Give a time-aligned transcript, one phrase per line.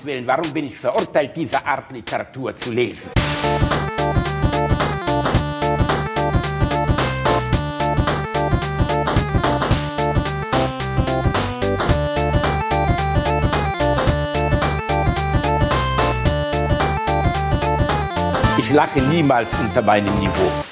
[0.00, 3.10] Gottes Willen, warum bin ich verurteilt, diese Art Literatur zu lesen?
[18.58, 20.30] Ich lache niemals unter meinem Niveau.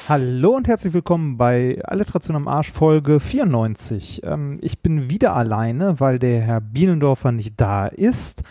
[0.08, 4.22] Hallo und herzlich willkommen bei Alliteration am Arsch Folge 94.
[4.24, 8.42] Ähm, ich bin wieder alleine, weil der Herr Bielendorfer nicht da ist.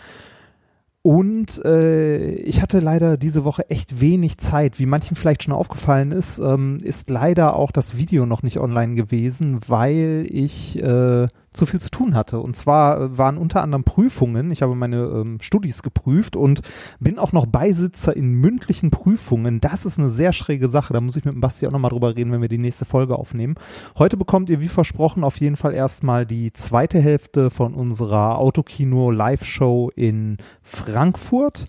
[1.08, 4.78] Und äh, ich hatte leider diese Woche echt wenig Zeit.
[4.78, 8.94] Wie manchen vielleicht schon aufgefallen ist, ähm, ist leider auch das Video noch nicht online
[8.94, 12.40] gewesen, weil ich äh, zu viel zu tun hatte.
[12.40, 14.50] Und zwar äh, waren unter anderem Prüfungen.
[14.50, 16.60] Ich habe meine ähm, Studis geprüft und
[17.00, 19.60] bin auch noch Beisitzer in mündlichen Prüfungen.
[19.60, 20.92] Das ist eine sehr schräge Sache.
[20.92, 23.16] Da muss ich mit dem Basti auch nochmal drüber reden, wenn wir die nächste Folge
[23.16, 23.54] aufnehmen.
[23.98, 29.10] Heute bekommt ihr, wie versprochen, auf jeden Fall erstmal die zweite Hälfte von unserer Autokino
[29.10, 31.66] Live-Show in Frankfurt.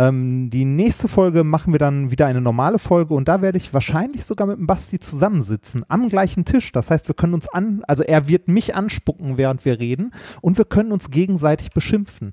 [0.00, 3.74] Ähm, die nächste Folge machen wir dann wieder eine normale Folge und da werde ich
[3.74, 6.72] wahrscheinlich sogar mit dem Basti zusammensitzen am gleichen Tisch.
[6.72, 10.56] Das heißt, wir können uns an, also er wird mich anspucken, während wir reden und
[10.56, 12.32] wir können uns gegenseitig beschimpfen.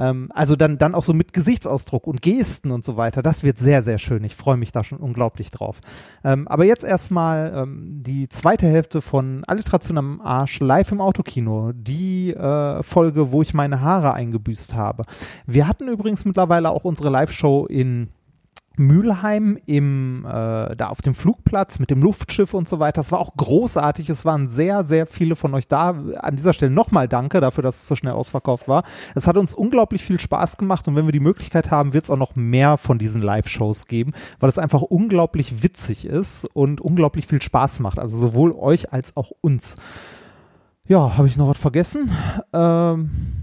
[0.00, 3.22] Ähm, also dann, dann auch so mit Gesichtsausdruck und Gesten und so weiter.
[3.22, 4.24] Das wird sehr, sehr schön.
[4.24, 5.80] Ich freue mich da schon unglaublich drauf.
[6.24, 11.72] Ähm, aber jetzt erstmal ähm, die zweite Hälfte von Alliteration am Arsch live im Autokino.
[11.74, 15.04] Die äh, Folge, wo ich meine Haare eingebüßt habe.
[15.46, 18.08] Wir hatten übrigens mittlerweile auch unsere Live-Show in
[18.76, 23.00] Mülheim im, äh, da auf dem Flugplatz mit dem Luftschiff und so weiter.
[23.00, 24.08] Das war auch großartig.
[24.08, 25.90] Es waren sehr, sehr viele von euch da.
[26.18, 28.84] An dieser Stelle nochmal danke dafür, dass es so schnell ausverkauft war.
[29.14, 32.10] Es hat uns unglaublich viel Spaß gemacht und wenn wir die Möglichkeit haben, wird es
[32.10, 37.26] auch noch mehr von diesen Live-Shows geben, weil es einfach unglaublich witzig ist und unglaublich
[37.26, 37.98] viel Spaß macht.
[37.98, 39.76] Also sowohl euch als auch uns.
[40.86, 42.10] Ja, habe ich noch was vergessen?
[42.52, 43.39] Ähm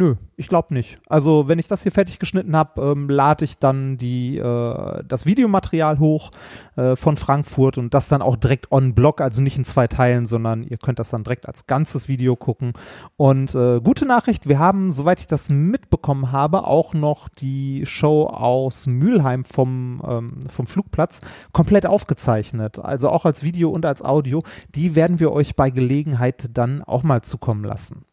[0.00, 0.98] Nö, ich glaube nicht.
[1.10, 5.26] Also wenn ich das hier fertig geschnitten habe, ähm, lade ich dann die, äh, das
[5.26, 6.30] Videomaterial hoch
[6.76, 10.24] äh, von Frankfurt und das dann auch direkt on Block, also nicht in zwei Teilen,
[10.24, 12.72] sondern ihr könnt das dann direkt als ganzes Video gucken.
[13.18, 18.24] Und äh, gute Nachricht, wir haben, soweit ich das mitbekommen habe, auch noch die Show
[18.24, 21.20] aus Mülheim vom, ähm, vom Flugplatz
[21.52, 22.78] komplett aufgezeichnet.
[22.78, 24.40] Also auch als Video und als Audio.
[24.74, 28.06] Die werden wir euch bei Gelegenheit dann auch mal zukommen lassen.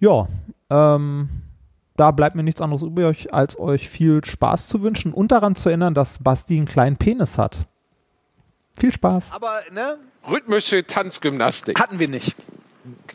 [0.00, 0.26] Ja,
[0.70, 1.28] ähm,
[1.96, 5.68] da bleibt mir nichts anderes übrig, als euch viel Spaß zu wünschen und daran zu
[5.68, 7.66] erinnern, dass Basti einen kleinen Penis hat.
[8.76, 9.32] Viel Spaß.
[9.32, 9.98] Aber, ne?
[10.28, 11.78] Rhythmische Tanzgymnastik.
[11.78, 12.34] Hatten wir nicht.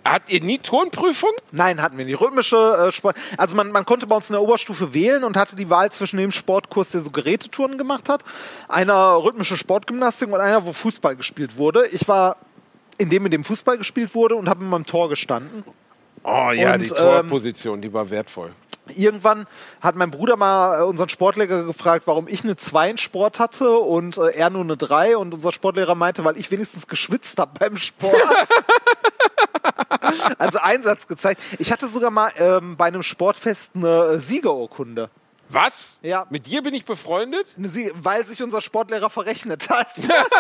[0.06, 1.32] Habt ihr nie Turnprüfung?
[1.52, 2.20] Nein, hatten wir nicht.
[2.20, 3.18] Rhythmische äh, Sport.
[3.38, 6.18] Also man, man konnte bei uns in der Oberstufe wählen und hatte die Wahl zwischen
[6.18, 8.24] dem Sportkurs, der so Gerätetouren gemacht hat,
[8.68, 11.86] einer rhythmische Sportgymnastik und einer, wo Fußball gespielt wurde.
[11.88, 12.38] Ich war
[12.98, 15.64] in dem, in dem Fußball gespielt wurde und habe in meinem Tor gestanden.
[16.24, 18.52] Oh ja, Und, die Torposition, die war wertvoll.
[18.96, 19.46] Irgendwann
[19.82, 23.78] hat mein Bruder mal äh, unseren Sportlehrer gefragt, warum ich eine 2 in Sport hatte
[23.78, 25.18] und äh, er nur eine 3.
[25.18, 28.16] Und unser Sportlehrer meinte, weil ich wenigstens geschwitzt habe beim Sport.
[30.38, 31.42] also Einsatz gezeigt.
[31.60, 35.10] Ich hatte sogar mal ähm, bei einem Sportfest eine äh, Siegerurkunde.
[35.50, 35.98] Was?
[36.04, 36.28] Ja.
[36.30, 37.48] Mit dir bin ich befreundet?
[37.58, 39.88] Sie weil sich unser Sportlehrer verrechnet hat.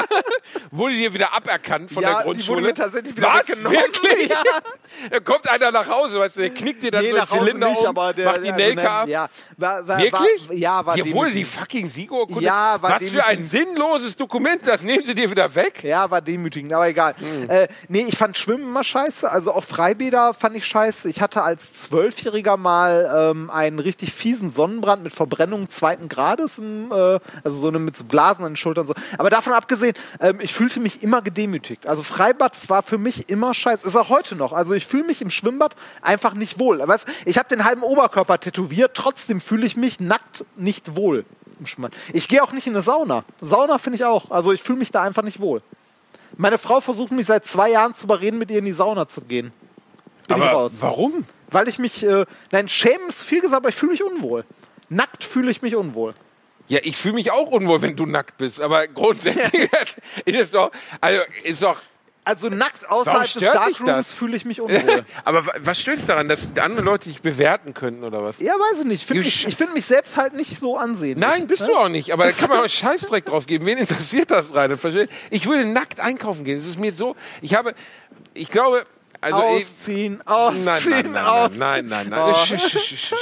[0.71, 2.57] Wurde dir wieder aberkannt von ja, der die Grundschule?
[2.57, 3.49] wurde mir tatsächlich wieder Was?
[3.49, 3.77] weggenommen.
[3.77, 4.29] Wirklich?
[4.29, 5.09] Ja.
[5.11, 7.69] Da kommt einer nach Hause, weißt du, der knickt dir dann Nee, so Hause Zylinder
[7.69, 9.07] nicht, um, aber der, macht die also, Nelke ne, ab.
[9.07, 10.49] Ja, war, war, Wirklich?
[10.49, 12.43] War, ja, war Dir wurde die fucking Siegerurkunde?
[12.43, 15.83] Ja, war Was für ein sinnloses Dokument, das nehmen sie dir wieder weg?
[15.83, 17.15] Ja, war demütigend, aber egal.
[17.17, 17.49] Hm.
[17.49, 19.31] Äh, nee, ich fand Schwimmen immer scheiße.
[19.31, 21.09] Also auch Freibäder fand ich scheiße.
[21.09, 26.91] Ich hatte als Zwölfjähriger mal ähm, einen richtig fiesen Sonnenbrand mit Verbrennung zweiten Grades, im,
[26.91, 28.85] äh, also so eine mit so Blasen an den Schultern.
[28.87, 28.93] So.
[29.17, 31.87] Aber davon abgesehen, ähm, ich fühlte mich immer gedemütigt.
[31.87, 33.87] Also Freibad war für mich immer scheiße.
[33.87, 34.53] Ist auch heute noch.
[34.53, 36.85] Also ich fühle mich im Schwimmbad einfach nicht wohl.
[36.85, 41.25] Weißt, ich habe den halben Oberkörper tätowiert, trotzdem fühle ich mich nackt nicht wohl
[41.59, 41.93] im Schwimmbad.
[42.13, 43.23] Ich gehe auch nicht in eine Sauna.
[43.41, 44.31] Sauna finde ich auch.
[44.31, 45.61] Also ich fühle mich da einfach nicht wohl.
[46.37, 49.21] Meine Frau versucht mich seit zwei Jahren zu überreden, mit ihr in die Sauna zu
[49.21, 49.51] gehen.
[50.27, 50.77] Bin ich Aber raus.
[50.79, 51.25] warum?
[51.49, 54.45] Weil ich mich, äh, nein, schämen ist viel gesagt, aber ich fühle mich unwohl.
[54.89, 56.13] Nackt fühle ich mich unwohl.
[56.67, 58.61] Ja, ich fühle mich auch unwohl, wenn du nackt bist.
[58.61, 59.69] Aber grundsätzlich
[60.25, 60.71] ist es doch,
[61.01, 61.77] also ist doch.
[62.25, 65.03] Also nackt außerhalb des Darkrooms fühle ich mich unwohl.
[65.25, 68.39] aber wa- was stört dich daran, dass andere Leute dich bewerten könnten oder was?
[68.39, 69.03] ja, weiß ich nicht.
[69.03, 71.17] Find sh- ich finde mich selbst halt nicht so ansehen.
[71.17, 72.11] Nein, bist du auch nicht.
[72.13, 73.65] Aber da kann man auch Scheißdreck drauf geben.
[73.65, 74.77] Wen interessiert das rein?
[75.31, 76.57] Ich würde nackt einkaufen gehen.
[76.57, 77.15] Es ist mir so.
[77.41, 77.73] Ich habe,
[78.35, 78.83] ich glaube,
[79.21, 81.59] also ich, ausziehen, Nein, ausziehen, nein, nein, ausziehen.
[81.59, 82.33] nein, nein, nein, nein.
[82.35, 83.13] Sch-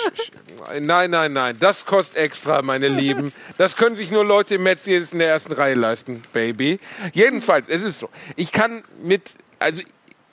[0.81, 1.57] Nein, nein, nein.
[1.59, 3.31] Das kostet extra, meine Lieben.
[3.57, 6.79] Das können sich nur Leute im Mercedes in der ersten Reihe leisten, Baby.
[7.13, 8.09] Jedenfalls, es ist so.
[8.35, 9.81] Ich kann mit, also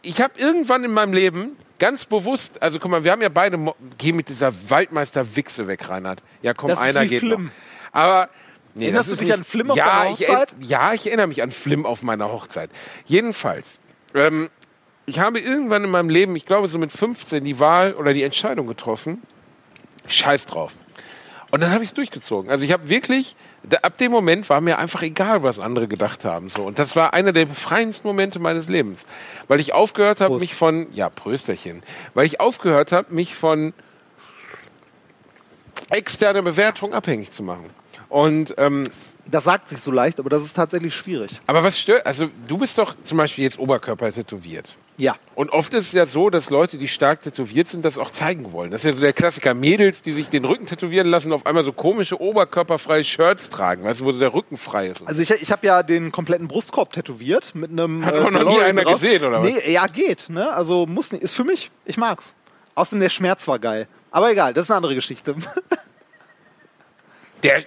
[0.02, 3.56] ich habe irgendwann in meinem Leben ganz bewusst, also guck mal, wir haben ja beide,
[3.56, 6.22] Mo- geh mit dieser Waldmeister-Wichse weg, Reinhard.
[6.42, 7.44] Ja, komm, Das einer geht Flim.
[7.44, 7.50] noch.
[7.92, 8.28] Aber,
[8.74, 10.54] nee, Erinnerst du dich nicht- an Flim auf ja, deiner ich Hochzeit?
[10.60, 12.70] ja, ich erinnere mich an Flim auf meiner Hochzeit.
[13.04, 13.78] Jedenfalls,
[14.14, 14.50] ähm,
[15.06, 18.22] ich habe irgendwann in meinem Leben, ich glaube so mit 15, die Wahl oder die
[18.22, 19.22] Entscheidung getroffen,
[20.06, 20.72] scheiß drauf.
[21.50, 22.50] Und dann habe ich es durchgezogen.
[22.50, 26.24] Also ich habe wirklich, da, ab dem Moment war mir einfach egal, was andere gedacht
[26.24, 26.50] haben.
[26.50, 26.64] So.
[26.64, 29.06] Und das war einer der befreiendsten Momente meines Lebens.
[29.46, 31.84] Weil ich aufgehört habe, mich von, ja, Prösterchen,
[32.14, 33.72] weil ich aufgehört habe, mich von
[35.90, 37.66] externer Bewertung abhängig zu machen.
[38.08, 38.84] Und ähm,
[39.26, 41.30] Das sagt sich so leicht, aber das ist tatsächlich schwierig.
[41.46, 44.76] aber was stört, also du bist doch zum Beispiel jetzt Oberkörper tätowiert.
[44.96, 45.16] Ja.
[45.34, 48.52] Und oft ist es ja so, dass Leute, die stark tätowiert sind, das auch zeigen
[48.52, 48.70] wollen.
[48.70, 49.52] Das ist ja so der Klassiker.
[49.52, 54.00] Mädels, die sich den Rücken tätowieren lassen, auf einmal so komische oberkörperfreie Shirts tragen, weißt
[54.00, 55.06] du, wo so der Rücken frei ist.
[55.06, 58.06] Also ich, ich habe ja den kompletten Brustkorb tätowiert mit einem.
[58.06, 58.94] Hat aber noch nie einer drauf.
[58.94, 59.48] gesehen, oder was?
[59.48, 60.28] Nee, ja, geht.
[60.28, 60.52] Ne?
[60.52, 61.24] Also muss nicht.
[61.24, 61.72] Ist für mich.
[61.84, 62.34] Ich mag's.
[62.76, 63.88] Außerdem der Schmerz war geil.
[64.10, 65.34] Aber egal, das ist eine andere Geschichte.
[67.42, 67.62] Der.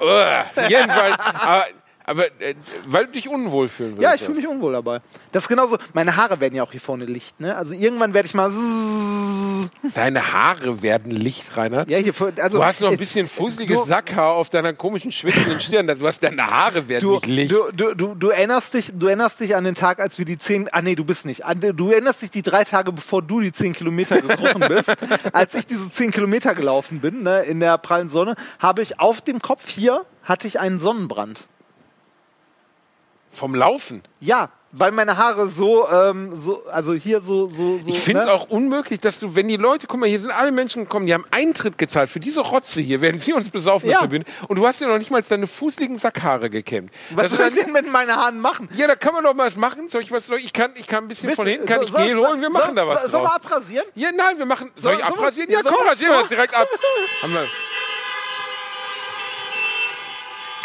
[0.00, 1.16] Uah, jedenfalls.
[1.18, 1.64] Aber,
[2.10, 2.54] aber äh,
[2.86, 4.02] weil du dich unwohl fühlen willst.
[4.02, 5.00] ja, ich fühle mich unwohl dabei.
[5.32, 5.78] Das ist genauso.
[5.94, 7.40] Meine Haare werden ja auch hier vorne Licht.
[7.40, 7.56] Ne?
[7.56, 8.50] Also irgendwann werde ich mal.
[9.94, 11.88] Deine Haare werden Licht, Reinhard.
[11.88, 12.12] Ja, hier.
[12.14, 15.86] vor- Also, Du hast noch ein bisschen fusseliges Sackhaar auf deiner komischen, schwitzenden Stirn.
[15.86, 17.52] Du hast deine Haare werden Du, nicht Licht.
[17.52, 20.38] du, du, du, du, erinnerst dich, du erinnerst dich an den Tag, als wir die
[20.38, 21.44] zehn, ah nee, du bist nicht.
[21.44, 24.90] An, du erinnerst dich die drei Tage, bevor du die zehn Kilometer gekrochen bist.
[25.32, 29.20] als ich diese zehn Kilometer gelaufen bin, ne, in der prallen Sonne, habe ich auf
[29.20, 31.46] dem Kopf hier, hatte ich einen Sonnenbrand.
[33.32, 34.02] Vom Laufen.
[34.20, 37.88] Ja, weil meine Haare so, ähm, so also hier so, so, so.
[37.90, 38.32] Ich finde es ne?
[38.32, 41.14] auch unmöglich, dass du, wenn die Leute, guck mal, hier sind alle Menschen gekommen, die
[41.14, 43.96] haben Eintritt gezahlt für diese Rotze hier, während wir uns besaufen Ja.
[43.96, 44.24] auf der Bühne.
[44.46, 46.92] Und du hast ja noch nicht mal deine fußligen Sackhaare gekämmt.
[47.10, 48.68] Was Das soll ich denn mit meinen Haaren machen?
[48.76, 49.88] ja, da kann man doch mal was machen.
[49.88, 50.26] Soll ich was?
[50.26, 52.26] Soll ich, ich kann, ich kann ein bisschen von hinten, kann So- ich Gel so-
[52.28, 53.86] holen, wir machen so- da was so- Sollen wir abrasieren?
[53.96, 54.70] Ja, nein, wir machen.
[54.76, 55.50] Soll ich soll man- abrasieren?
[55.50, 56.68] ja, soll komm, rasieren wir das direkt ab.
[57.22, 57.46] Haben wir.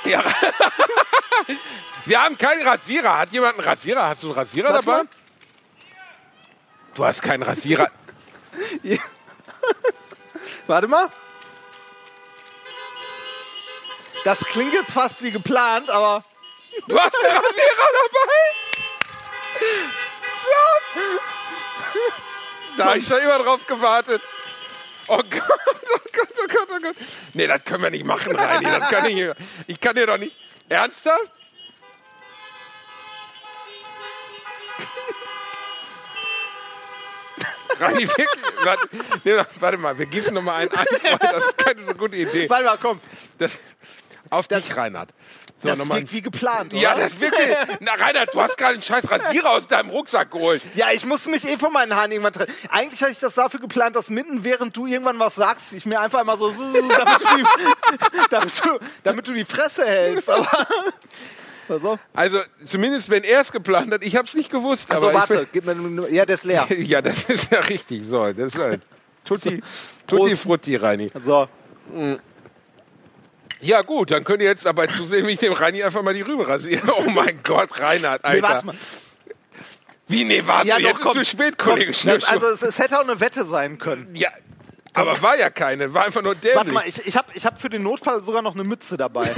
[0.06, 0.24] Ja.
[2.06, 3.18] wir haben keinen Rasierer.
[3.18, 4.08] Hat jemand einen Rasierer?
[4.08, 5.04] Hast du einen Rasierer Warte dabei?
[6.94, 7.90] Du hast keinen Rasierer.
[10.68, 11.10] Warte mal.
[14.24, 16.24] Das klingt jetzt fast wie geplant, aber.
[16.88, 18.56] Du hast einen Rasierer dabei?
[22.78, 24.22] Da habe ich schon immer drauf gewartet.
[25.08, 25.24] Oh Gott,
[25.94, 26.96] oh Gott, oh Gott.
[27.34, 28.66] Nee, das können wir nicht machen, Reini.
[28.66, 29.30] Das kann ich,
[29.68, 30.36] ich kann dir doch nicht.
[30.70, 31.32] Ernsthaft?
[37.80, 38.08] Reini?
[38.64, 38.90] Warte,
[39.24, 40.86] nee, warte mal, wir gießen noch mal einen ein.
[41.20, 42.50] Das ist keine so gute Idee.
[42.50, 43.02] Warte mal, komm.
[43.38, 43.58] Das,
[44.36, 45.10] auf dich, Reinhard.
[45.58, 46.82] So, Das klingt wie geplant, oder?
[46.82, 47.48] ja, das wirklich.
[47.80, 50.62] Na, Reinhard, du hast gerade einen scheiß Rasierer aus deinem Rucksack geholt.
[50.76, 52.54] Ja, ich musste mich eh von meinen Haaren irgendwann trennen.
[52.70, 56.00] Eigentlich hatte ich das dafür geplant, dass mitten während du irgendwann was sagst, ich mir
[56.00, 57.98] einfach mal so, damit du die,
[58.30, 60.30] damit du, damit du die Fresse hältst.
[60.30, 60.68] Aber,
[61.68, 62.00] auf.
[62.14, 64.92] Also, zumindest wenn er es geplant hat, ich habe es nicht gewusst.
[64.92, 66.68] Also warte, gib mir nur, ja, der ist leer.
[66.78, 68.06] Ja, das ist ja richtig.
[68.06, 68.82] So, das ist halt
[69.24, 69.64] Tutti,
[70.06, 70.44] Tutti Prost.
[70.44, 71.10] Frutti, Reini.
[71.26, 71.48] So,
[73.66, 76.22] Ja, gut, dann könnt ihr jetzt dabei zusehen, wie ich dem Reini einfach mal die
[76.22, 76.94] Rübe rasiere.
[76.98, 78.36] Oh mein Gott, Reinhard, Alter.
[78.36, 78.76] nee, warte mal.
[80.08, 82.28] Wie, nee, warte, Ja, jetzt doch, ist komm, zu spät, komm, Kollege das, Schnürschuh.
[82.32, 84.08] Also es, es hätte auch eine Wette sein können.
[84.14, 84.30] ja,
[84.94, 86.56] aber war ja keine, war einfach nur dämlich.
[86.58, 89.30] Warte mal, ich, ich habe ich hab für den Notfall sogar noch eine Mütze dabei.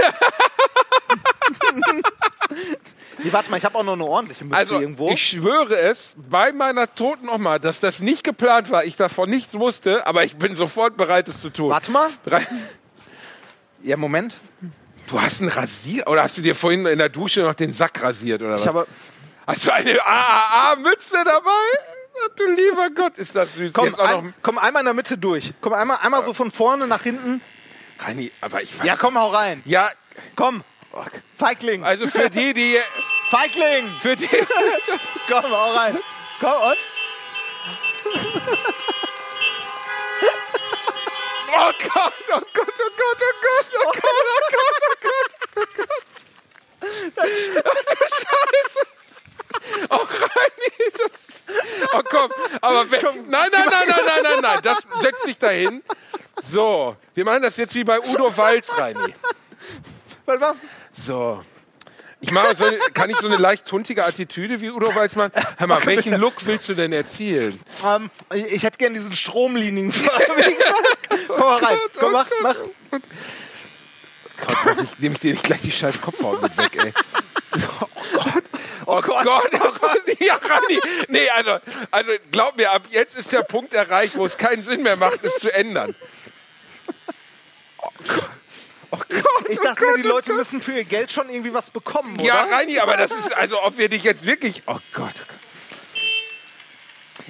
[3.23, 5.09] nee, warte mal, ich habe auch noch eine ordentliche Mütze Also, irgendwo.
[5.09, 9.53] ich schwöre es bei meiner toten Oma, dass das nicht geplant war, ich davon nichts
[9.57, 11.69] wusste, aber ich bin sofort bereit, es zu tun.
[11.69, 12.09] Warte mal.
[12.25, 12.41] Re-
[13.83, 14.37] Ja, Moment.
[15.07, 18.01] Du hast einen Rasierer, oder hast du dir vorhin in der Dusche noch den Sack
[18.01, 18.61] rasiert, oder was?
[18.61, 18.87] Ich habe,
[19.45, 21.51] hast du eine AAA-Mütze dabei?
[22.35, 23.71] Du lieber Gott, ist das süß.
[23.73, 25.53] komm, ein, komm einmal in der Mitte durch.
[25.61, 27.41] Komm einmal, einmal so von vorne nach hinten.
[27.99, 29.61] Reini, aber ich weiß, Ja, komm, hau rein.
[29.65, 29.89] ja,
[30.35, 30.63] Komm.
[31.37, 31.83] Feigling.
[31.83, 32.77] also für die, die,
[33.29, 33.89] Feigling.
[33.99, 34.27] für die,
[35.29, 35.97] Komm, hau rein.
[36.39, 36.77] Komm, und?
[41.47, 45.67] oh Gott, oh Gott, oh Gott, oh Gott, oh Gott, oh Gott, oh Gott, oh
[45.77, 46.07] Gott.
[46.79, 48.81] Du Scheiße.
[49.89, 51.11] Oh Reini, das,
[51.93, 55.83] oh komm, aber wenn, nein, nein, nein, nein, nein, nein, nein, das setzt dich dahin.
[56.43, 59.13] So, wir machen das jetzt wie bei Udo Walz, Reini.
[60.25, 60.55] Warte mal.
[60.91, 61.43] So.
[62.19, 65.31] Ich mache so eine, kann ich so eine leicht tuntige Attitüde wie Udo Walz machen?
[65.57, 67.59] Hör mal, welchen Look willst du denn erzielen?
[67.85, 69.93] Ähm, ich, hätte gern diesen Stromlinien.
[71.37, 71.77] Komm mal rein.
[71.99, 72.55] Komm, mach, mach.
[74.47, 76.93] Gott, ich nehme ich dir nicht gleich die scheiß Kopfhaut mit weg, ey.
[77.59, 78.43] So, oh Gott.
[78.85, 79.97] Oh, Gott, oh Gott.
[80.19, 80.79] Ja, Rani.
[81.09, 81.59] Nee, also,
[81.91, 85.23] also glaub mir, ab jetzt ist der Punkt erreicht, wo es keinen Sinn mehr macht,
[85.23, 85.95] es zu ändern.
[87.79, 88.29] Oh Gott.
[88.91, 90.37] Oh Gott, Ich oh dachte Gott, mir, die oh Leute Gott.
[90.37, 92.55] müssen für ihr Geld schon irgendwie was bekommen, Ja, oder?
[92.55, 94.63] Reini, aber das ist, also ob wir dich jetzt wirklich.
[94.65, 95.13] Oh Gott.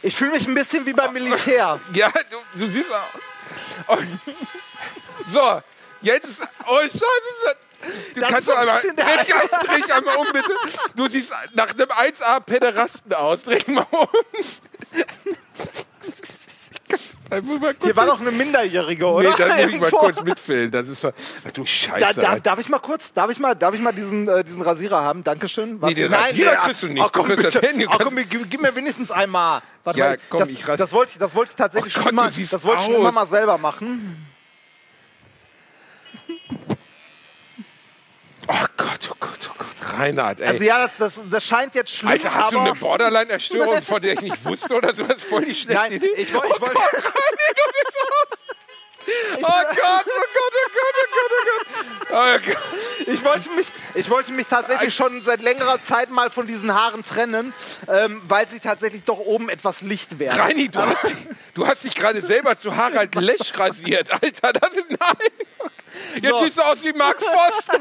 [0.04, 1.80] Ich fühle mich ein bisschen wie beim Militär.
[1.94, 3.20] Ja, du, du siehst auch.
[5.30, 5.62] So,
[6.02, 6.42] jetzt ist.
[6.66, 7.58] Oh, Scheiße.
[8.14, 8.82] Du Das kannst doch ein einmal.
[8.82, 10.50] Dreh dreh einmal um, bitte.
[10.96, 13.44] Du siehst nach einem 1A-Pederasten aus.
[13.44, 14.08] Dreh mal um.
[16.90, 17.17] Ich muss mal kurz
[17.84, 19.30] Hier war doch eine Minderjährige, oder?
[19.30, 20.72] Nee, das muss ich mal kurz mitfilmen.
[20.72, 21.12] Das ist so.
[21.54, 22.22] Du Da, Scheiße.
[22.22, 22.40] da, Alter.
[22.42, 25.24] darf ich mal kurz, darf ich mal, darf ich mal diesen, äh, diesen Rasierer haben?
[25.24, 25.80] Dankeschön.
[25.82, 27.04] Nee, den Rasierer kriegst du nicht.
[27.04, 27.68] Ach, komm, Du kriegst das bitte.
[27.68, 29.62] Handy, du Ach, komm, gib, gib mir wenigstens einmal.
[29.84, 32.04] Warte Ja, mal, komm, das, ich das wollte ich, das wollte ich tatsächlich Oh schon
[32.04, 34.26] Gott, immer, du das wollte ich schon immer mal selber machen.
[38.48, 40.00] Oh Gott, oh Gott, oh Gott.
[40.00, 40.48] Reinhard, ey.
[40.48, 44.14] Also ja, das, das, das scheint jetzt schlimm, Alter, hast du eine Borderline-Erstörung, von der
[44.14, 45.04] ich nicht wusste oder so?
[45.04, 46.12] Das ist voll die schlechte Nein, Idee.
[46.16, 46.80] ich wollte, ich wollte,
[49.38, 52.10] Oh Gott, oh Gott, oh Gott, oh Gott, oh Gott.
[52.10, 53.08] Oh Gott.
[53.08, 57.04] ich wollte mich, ich wollte mich tatsächlich schon seit längerer Zeit mal von diesen Haaren
[57.06, 57.54] trennen,
[57.88, 60.40] ähm, weil sie tatsächlich doch oben etwas licht werden.
[60.40, 61.16] Reini, du hast, dich-
[61.54, 64.12] du hast dich gerade selber zu Harald Lesch rasiert.
[64.12, 65.16] Alter, das ist nein.
[66.16, 66.44] Jetzt So.
[66.46, 67.80] siehst du aus wie Mark Foster.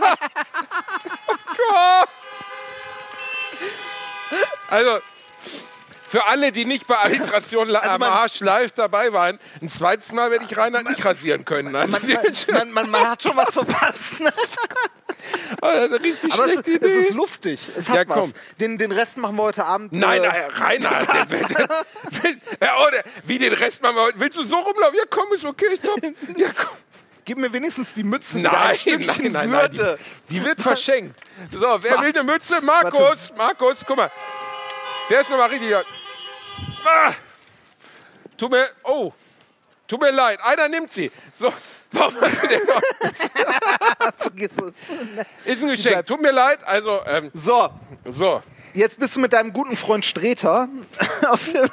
[1.29, 2.09] Oh Gott.
[4.69, 4.99] Also,
[6.09, 10.13] für alle, die nicht bei Alliteration am Also man- Arsch live dabei waren, ein zweites
[10.13, 11.75] Mal werde ich Reinhard nicht rasieren können.
[11.75, 12.03] Also, Man,
[12.53, 14.21] man, man, man hat schon was verpasst.
[14.21, 17.61] Oh, das ist eine richtig Aber es, schlechte es ist luftig.
[17.77, 18.33] Es hat Ja, was.
[18.61, 19.93] Den, den Rest machen wir heute Abend.
[19.93, 24.21] Nein, äh, nein, Reinhard, der, der, der, ja, oder, wie den Rest machen wir heute.
[24.21, 24.97] Willst du so rumlaufen?
[24.97, 26.01] Ja, komm, ist okay, ich top.
[26.37, 26.77] Ja, komm.
[27.25, 28.39] Gib mir wenigstens die Mütze.
[28.39, 29.71] Nein, Stückchen nein, nein, nein,
[30.29, 31.19] die, die wird verschenkt.
[31.53, 32.61] So, wer will eine Mütze?
[32.61, 34.11] Markus, Markus, guck mal.
[35.09, 35.73] Wer ist nochmal richtig?
[36.85, 37.13] Ah,
[38.37, 39.13] tut mir, oh,
[39.87, 41.11] tut mir leid, einer nimmt sie.
[41.39, 41.53] So,
[41.93, 42.81] warum hast du den noch?
[44.19, 44.75] Vergiss es.
[45.47, 47.71] Ist ein Geschenk, tut mir leid, also, ähm, So,
[48.05, 48.43] so.
[48.75, 50.69] jetzt bist du mit deinem guten Freund Streter.
[51.29, 51.71] auf dem-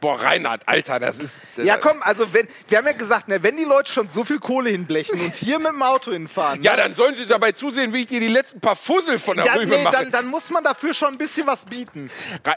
[0.00, 1.36] Boah, Reinhard, Alter, das ist...
[1.56, 4.38] ja, komm, also wenn, wir haben ja gesagt, ne, wenn die Leute schon so viel
[4.38, 7.92] Kohle hinblechen und hier mit dem Auto hinfahren, Ja, ne, dann sollen sie dabei zusehen,
[7.92, 9.96] wie ich dir die letzten paar Fussel von der dann, Rübe nee, mache.
[9.96, 12.10] dann, dann muss man dafür schon ein bisschen was bieten.
[12.44, 12.56] Rei-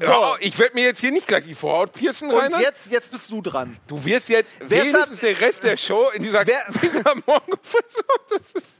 [0.00, 0.36] So.
[0.40, 2.62] Ich werde mir jetzt hier nicht gleich die Vorhaut piercen, Und Reinhard.
[2.62, 3.76] jetzt, jetzt bist du dran.
[3.88, 8.04] Du wirst jetzt Wer ist wenigstens den Rest der Show in dieser, Wer- dieser Morgenfrisur.
[8.30, 8.74] Das ist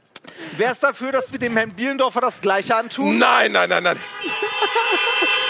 [0.57, 3.17] Wer ist dafür, dass wir dem Herrn Bielendorfer das Gleiche antun?
[3.17, 3.99] nein, nein, nein, nein.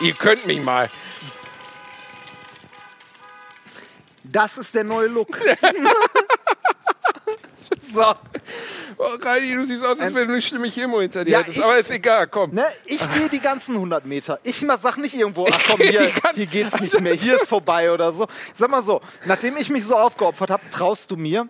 [0.00, 0.88] Ihr könnt mich mal.
[4.24, 5.38] Das ist der neue Look.
[7.80, 8.14] so,
[8.96, 11.58] Oh, Reini, du siehst aus, als wenn du eine schlimme Chemo hinter dir Ja, hättest.
[11.58, 12.52] ich- Aber ist egal, komm.
[12.54, 14.38] ne, ich gehe die ganzen 100 Meter.
[14.44, 17.90] Ich sag nicht irgendwo, ach komm, geh hier, hier geht's nicht mehr, hier ist vorbei
[17.92, 18.26] oder so.
[18.54, 21.48] Sag mal so, nachdem ich mich so aufgeopfert habe, traust du mir?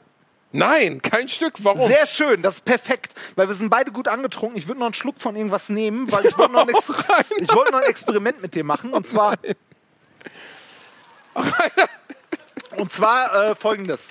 [0.57, 1.55] Nein, kein Stück.
[1.65, 1.89] Warum?
[1.91, 4.57] Sehr schön, das ist perfekt, weil wir sind beide gut angetrunken.
[4.57, 6.93] Ich würde noch einen Schluck von irgendwas nehmen, weil ich wollte noch, ein Ex-
[7.39, 9.35] ich wollte noch ein Experiment mit dir machen und zwar
[12.77, 14.09] und zwar äh, folgendes.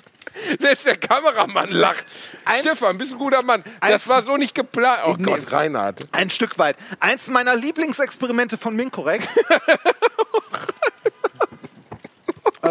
[0.58, 2.04] Selbst der Kameramann lacht.
[2.44, 3.62] Eins- Stefan, bist ein guter Mann.
[3.80, 5.00] Eins- Das war so nicht geplant.
[5.06, 5.24] Oh Nee.
[5.24, 6.00] Gott, Reinhard.
[6.12, 6.76] Ein Stück weit.
[7.00, 9.28] Eins meiner Lieblingsexperimente von Minkorrekt.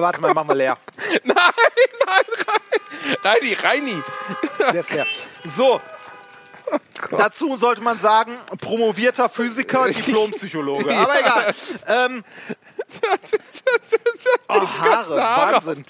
[0.02, 0.78] warte mal, mach mal leer.
[1.24, 1.36] Nein,
[2.06, 2.26] nein,
[3.24, 4.04] Reini, Reini.
[4.60, 5.06] Der ist leer.
[5.46, 5.82] So.
[7.12, 10.96] Dazu sollte man sagen, promovierter Physiker, Diplompsychologe.
[10.96, 11.54] Aber egal.
[11.88, 12.24] Ähm,
[14.50, 15.86] oh, Haare, Wahnsinn.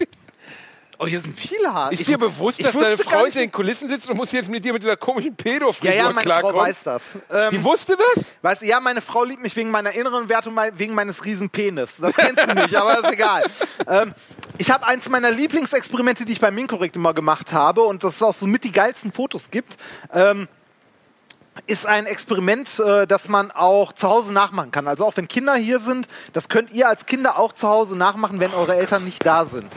[0.99, 1.91] Oh, hier sind viele Haare.
[1.93, 4.63] Ist dir bewusst, dass deine Frau nicht- hinter den Kulissen sitzt und muss jetzt mit
[4.63, 6.55] dir mit dieser komischen Ja, Pedo-Frisur ja, meine klarkommen?
[6.55, 7.15] Frau weiß das.
[7.31, 8.25] Ähm, Die wusste das?
[8.41, 11.49] Weißt du, ja, meine Frau liebt mich wegen meiner inneren Werte und wegen meines riesen
[11.49, 11.95] Penis.
[11.99, 13.43] Das kennst du nicht, aber ist egal.
[13.87, 14.13] Ähm,
[14.59, 18.33] ich habe eins meiner Lieblingsexperimente, die ich bei Minkorrekt immer gemacht habe und das auch
[18.33, 19.77] so mit die geilsten Fotos gibt.
[20.13, 20.47] Ähm,
[21.67, 24.87] ist ein Experiment, äh, das man auch zu Hause nachmachen kann.
[24.87, 28.39] Also auch wenn Kinder hier sind, das könnt ihr als Kinder auch zu Hause nachmachen,
[28.39, 29.71] wenn eure Eltern nicht da sind.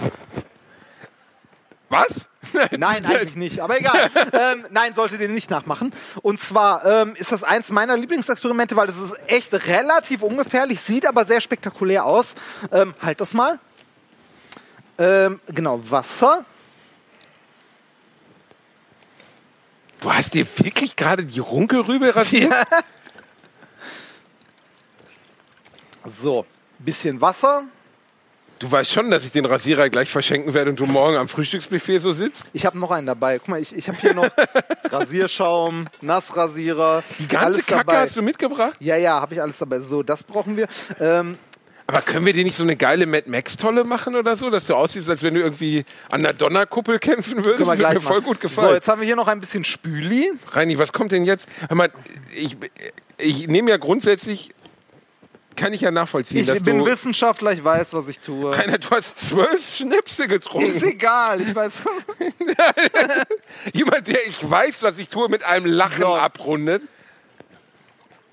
[1.89, 2.29] Was?
[2.79, 4.11] Nein, eigentlich nicht, aber egal.
[4.33, 5.93] ähm, nein, solltet ihr nicht nachmachen.
[6.23, 11.07] Und zwar ähm, ist das eins meiner Lieblingsexperimente, weil es ist echt relativ ungefährlich, sieht
[11.07, 12.35] aber sehr spektakulär aus.
[12.73, 13.59] Ähm, halt das mal.
[14.99, 16.45] Ähm, genau, Wasser.
[20.01, 22.53] Du hast dir wirklich gerade die Runkelrübe rasiert?
[26.09, 26.47] So,
[26.79, 27.65] bisschen Wasser.
[28.59, 31.99] Du weißt schon, dass ich den Rasierer gleich verschenken werde und du morgen am Frühstücksbuffet
[31.99, 32.47] so sitzt?
[32.55, 33.39] Ich habe noch einen dabei.
[33.39, 34.29] Guck mal, ich, ich habe hier noch
[34.91, 37.03] Rasierschaum, Nassrasierer.
[37.19, 38.01] Die ganze Kacke dabei.
[38.01, 38.75] hast du mitgebracht?
[38.81, 39.81] Ja, ja, habe ich alles dabei.
[39.81, 40.67] So, das brauchen wir.
[41.01, 41.37] Ähm,
[41.87, 44.75] Aber können wir dir nicht so eine geile Mad Max-Tolle machen oder so, dass du
[44.75, 47.71] aussiehst, als wenn du irgendwie an der Donnerkuppel kämpfen würdest?
[47.71, 48.75] wir Würde mir voll gut So, gefallen.
[48.75, 50.33] jetzt haben wir hier noch ein bisschen Spüli.
[50.53, 51.47] Reini, was kommt denn jetzt?
[51.69, 51.91] Hör mal,
[52.35, 52.57] ich,
[53.19, 54.53] ich nehme ja grundsätzlich,
[55.57, 56.85] kann ich ja nachvollziehen, Ich bin.
[56.85, 58.57] Wissenschaftler, ich weiß, was ich tue.
[58.57, 60.85] Rainer, du hast zwölf Schnipse Ist getrunken.
[60.85, 61.81] egal, ich weiß.
[63.73, 66.15] Jemand, der ich weiß, was ich tue, mit einem Lachen So.
[66.15, 66.83] abrundet.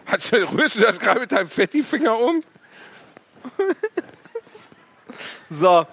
[0.06, 2.44] Hast, du- rührst du das gerade mit deinem Fettifinger um?
[5.50, 5.86] So,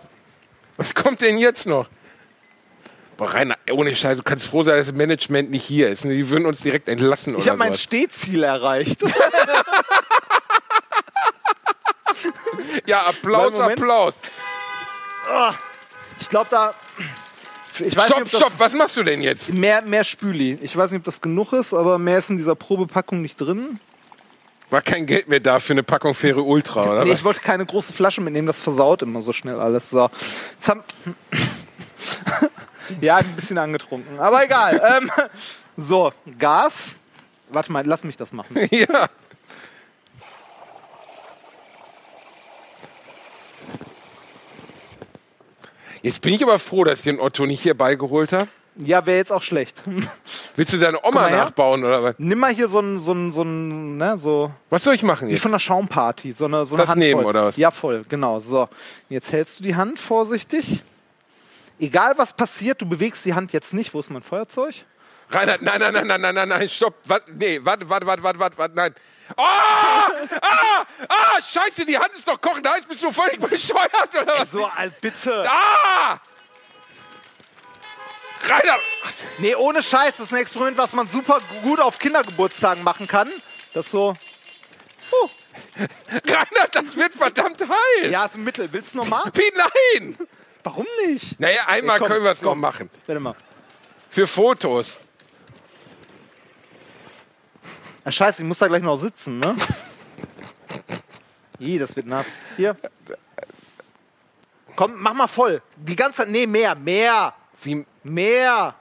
[0.76, 1.88] Was kommt denn jetzt noch?
[3.16, 6.04] Boah, Rainer, ohne Scheiß, du kannst froh sein, dass das Management nicht hier ist.
[6.04, 7.74] Die würden uns direkt entlassen ich oder habe mein.
[7.76, 9.02] Stehziel erreicht.
[12.86, 13.58] Ja, Applaus.
[13.58, 14.20] Applaus.
[16.20, 16.74] Ich glaube, da.
[17.78, 19.54] Ich weiß Stopp, nicht, stopp, was machst du denn jetzt?
[19.54, 20.58] Mehr, mehr Spüli.
[20.60, 23.80] Ich weiß nicht, ob das genug ist, aber mehr ist in dieser Probepackung nicht drin.
[24.70, 27.04] War kein Geld mehr da für eine Packung Fähre Ultra, oder?
[27.04, 29.90] Nee, ich wollte keine große Flasche mitnehmen, das versaut immer so schnell alles.
[29.90, 30.10] So.
[30.52, 30.84] Jetzt haben
[33.00, 34.80] ja, ein bisschen angetrunken, aber egal.
[35.00, 35.10] ähm,
[35.76, 36.92] so, Gas.
[37.48, 38.56] Warte mal, lass mich das machen.
[38.70, 39.08] ja.
[46.02, 48.48] Jetzt bin ich aber froh, dass ich den Otto nicht hier beigeholt habe.
[48.76, 49.82] Ja, wäre jetzt auch schlecht.
[50.56, 52.14] Willst du deine Oma nachbauen oder was?
[52.18, 55.28] Nimm mal hier so ein, so ein, so ein, ne, so, Was soll ich machen
[55.28, 55.42] wie jetzt?
[55.42, 57.28] von einer Schaumparty, so eine, so eine Das Hand nehmen, voll.
[57.30, 57.56] oder was?
[57.56, 58.38] Ja, voll, genau.
[58.38, 58.68] So,
[59.08, 60.82] jetzt hältst du die Hand vorsichtig.
[61.78, 63.92] Egal was passiert, du bewegst die Hand jetzt nicht.
[63.92, 64.74] Wo ist mein Feuerzeug?
[65.30, 66.94] Reinhard, nein, nein, nein, nein, nein, nein, nein, stopp.
[67.06, 67.22] Was?
[67.32, 68.94] Nee, warte, warte, warte, warte, warte, warte, nein.
[69.36, 70.10] Ah!
[70.42, 70.84] Ah!
[71.08, 71.40] Ah!
[71.40, 72.84] Scheiße, die Hand ist doch kochend heiß.
[72.86, 74.50] Bist du völlig bescheuert oder was?
[74.50, 75.44] So, Al, bitte.
[75.48, 75.89] Ah!
[78.50, 78.80] Reinhard!
[79.38, 83.30] Nee, ohne Scheiß, das ist ein Experiment, was man super gut auf Kindergeburtstagen machen kann.
[83.72, 84.16] Das so,
[86.26, 88.10] Reinhard, das wird verdammt heiß.
[88.10, 88.68] ja, ist ein Mittel.
[88.72, 89.24] Willst du noch mal?
[89.34, 90.16] Wie, nein!
[90.62, 91.38] Warum nicht?
[91.40, 92.90] Naja, einmal Komm, können wir es noch machen.
[93.06, 93.34] Warte mal.
[94.10, 94.98] Für Fotos.
[98.04, 99.56] Ah, scheiße, ich muss da gleich noch sitzen, ne?
[101.58, 102.42] Ih, das wird nass.
[102.56, 102.76] Hier.
[104.76, 105.62] Komm, mach mal voll.
[105.76, 108.74] Die ganze Zeit, nee, mehr, mehr, Wie, mehr.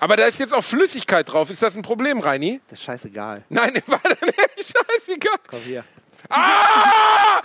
[0.00, 1.50] aber da ist jetzt auch Flüssigkeit drauf.
[1.50, 2.60] Ist das ein Problem, Reini?
[2.68, 3.42] Das ist scheißegal.
[3.48, 5.38] Nein, warte, nee, scheißegal.
[5.48, 5.84] Komm hier.
[6.30, 7.42] Ah!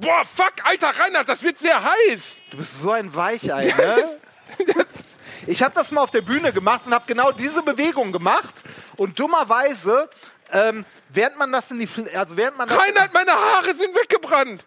[0.00, 2.36] Boah, fuck, Alter, Reinhard, das wird sehr heiß.
[2.52, 4.18] Du bist so ein Weichei, ne?
[5.46, 8.54] Ich habe das mal auf der Bühne gemacht und habe genau diese Bewegung gemacht.
[8.96, 10.08] Und dummerweise,
[10.52, 13.94] ähm, während man das in die, Fl- also während man das, Reinhard, meine Haare sind
[13.96, 14.64] weggebrannt.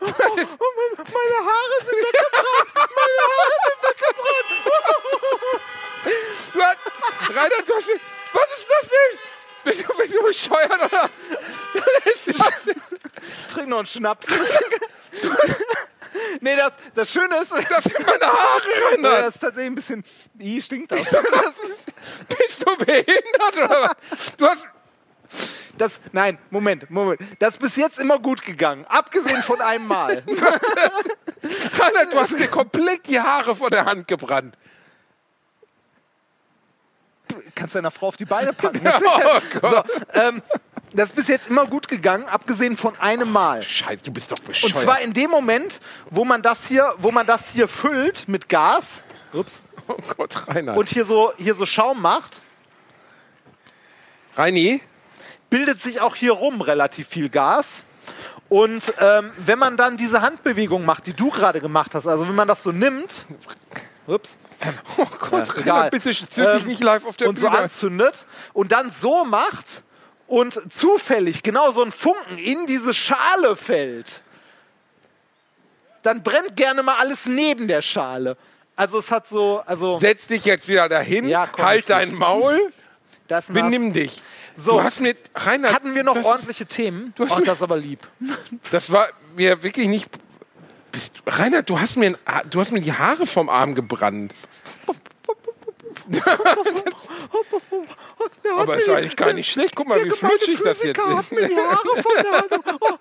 [0.00, 5.62] Das ist, meine Haare sind weggebrannt, meine Haare sind weggebrannt.
[7.34, 7.88] Reinhard, du hast,
[8.32, 9.18] was ist das denn?
[9.64, 11.08] Bist du, bist du bescheuert oder?
[12.04, 12.74] Ist das?
[13.54, 14.26] Trink noch einen Schnaps.
[16.40, 19.26] nee, das, das Schöne ist, Das sind meine Haare, Reinhard.
[19.26, 20.04] das ist tatsächlich ein bisschen.
[20.38, 24.36] Ih, stinkt ist, Bist du behindert oder was?
[24.36, 24.66] Du hast,
[25.78, 27.20] das nein, Moment, Moment.
[27.38, 28.84] Das ist bis jetzt immer gut gegangen.
[28.88, 30.22] Abgesehen von einem Mal.
[31.78, 34.56] Reinhard, du hast dir komplett die Haare vor der Hand gebrannt.
[37.54, 38.80] Kannst deiner Frau auf die Beine packen.
[39.62, 39.82] Oh so,
[40.14, 40.42] ähm,
[40.94, 43.62] das ist bis jetzt immer gut gegangen, abgesehen von einem Mal.
[43.62, 44.74] Scheiße, du bist doch bescheuert.
[44.74, 45.80] Und zwar in dem Moment,
[46.10, 49.02] wo man das hier, wo man das hier füllt mit Gas.
[49.32, 49.62] Ups.
[49.88, 50.76] oh Gott, Reinhard.
[50.76, 52.42] Und hier so, hier so Schaum macht,
[54.36, 54.80] Reini,
[55.52, 57.84] bildet sich auch hier rum relativ viel Gas.
[58.48, 62.34] Und ähm, wenn man dann diese Handbewegung macht, die du gerade gemacht hast, also wenn
[62.34, 63.26] man das so nimmt,
[64.06, 64.38] ups,
[64.96, 65.90] oh Gott, Reinhard, egal.
[65.90, 67.58] bitte zünd dich Ähm, nicht live auf der und so Bühne.
[67.64, 69.82] anzündet und dann so macht
[70.26, 74.22] und zufällig genau so ein Funken in diese Schale fällt,
[76.02, 78.38] dann brennt gerne mal alles neben der Schale.
[78.74, 82.72] Also es hat so, also Setz dich jetzt wieder dahin, Ja, komm, halt dein Maul,
[83.28, 84.22] das benimm dich.
[84.56, 84.72] So.
[84.72, 87.12] Du hast mir, Reinhard, Hatten wir noch ordentliche Themen?
[87.16, 88.00] Du hast oh, mir- das ist aber lieb.
[88.70, 90.08] Das war mir wirklich nicht.
[90.90, 92.18] Bist, Reinhard, du hast, mir
[92.50, 94.34] du hast mir die Haare vom Arm gebrannt.
[98.58, 99.74] Aber ist eigentlich gar nicht schlecht.
[99.76, 101.04] Guck mal, wie flutschig das jetzt ist.
[101.06, 102.52] hat mir die Haare von der Hand.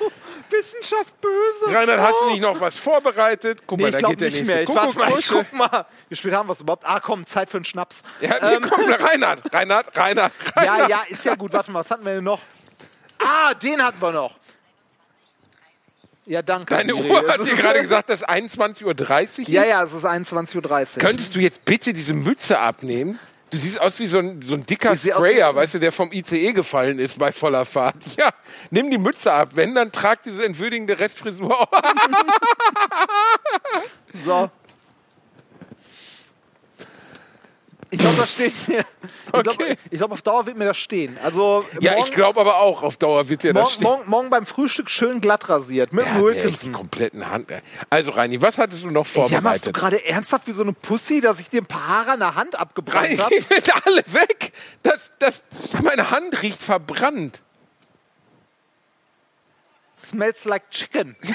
[0.00, 0.10] Oh,
[0.50, 1.66] Wissenschaft böse.
[1.74, 3.62] Reinhard, hast du nicht noch was vorbereitet?
[3.66, 4.62] Guck Nee, mal, ich da glaube geht der nicht nächste mehr.
[4.62, 5.86] Ich warte mal, ich guck mal.
[6.08, 6.84] Wie spät haben wir es überhaupt?
[6.86, 8.02] Ah, komm, Zeit für einen Schnaps.
[8.20, 10.90] Ja, nee, komm, Reinhard, Reinhard, Reinhard, Ja, Reinhard.
[10.90, 11.52] ja, ist ja gut.
[11.52, 12.40] Warte mal, was hatten wir denn noch?
[13.18, 14.34] Ah, den hatten wir noch.
[16.28, 16.74] Ja, danke.
[16.74, 17.10] Deine Siri.
[17.10, 19.48] Uhr Es hat dir gerade gesagt, dass 21.30 Uhr ist.
[19.48, 20.56] Ja, ja, es ist 21.30
[20.96, 21.00] Uhr.
[21.00, 23.18] Könntest du jetzt bitte diese Mütze abnehmen?
[23.50, 26.52] Du siehst aus wie so ein, so ein dicker Sprayer, weißt du, der vom ICE
[26.52, 27.96] gefallen ist bei voller Fahrt.
[28.18, 28.28] Ja,
[28.70, 29.50] nimm die Mütze ab.
[29.54, 31.68] Wenn, dann trag diese entwürdigende Restfrisur.
[34.24, 34.50] So.
[37.90, 38.80] Ich glaube, das steht mir.
[38.80, 39.76] Ich glaube, Okay.
[39.90, 41.16] glaub, auf Dauer wird mir das stehen.
[41.24, 43.84] Also Ja, morgen, ich glaube aber auch, auf Dauer wird dir das morgen, stehen.
[43.84, 46.72] morgen, morgen beim Frühstück schön glatt rasiert mit Ja, dem Wilkinson.
[46.72, 47.50] kompletten Hand.
[47.50, 47.60] ey.
[47.88, 49.74] Also, Reini, was hattest du noch Ja, machst du vorbereitet?
[49.74, 52.58] gerade ernsthaft wie so eine Pussy, dass ich dir ein paar Haare an der Hand
[52.58, 53.34] abgebrannt habe?
[53.34, 54.52] die sind alle weg.
[54.82, 55.44] Das, das,
[55.82, 57.40] meine Hand riecht verbrannt.
[59.98, 61.16] Smells like chicken.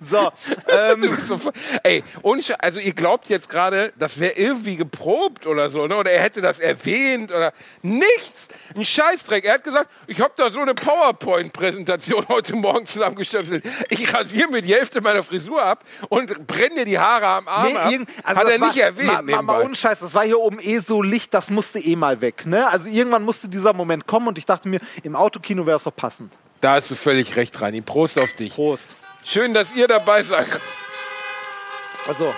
[0.00, 0.30] so,
[0.68, 1.38] ähm, So,
[1.82, 5.96] ey, ohne also ihr glaubt jetzt gerade, das wäre irgendwie geprobt oder so, ne?
[5.96, 8.48] oder er hätte das erwähnt oder nichts.
[8.74, 9.44] Ein Scheißdreck.
[9.44, 13.64] Er hat gesagt, ich habe da so eine PowerPoint-Präsentation heute Morgen zusammengestöpselt.
[13.88, 17.66] Ich rasiere mir die Hälfte meiner Frisur ab und brenne dir die Haare am Arm
[17.66, 18.06] nee, ab.
[18.22, 19.06] also hat er war, nicht erwähnt.
[19.06, 21.96] Mal, mal, mal ohne Scheiß, das war hier oben eh so Licht, das musste eh
[21.96, 22.46] mal weg.
[22.46, 22.68] Ne?
[22.68, 25.94] Also irgendwann musste dieser Moment kommen und ich dachte mir, im Autokino wäre es doch
[25.96, 26.32] passend.
[26.60, 27.80] da hast du völlig recht, Reini.
[27.80, 28.54] Prost auf dich.
[28.54, 28.96] Prost.
[29.28, 30.46] Schön, dass ihr dabei seid.
[32.06, 32.32] Also,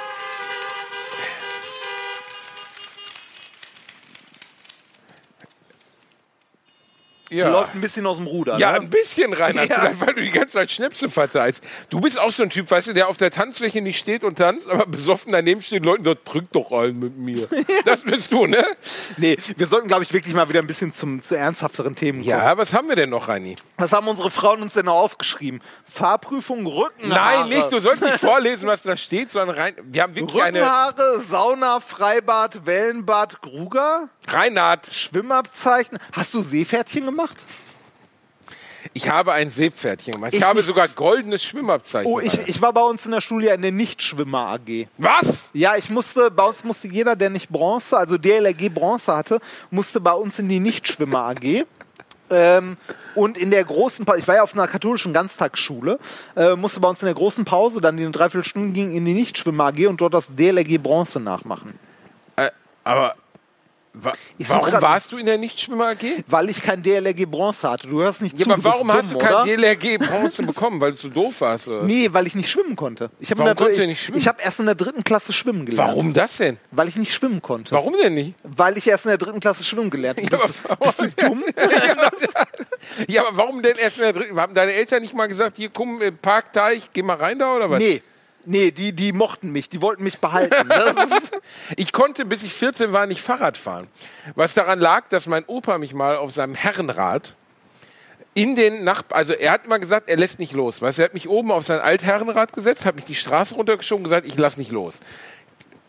[7.31, 7.51] Ja.
[7.51, 8.59] läuft ein bisschen aus dem Ruder.
[8.59, 8.81] Ja, ne?
[8.81, 9.69] ein bisschen, Reinhard.
[9.69, 9.91] Ja.
[9.99, 11.63] Weil du die ganze Zeit Schnäpse verteilst.
[11.91, 14.39] Du bist auch so ein Typ, weißt du, der auf der Tanzfläche nicht steht und
[14.39, 17.49] tanzt, aber besoffen daneben steht Leuten so, drück doch allen mit mir.
[17.85, 18.65] Das bist du, ne?
[19.17, 22.29] Nee, wir sollten, glaube ich, wirklich mal wieder ein bisschen zum, zu ernsthafteren Themen kommen.
[22.29, 23.55] Ja, was haben wir denn noch, Reini?
[23.77, 25.61] Was haben unsere Frauen uns denn noch aufgeschrieben?
[25.85, 27.49] Fahrprüfung, Rückenhaare.
[27.49, 27.73] Nein, nicht.
[27.73, 29.75] Du sollst nicht vorlesen, was da steht, sondern rein.
[29.85, 30.59] Wir haben wirklich eine.
[30.59, 35.99] Rückenhaare, Sauna, Freibad, Wellenbad, Gruger, Reinhard, Schwimmabzeichen.
[36.13, 37.37] Hast du Seepferdchen gemacht?
[38.95, 40.33] ich habe ein Seepferdchen gemacht.
[40.33, 40.67] Ich, Ich habe nicht.
[40.67, 42.11] sogar goldenes Schwimmabzeichen.
[42.11, 44.87] Oh, ich, ich war bei uns in der Schule ja in der Nichtschwimmer AG.
[44.97, 45.51] was?
[45.53, 50.01] Ja, ich musste, bei uns musste jeder, der nicht Bronze, also DLRG Bronze hatte, musste
[50.01, 51.67] bei uns in die Nichtschwimmer AG.
[52.31, 52.77] Ähm,
[53.15, 55.99] und in der großen Pause, ich war ja auf einer katholischen Ganztagsschule,
[56.37, 59.15] äh, musste bei uns in der großen Pause, dann die eine Dreiviertelstunde ging, in die
[59.15, 61.79] Nichtschwimmer AG und dort das DLRG Bronze nachmachen.
[62.37, 62.51] Äh,
[62.85, 63.15] aber.
[64.01, 66.23] Wa Ich warum grad- warst du in der Nichtschwimmer AG?
[66.27, 67.89] Weil ich kein DLRG Bronze hatte.
[67.89, 68.53] Du hörst nicht Ja, zu.
[68.53, 69.45] aber warum dumm, hast du kein?
[69.47, 70.81] DLRG Bronze bekommen?
[70.81, 71.69] Weil du zu doof warst?
[71.69, 71.83] Oder?
[71.83, 73.11] Nee, weil ich nicht schwimmen konnte.
[73.19, 74.19] Ich Warum konntest du ich, nicht schwimmen?
[74.19, 75.89] Ich habe erst in der dritten Klasse schwimmen gelernt.
[75.91, 76.59] Warum das denn?
[76.71, 77.73] Weil ich nicht schwimmen konnte.
[77.73, 78.35] Warum denn nicht?
[78.45, 80.31] Weil ich erst in der dritten Klasse schwimmen gelernt habe.
[80.37, 81.45] Ja, Bist, aber bist du dumm?
[83.09, 84.39] Ja, aber warum denn erst in der dritten?
[84.41, 87.71] Haben deine Eltern nicht mal gesagt, hier komm, äh, Parkteich, geh mal rein da oder
[87.71, 87.79] was?
[87.79, 88.03] Nee.
[88.51, 90.71] Nee, die, die mochten mich, die wollten mich behalten.
[91.17, 91.33] Ist,
[91.77, 93.89] Ich konnte, bis ich 14 war, nicht Fahrrad fahren.
[94.37, 97.35] Was daran lag, dass mein Opa mich mal auf seinem Herrenrad
[98.33, 99.03] in den Nach...
[99.11, 100.81] Also er hat mal gesagt, er lässt nicht los.
[100.81, 104.11] Weißt, er hat mich oben auf sein Altherrenrad gesetzt, hat mich die Straße runtergeschoben und
[104.11, 105.01] gesagt, ich lass nicht los.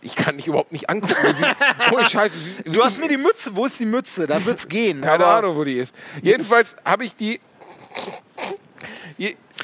[0.02, 1.15] Ich kann dich überhaupt nicht angucken.
[1.93, 2.63] Ohne Scheiße.
[2.65, 4.28] du hast mir die Mütze, wo ist die Mütze?
[4.28, 5.00] Dann wird's gehen.
[5.00, 5.95] Keine Ahnung, wo die ist.
[6.22, 7.39] Jedenfalls habe ich die...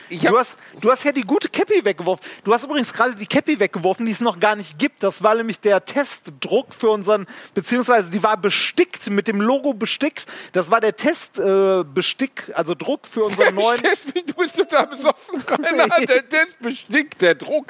[0.09, 2.23] Du hast, du hast ja die gute Cappy weggeworfen.
[2.43, 5.01] Du hast übrigens gerade die Cappy weggeworfen, die es noch gar nicht gibt.
[5.03, 10.25] Das war nämlich der Testdruck für unseren, beziehungsweise die war bestickt, mit dem Logo bestickt.
[10.53, 13.79] Das war der Testbestick, äh, also Druck für unseren neuen.
[14.27, 15.41] Du bist total besoffen.
[15.47, 17.67] Reinhard, der, bestickt, der Druck.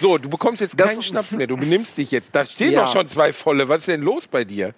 [0.00, 1.46] So, du bekommst jetzt Das- keinen Schnaps mehr.
[1.46, 2.34] Du benimmst dich jetzt.
[2.34, 2.84] Da stehen Ja.
[2.84, 3.68] doch schon zwei volle.
[3.68, 4.74] Was ist denn los bei dir?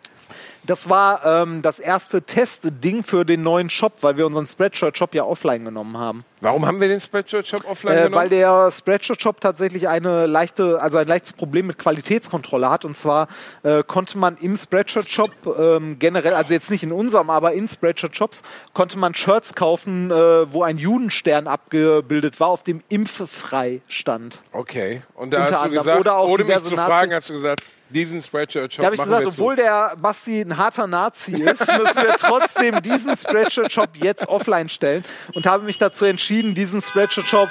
[0.64, 5.24] Das war ähm, das erste Testding für den neuen Shop, weil wir unseren Spreadshirt-Shop ja
[5.24, 6.24] offline genommen haben.
[6.42, 8.14] Warum haben wir den Spreadshirt-Shop offline Äh, genommen?
[8.16, 12.84] weil der Spreadshirt-Shop tatsächlich eine leichte, also ein leichtes Problem mit Qualitätskontrolle hat.
[12.84, 13.28] Und zwar
[13.62, 18.42] äh, konnte man im Spreadshirt-Shop ähm, generell, also jetzt nicht in unserem, aber in Spreadshirt-Shops,
[18.74, 24.42] konnte man Shirts kaufen, äh, wo ein Judenstern abgebildet war, auf dem impffrei stand.
[24.52, 25.02] okay.
[25.14, 27.62] Und da Unter hast du gesagt, Oder auch ohne mich zu fragen, hast du gesagt,
[27.90, 29.40] diesen Spreadshirt-Shop Da habe ich gesagt, wir zu.
[29.42, 35.04] obwohl der Basti ein harter Nazi ist, müssen wir trotzdem diesen Spreadshirt-Shop jetzt offline stellen
[35.34, 37.50] und habe mich dazu entschieden, diesen Spreadshirt-Shop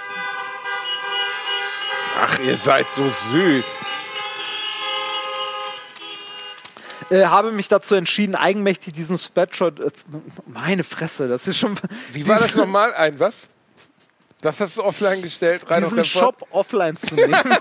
[2.19, 3.65] Ach, ihr seid so süß.
[7.09, 9.79] äh, habe mich dazu entschieden, eigenmächtig diesen Spreadshirt.
[9.79, 9.91] Äh,
[10.45, 11.79] meine Fresse, das ist schon.
[12.13, 12.93] Wie war das nochmal?
[12.93, 13.47] Ein was?
[14.41, 17.35] Das hast du offline gestellt, rein Diesen Shop offline zu nehmen.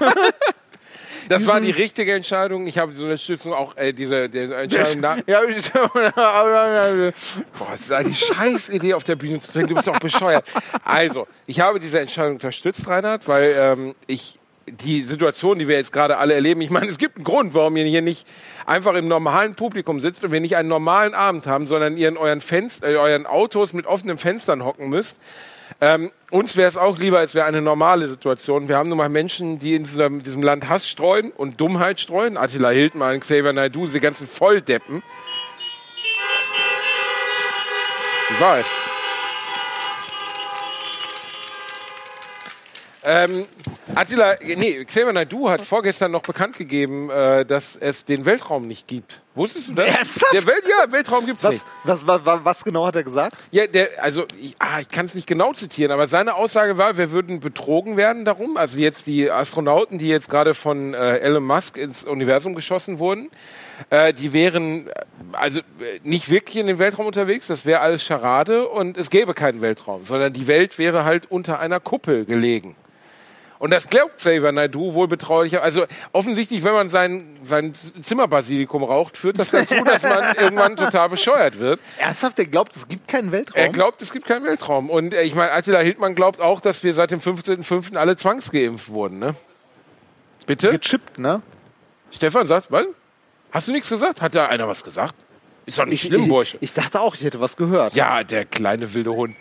[1.30, 2.66] Das war die richtige Entscheidung.
[2.66, 5.18] Ich habe diese Unterstützung auch, äh, diese, diese Entscheidung nach.
[5.26, 9.68] ja, ich- Boah, das ist eine scheiß Idee, auf der Bühne zu trinken.
[9.68, 10.44] Du bist doch bescheuert.
[10.84, 15.92] Also, ich habe diese Entscheidung unterstützt, Reinhard, weil ähm, ich die Situation, die wir jetzt
[15.92, 18.26] gerade alle erleben, ich meine, es gibt einen Grund, warum ihr hier nicht
[18.66, 22.16] einfach im normalen Publikum sitzt und wir nicht einen normalen Abend haben, sondern ihr in
[22.16, 25.18] euren, Fenster, äh, euren Autos mit offenen Fenstern hocken müsst.
[25.80, 28.68] Ähm, uns wäre es auch lieber, es wäre eine normale Situation.
[28.68, 32.36] Wir haben nun mal Menschen, die in diesem, diesem Land Hass streuen und Dummheit streuen.
[32.36, 35.02] Attila Hildmann, Xavier Naidoo, diese ganzen Volldeppen.
[38.12, 38.89] Das ist die Wahrheit.
[43.02, 43.46] Ähm,
[43.94, 48.86] Attila, nee, Xavier Naidoo hat vorgestern noch bekannt gegeben, äh, dass es den Weltraum nicht
[48.86, 49.22] gibt.
[49.34, 49.88] Wusstest du das?
[49.88, 50.34] Ernsthaft?
[50.34, 51.64] Der Welt, ja, Weltraum gibt's Was, nicht.
[51.84, 53.36] was, was, was genau hat er gesagt?
[53.52, 56.98] Ja, der, also ich, ah, ich kann es nicht genau zitieren, aber seine Aussage war,
[56.98, 58.56] wir würden betrogen werden darum.
[58.56, 63.30] Also jetzt die Astronauten, die jetzt gerade von äh, Elon Musk ins Universum geschossen wurden,
[63.88, 64.92] äh, die wären äh,
[65.32, 67.46] also äh, nicht wirklich in den Weltraum unterwegs.
[67.46, 71.60] Das wäre alles Scharade und es gäbe keinen Weltraum, sondern die Welt wäre halt unter
[71.60, 72.76] einer Kuppel gelegen.
[73.60, 75.62] Und das glaubt Xavier Naidoo wohl betraulicher.
[75.62, 81.10] Also offensichtlich, wenn man sein, sein Zimmerbasilikum raucht, führt das dazu, dass man irgendwann total
[81.10, 81.78] bescheuert wird.
[81.98, 83.60] Ernsthaft, er glaubt, es gibt keinen Weltraum?
[83.60, 84.88] Er glaubt, es gibt keinen Weltraum.
[84.88, 87.98] Und äh, ich meine, Attila Hildmann glaubt auch, dass wir seit dem 15.05.
[87.98, 89.18] alle zwangsgeimpft wurden.
[89.18, 89.34] Ne?
[90.46, 90.70] Bitte?
[90.70, 91.42] Gechippt, ne?
[92.10, 92.86] Stefan, sagst was?
[93.52, 94.22] Hast du nichts gesagt?
[94.22, 95.16] Hat da einer was gesagt?
[95.66, 96.56] Ist doch nicht schlimm, Bursche.
[96.56, 97.92] ich, ich dachte auch, ich hätte was gehört.
[97.92, 99.36] Ja, der kleine wilde Hund.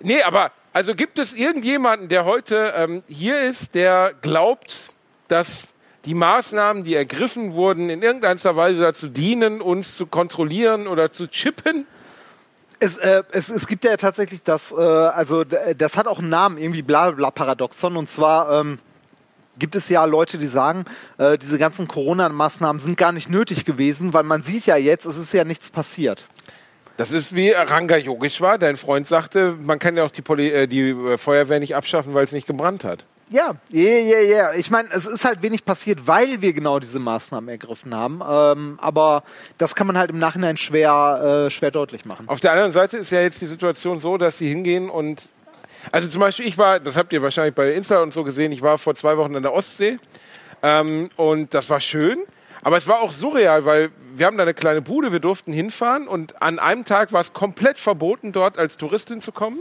[0.00, 4.90] Nee, aber also gibt es irgendjemanden, der heute ähm, hier ist, der glaubt,
[5.28, 5.72] dass
[6.04, 11.28] die Maßnahmen, die ergriffen wurden, in irgendeiner Weise dazu dienen, uns zu kontrollieren oder zu
[11.28, 11.86] chippen?
[12.80, 16.58] Es, äh, es, es gibt ja tatsächlich das, äh, also das hat auch einen Namen,
[16.58, 17.96] irgendwie bla bla Paradoxon.
[17.96, 18.80] Und zwar ähm,
[19.56, 20.86] gibt es ja Leute, die sagen,
[21.18, 25.18] äh, diese ganzen Corona-Maßnahmen sind gar nicht nötig gewesen, weil man sieht ja jetzt, es
[25.18, 26.26] ist ja nichts passiert.
[26.96, 30.66] Das ist wie Ranga Yogeshwar, dein Freund sagte, man kann ja auch die, Poli äh,
[30.68, 33.04] die äh, Feuerwehr nicht abschaffen, weil es nicht gebrannt hat.
[33.30, 34.52] Ja, ja, ja, ja.
[34.52, 38.20] Ich meine, es ist halt wenig passiert, weil wir genau diese Maßnahmen ergriffen haben.
[38.28, 39.24] Ähm, aber
[39.58, 42.28] das kann man halt im Nachhinein schwer, äh, schwer deutlich machen.
[42.28, 45.28] Auf der anderen Seite ist ja jetzt die Situation so, dass sie hingehen und
[45.90, 48.62] also zum Beispiel ich war, das habt ihr wahrscheinlich bei Insta und so gesehen, ich
[48.62, 49.98] war vor zwei Wochen an der Ostsee
[50.62, 52.20] ähm, und das war schön.
[52.64, 56.08] Aber es war auch surreal, weil wir haben da eine kleine Bude, wir durften hinfahren
[56.08, 59.60] und an einem Tag war es komplett verboten, dort als Touristin zu kommen.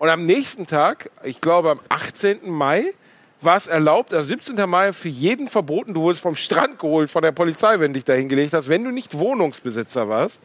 [0.00, 2.50] Und am nächsten Tag, ich glaube am 18.
[2.50, 2.92] Mai,
[3.40, 4.68] war es erlaubt, also 17.
[4.68, 8.04] Mai für jeden verboten, du wurdest vom Strand geholt von der Polizei, wenn du dich
[8.04, 10.40] da hingelegt hast, wenn du nicht Wohnungsbesitzer warst.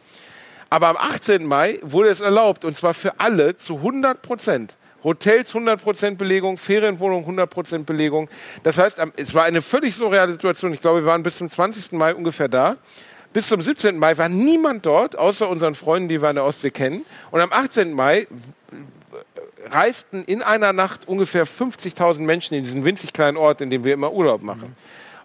[0.70, 1.44] Aber am 18.
[1.44, 4.76] Mai wurde es erlaubt und zwar für alle zu 100 Prozent.
[5.06, 8.28] Hotels 100 Prozent Belegung, Ferienwohnungen 100 Prozent Belegung.
[8.64, 10.74] Das heißt, es war eine völlig surreale Situation.
[10.74, 11.92] Ich glaube, wir waren bis zum 20.
[11.92, 12.76] Mai ungefähr da.
[13.32, 13.98] Bis zum 17.
[13.98, 17.04] Mai war niemand dort, außer unseren Freunden, die wir an der Ostsee kennen.
[17.30, 17.92] Und am 18.
[17.92, 18.26] Mai
[19.70, 23.94] reisten in einer Nacht ungefähr 50.000 Menschen in diesen winzig kleinen Ort, in dem wir
[23.94, 24.74] immer Urlaub machen.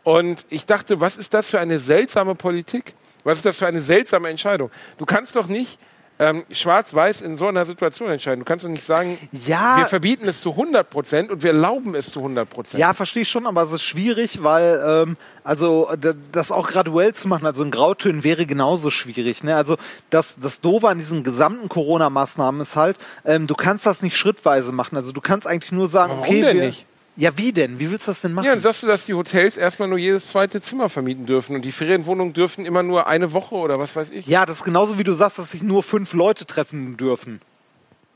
[0.03, 2.93] Und ich dachte, was ist das für eine seltsame Politik?
[3.23, 4.69] Was ist das für eine seltsame Entscheidung?
[4.99, 5.79] Du kannst doch nicht
[6.21, 8.41] ähm, schwarz-weiß in so einer Situation entscheiden.
[8.41, 9.77] Du kannst doch nicht sagen, Ja.
[9.77, 12.79] wir verbieten es zu 100 Prozent und wir erlauben es zu 100 Prozent.
[12.79, 15.89] Ja, verstehe ich schon, aber es ist schwierig, weil ähm, also
[16.31, 19.43] das auch graduell zu machen, also in Grautönen wäre genauso schwierig.
[19.43, 19.55] Ne?
[19.55, 19.77] Also
[20.11, 24.71] das, das Doofe an diesen gesamten Corona-Maßnahmen ist halt, ähm, du kannst das nicht schrittweise
[24.71, 24.95] machen.
[24.97, 26.85] Also du kannst eigentlich nur sagen, Warum okay, wir, nicht?
[27.21, 27.79] Ja, wie denn?
[27.79, 28.45] Wie willst du das denn machen?
[28.45, 31.63] Ja, dann sagst du, dass die Hotels erstmal nur jedes zweite Zimmer vermieten dürfen und
[31.63, 34.25] die Ferienwohnungen dürfen immer nur eine Woche oder was weiß ich.
[34.25, 37.39] Ja, das ist genauso wie du sagst, dass sich nur fünf Leute treffen dürfen.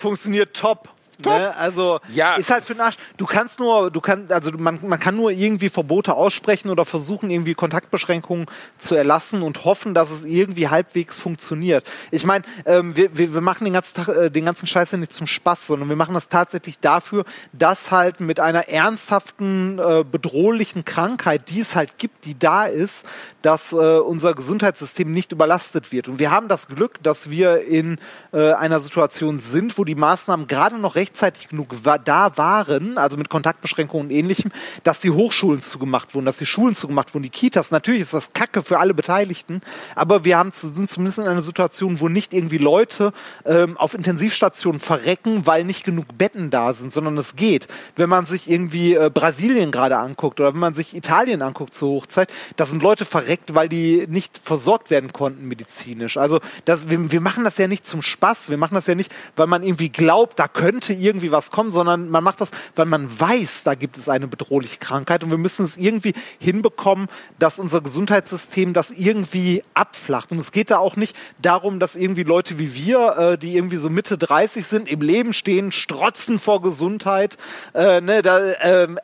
[0.00, 0.88] Funktioniert top.
[1.22, 1.38] Top.
[1.38, 1.56] Ne?
[1.56, 2.34] Also Ja.
[2.34, 2.96] ist halt für den Arsch.
[3.16, 7.30] Du kannst nur, du kannst, also man, man kann nur irgendwie Verbote aussprechen oder versuchen,
[7.30, 8.46] irgendwie Kontaktbeschränkungen
[8.78, 11.88] zu erlassen und hoffen, dass es irgendwie halbwegs funktioniert.
[12.10, 14.98] Ich meine, ähm, wir, wir, wir machen den ganzen Tag, äh, den ganzen Scheiß ja
[14.98, 20.04] nicht zum Spaß, sondern wir machen das tatsächlich dafür, dass halt mit einer ernsthaften, äh,
[20.04, 23.06] bedrohlichen Krankheit, die es halt gibt, die da ist,
[23.42, 26.08] dass äh, unser Gesundheitssystem nicht überlastet wird.
[26.08, 27.98] Und wir haben das Glück, dass wir in
[28.32, 31.68] äh, einer Situation sind, wo die Maßnahmen gerade noch rechtzeitig genug
[32.04, 34.50] da waren, also mit Kontaktbeschränkungen und ähnlichem,
[34.82, 37.70] dass die Hochschulen zugemacht wurden, dass die Schulen zugemacht wurden, die Kitas.
[37.70, 39.60] Natürlich ist das Kacke für alle Beteiligten,
[39.94, 43.12] aber wir haben sind zumindest in einer Situation, wo nicht irgendwie Leute
[43.44, 47.68] ähm, auf Intensivstationen verrecken, weil nicht genug Betten da sind, sondern es geht.
[47.94, 51.90] Wenn man sich irgendwie äh, Brasilien gerade anguckt oder wenn man sich Italien anguckt zur
[51.90, 56.16] Hochzeit, da sind Leute verreckt, weil die nicht versorgt werden konnten medizinisch.
[56.16, 59.12] Also das, wir, wir machen das ja nicht zum Spaß, wir machen das ja nicht,
[59.36, 63.08] weil man irgendwie glaubt, da könnte irgendwie was kommen, sondern man macht das, weil man
[63.20, 67.80] weiß, da gibt es eine bedrohliche Krankheit und wir müssen es irgendwie hinbekommen, dass unser
[67.80, 70.32] Gesundheitssystem das irgendwie abflacht.
[70.32, 73.78] Und es geht da auch nicht darum, dass irgendwie Leute wie wir, äh, die irgendwie
[73.78, 77.36] so Mitte 30 sind, im Leben stehen, strotzen vor Gesundheit,
[77.74, 78.98] äh, ne, da, ähm,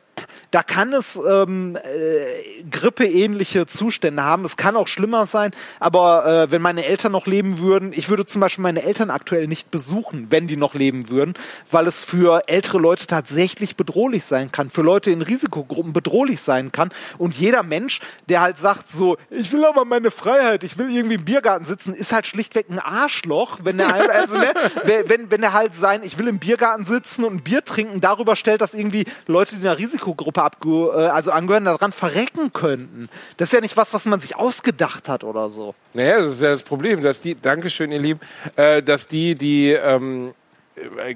[0.53, 4.45] da kann es ähm, äh, grippeähnliche Zustände haben.
[4.45, 8.27] Es kann auch schlimmer sein, aber äh, wenn meine Eltern noch leben würden, ich würde
[8.27, 11.35] zum Beispiel meine Eltern aktuell nicht besuchen, wenn die noch leben würden,
[11.71, 16.71] weil es für ältere Leute tatsächlich bedrohlich sein kann, für Leute in Risikogruppen bedrohlich sein
[16.71, 16.93] kann.
[17.17, 21.15] Und jeder Mensch, der halt sagt so, ich will aber meine Freiheit, ich will irgendwie
[21.15, 24.53] im Biergarten sitzen, ist halt schlichtweg ein Arschloch, wenn er halt, also, ne,
[25.07, 28.37] wenn, wenn er halt sein, ich will im Biergarten sitzen und ein Bier trinken, darüber
[28.37, 33.09] stellt, dass irgendwie Leute, die einer Risikogruppe abge äh, also angehören, daran verrecken könnten.
[33.37, 35.75] Das ist ja nicht was, was man sich ausgedacht hat oder so.
[35.95, 38.21] Naja, das ist ja das Problem, dass die, Dankeschön, ihr Lieben,
[38.57, 40.42] äh, dass die, die ähm, äh,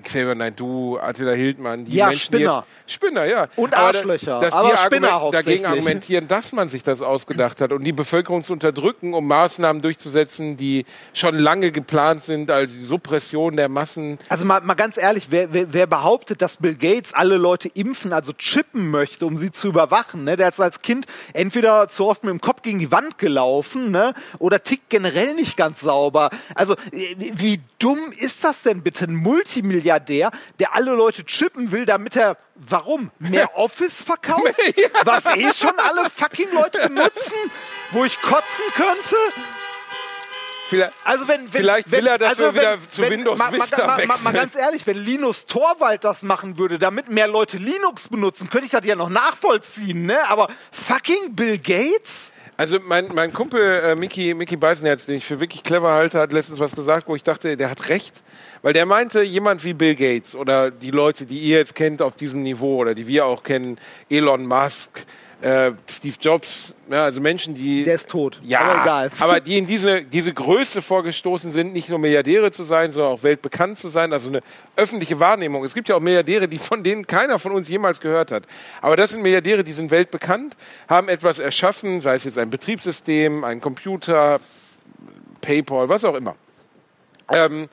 [0.02, 2.66] Xavier du, Attila Hildmann, die Ja, Menschen, Spinner.
[2.84, 3.48] jetzt, Spinner, ja.
[3.56, 4.40] Und Aber Arschlöcher.
[4.40, 7.92] Dass Aber die Spinner argument, dagegen argumentieren, dass man sich das ausgedacht hat und die
[7.92, 13.70] Bevölkerung zu unterdrücken, um Maßnahmen durchzusetzen, die schon lange geplant sind, als die Suppression der
[13.70, 14.18] Massen.
[14.28, 18.12] Also mal, mal ganz ehrlich, wer, wer, wer behauptet, dass Bill Gates alle Leute impfen,
[18.12, 20.36] also chippen möchte, um sie zu überwachen, ne?
[20.36, 24.12] der ist als Kind entweder zu oft mit dem Kopf gegen die Wand gelaufen ne?
[24.38, 26.28] oder tickt generell nicht ganz sauber.
[26.54, 29.06] Also äh, wie dumm ist das denn bitte?
[29.06, 29.14] Ein
[29.46, 33.10] Multimilliardär, der alle Leute chippen will, damit er, warum?
[33.18, 34.42] Mehr Office verkauft?
[35.04, 37.34] Was eh schon alle fucking Leute benutzen?
[37.92, 39.16] Wo ich kotzen könnte?
[40.68, 43.52] Vielleicht, Also wenn, wenn Vielleicht will wenn, er, dass also wir wieder zu Windows mal,
[43.52, 44.34] Vista mal, mal, mal wechseln.
[44.34, 48.72] ganz ehrlich, wenn Linus Torwald das machen würde, damit mehr Leute Linux benutzen, könnte ich
[48.72, 50.28] das ja noch nachvollziehen, ne?
[50.28, 52.32] Aber fucking Bill Gates?
[52.58, 56.32] Also mein, mein Kumpel äh, Mickey, Mickey Beisenherz, den ich für wirklich clever halte, hat
[56.32, 58.22] letztens was gesagt, wo ich dachte, der hat recht.
[58.62, 62.16] Weil der meinte, jemand wie Bill Gates oder die Leute, die ihr jetzt kennt auf
[62.16, 63.76] diesem Niveau oder die wir auch kennen,
[64.08, 65.04] Elon Musk,
[65.42, 67.84] äh, Steve Jobs, ja, also Menschen, die...
[67.84, 68.40] Der ist tot.
[68.42, 69.10] Ja, Aber egal.
[69.20, 73.22] aber die in diese, diese Größe vorgestoßen sind, nicht nur Milliardäre zu sein, sondern auch
[73.22, 74.42] weltbekannt zu sein, also eine
[74.76, 75.64] öffentliche Wahrnehmung.
[75.64, 78.44] Es gibt ja auch Milliardäre, die von denen keiner von uns jemals gehört hat.
[78.80, 80.56] Aber das sind Milliardäre, die sind weltbekannt,
[80.88, 84.40] haben etwas erschaffen, sei es jetzt ein Betriebssystem, ein Computer,
[85.42, 86.34] PayPal, was auch immer.
[87.30, 87.68] Ähm,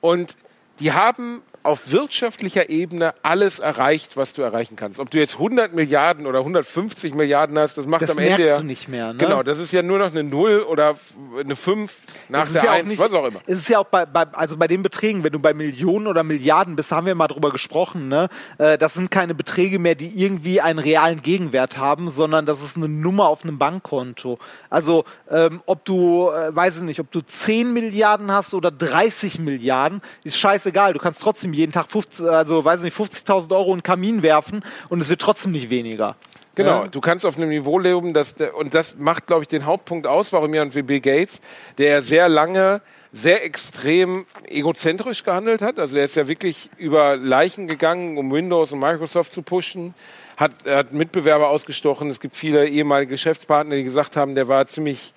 [0.00, 0.36] und
[0.78, 4.98] die haben auf wirtschaftlicher Ebene alles erreicht, was du erreichen kannst.
[4.98, 8.46] Ob du jetzt 100 Milliarden oder 150 Milliarden hast, das macht Das am Ende merkst
[8.46, 9.18] ja, du nicht mehr, ne?
[9.18, 10.96] Genau, das ist ja nur noch eine Null oder
[11.38, 11.96] eine 5
[12.28, 13.40] nach der ja 1, nicht- was auch immer.
[13.46, 16.22] Es ist ja auch bei, bei, also bei den Beträgen, wenn du bei Millionen oder
[16.24, 18.28] Milliarden bist, haben wir mal drüber gesprochen, ne?
[18.58, 22.76] Äh, Das sind keine Beträge mehr, die irgendwie einen realen Gegenwert haben, sondern das ist
[22.76, 24.38] eine Nummer auf einem Bankkonto.
[24.68, 29.38] Also, ähm, ob du, äh, weiß ich nicht, ob du 10 Milliarden hast oder 30
[29.38, 30.92] Milliarden, ist scheißegal.
[30.92, 34.22] Du kannst trotzdem jeden Tag 50, also, weiß ich nicht, 50.000 Euro in den Kamin
[34.22, 36.16] werfen und es wird trotzdem nicht weniger.
[36.54, 36.88] Genau, Ja.
[36.88, 40.32] du kannst auf einem Niveau leben, das, und das macht, glaube ich, den Hauptpunkt aus,
[40.32, 41.40] warum jemand wie Bill Gates,
[41.78, 42.82] der sehr lange
[43.14, 48.72] sehr extrem egozentrisch gehandelt hat, also er ist ja wirklich über Leichen gegangen, um Windows
[48.72, 49.94] und Microsoft zu pushen,
[50.36, 55.12] hat, hat Mitbewerber ausgestochen, es gibt viele ehemalige Geschäftspartner, die gesagt haben, der war ziemlich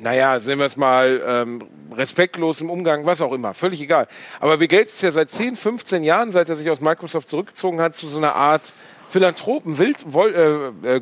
[0.00, 4.08] naja, sehen wir es mal, ähm, respektlos im Umgang, was auch immer, völlig egal.
[4.40, 7.80] Aber Bill Gates ist ja seit 10, 15 Jahren, seit er sich aus Microsoft zurückgezogen
[7.80, 8.72] hat, zu so einer Art
[9.10, 11.00] Philanthropen, Wild, wohl, äh, äh,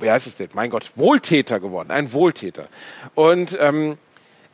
[0.00, 0.48] wie heißt es denn?
[0.54, 2.68] Mein Gott, Wohltäter geworden, ein Wohltäter.
[3.14, 3.98] Und ähm,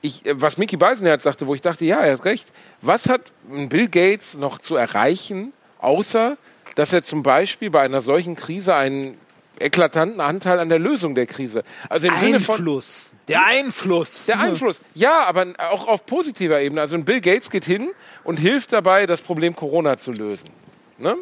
[0.02, 2.48] ich, äh, was Mickey Beisenherz sagte, wo ich dachte, ja, er hat recht.
[2.82, 6.36] Was hat Bill Gates noch zu erreichen, außer
[6.74, 9.18] dass er zum Beispiel bei einer solchen Krise einen
[9.61, 11.62] eklatanten Anteil an der Lösung der Krise.
[11.88, 13.12] Also im Sinne von Einfluss.
[13.29, 14.27] Der Einfluss.
[14.27, 14.81] der Einfluss.
[14.94, 16.81] Ja, aber auch auf positiver Ebene.
[16.81, 17.90] Also ein Bill Gates geht hin
[18.25, 20.51] und hilft dabei, das Problem Corona zu lösen.
[20.99, 21.16] Ne?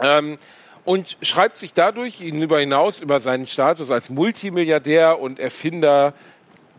[0.00, 0.38] Ähm,
[0.84, 6.12] und schreibt sich dadurch darüber hinaus über seinen Status als Multimilliardär und Erfinder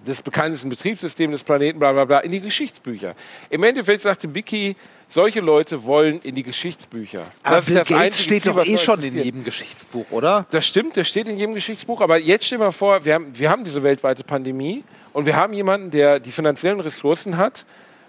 [0.05, 3.15] des bekanntesten Betriebssystems des Planeten, bla bla bla, in die Geschichtsbücher.
[3.49, 4.75] Im Endeffekt sagte Vicky,
[5.09, 7.25] solche Leute wollen in die Geschichtsbücher.
[7.43, 9.25] Aber das Bill ist das Gates einzige steht Ziel, doch eh schon in existiert.
[9.25, 10.45] jedem Geschichtsbuch, oder?
[10.51, 12.01] Das stimmt, das steht in jedem Geschichtsbuch.
[12.01, 15.35] Aber jetzt stell dir mal vor, wir haben, wir haben diese weltweite Pandemie und wir
[15.35, 17.65] haben jemanden, der die finanziellen Ressourcen hat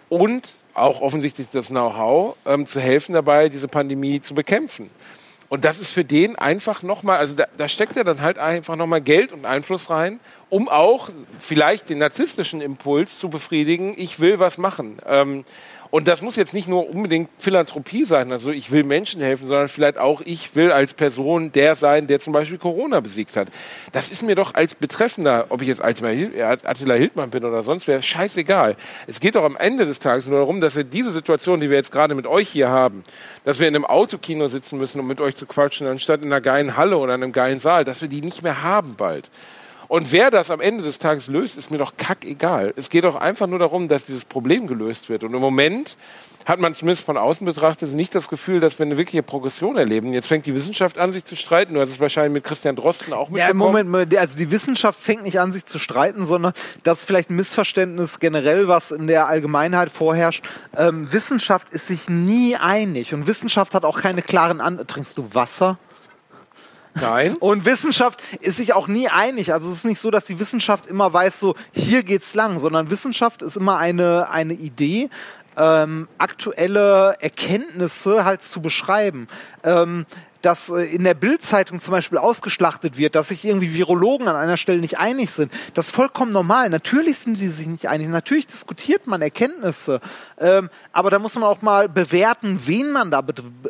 [0.08, 4.90] und auch offensichtlich das Know-how, ähm, zu helfen dabei, diese Pandemie zu bekämpfen.
[5.48, 8.74] Und das ist für den einfach nochmal, also da, da steckt er dann halt einfach
[8.74, 10.18] nochmal Geld und Einfluss rein,
[10.50, 14.98] um auch vielleicht den narzisstischen Impuls zu befriedigen, ich will was machen.
[15.06, 15.44] Ähm,
[15.90, 19.68] und das muss jetzt nicht nur unbedingt Philanthropie sein, also ich will Menschen helfen, sondern
[19.68, 23.48] vielleicht auch ich will als Person der sein, der zum Beispiel Corona besiegt hat.
[23.92, 28.02] Das ist mir doch als Betreffender, ob ich jetzt Attila Hildmann bin oder sonst wer,
[28.02, 28.76] scheißegal.
[29.06, 31.76] Es geht doch am Ende des Tages nur darum, dass wir diese Situation, die wir
[31.76, 33.04] jetzt gerade mit euch hier haben,
[33.44, 36.40] dass wir in einem Autokino sitzen müssen, um mit euch zu quatschen, anstatt in einer
[36.40, 39.30] geilen Halle oder in einem geilen Saal, dass wir die nicht mehr haben bald.
[39.88, 42.72] Und wer das am Ende des Tages löst, ist mir doch kackegal.
[42.76, 45.24] Es geht doch einfach nur darum, dass dieses Problem gelöst wird.
[45.24, 45.96] Und im Moment
[46.46, 50.12] hat man zumindest von außen betrachtet nicht das Gefühl, dass wir eine wirkliche Progression erleben.
[50.12, 51.74] Jetzt fängt die Wissenschaft an, sich zu streiten.
[51.74, 53.76] Du hast es wahrscheinlich mit Christian Drosten auch mitbekommen.
[53.76, 56.52] Ja, Moment, also die Wissenschaft fängt nicht an, sich zu streiten, sondern
[56.84, 60.44] das ist vielleicht ein Missverständnis generell, was in der Allgemeinheit vorherrscht.
[60.76, 65.34] Ähm, Wissenschaft ist sich nie einig und Wissenschaft hat auch keine klaren An Trinkst du
[65.34, 65.78] Wasser?
[67.00, 67.36] Nein.
[67.36, 69.52] Und Wissenschaft ist sich auch nie einig.
[69.52, 72.90] Also es ist nicht so, dass die Wissenschaft immer weiß, so hier geht's lang, sondern
[72.90, 75.10] Wissenschaft ist immer eine, eine Idee,
[75.56, 79.28] ähm, aktuelle Erkenntnisse halt zu beschreiben.
[79.62, 80.06] Ähm,
[80.42, 84.56] dass äh, in der Bildzeitung zum Beispiel ausgeschlachtet wird, dass sich irgendwie Virologen an einer
[84.56, 85.52] Stelle nicht einig sind.
[85.74, 86.70] Das ist vollkommen normal.
[86.70, 88.08] Natürlich sind die sich nicht einig.
[88.08, 90.00] Natürlich diskutiert man Erkenntnisse.
[90.38, 93.22] Ähm, aber da muss man auch mal bewerten, wen man da,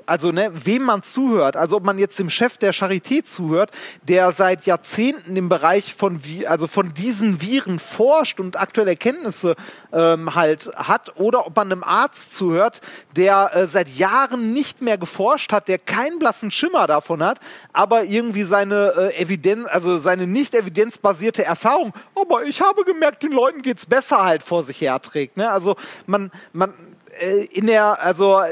[0.06, 1.56] also ne, wem man zuhört.
[1.56, 3.70] Also ob man jetzt dem Chef der Charité zuhört,
[4.02, 9.56] der seit Jahrzehnten im Bereich von, also von diesen Viren forscht und aktuelle Erkenntnisse
[9.92, 12.80] ähm, halt hat, oder ob man einem Arzt zuhört,
[13.16, 17.40] der äh, seit Jahren nicht mehr geforscht hat, der keinen blassen Schimmer davon hat,
[17.72, 23.32] aber irgendwie seine äh, Evidenz, also seine nicht evidenzbasierte Erfahrung, aber ich habe gemerkt, den
[23.32, 25.36] Leuten geht's besser halt vor sich herträgt.
[25.36, 25.50] Ne?
[25.50, 25.76] Also
[26.07, 26.72] man, man
[27.20, 28.48] äh, in der, also äh,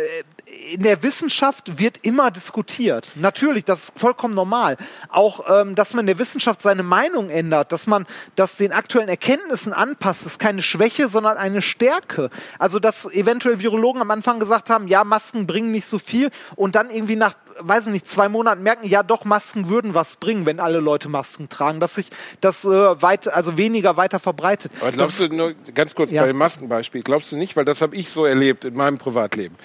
[0.72, 3.10] in der Wissenschaft wird immer diskutiert.
[3.16, 4.76] Natürlich, das ist vollkommen normal.
[5.08, 9.08] Auch, ähm, dass man in der Wissenschaft seine Meinung ändert, dass man das den aktuellen
[9.08, 12.30] Erkenntnissen anpasst, ist keine Schwäche, sondern eine Stärke.
[12.58, 16.74] Also, dass eventuell Virologen am Anfang gesagt haben, ja, Masken bringen nicht so viel und
[16.74, 20.46] dann irgendwie nach weiß ich nicht, zwei Monaten merken, ja doch, Masken würden was bringen,
[20.46, 22.06] wenn alle Leute Masken tragen, dass sich
[22.40, 24.72] das äh, weit, also weniger weiter verbreitet.
[24.80, 26.22] Aber glaubst das, du, nur ganz kurz ja.
[26.22, 29.56] bei dem Maskenbeispiel, glaubst du nicht, weil das habe ich so erlebt in meinem Privatleben.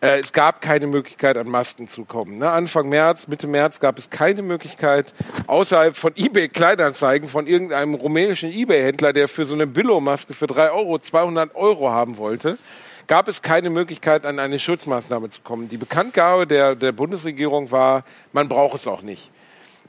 [0.00, 2.38] Äh, es gab keine Möglichkeit, an Masken zu kommen.
[2.38, 2.50] Ne?
[2.50, 5.14] Anfang März, Mitte März gab es keine Möglichkeit,
[5.46, 10.70] außerhalb von eBay Kleinanzeigen von irgendeinem rumänischen eBay-Händler, der für so eine Billo-Maske für drei
[10.70, 12.58] Euro 200 Euro haben wollte,
[13.06, 15.68] gab es keine Möglichkeit, an eine Schutzmaßnahme zu kommen.
[15.68, 19.30] Die Bekanntgabe der, der Bundesregierung war, man braucht es auch nicht.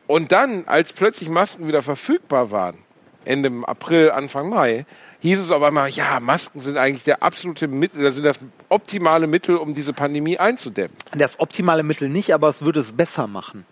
[0.08, 2.78] Und dann, als plötzlich Masken wieder verfügbar waren,
[3.26, 4.86] Ende April, Anfang Mai,
[5.20, 8.38] hieß es auf einmal, ja, Masken sind eigentlich der absolute Mittel, sind das
[8.70, 10.96] optimale Mittel, um diese Pandemie einzudämmen.
[11.18, 13.66] Das optimale Mittel nicht, aber es würde es besser machen.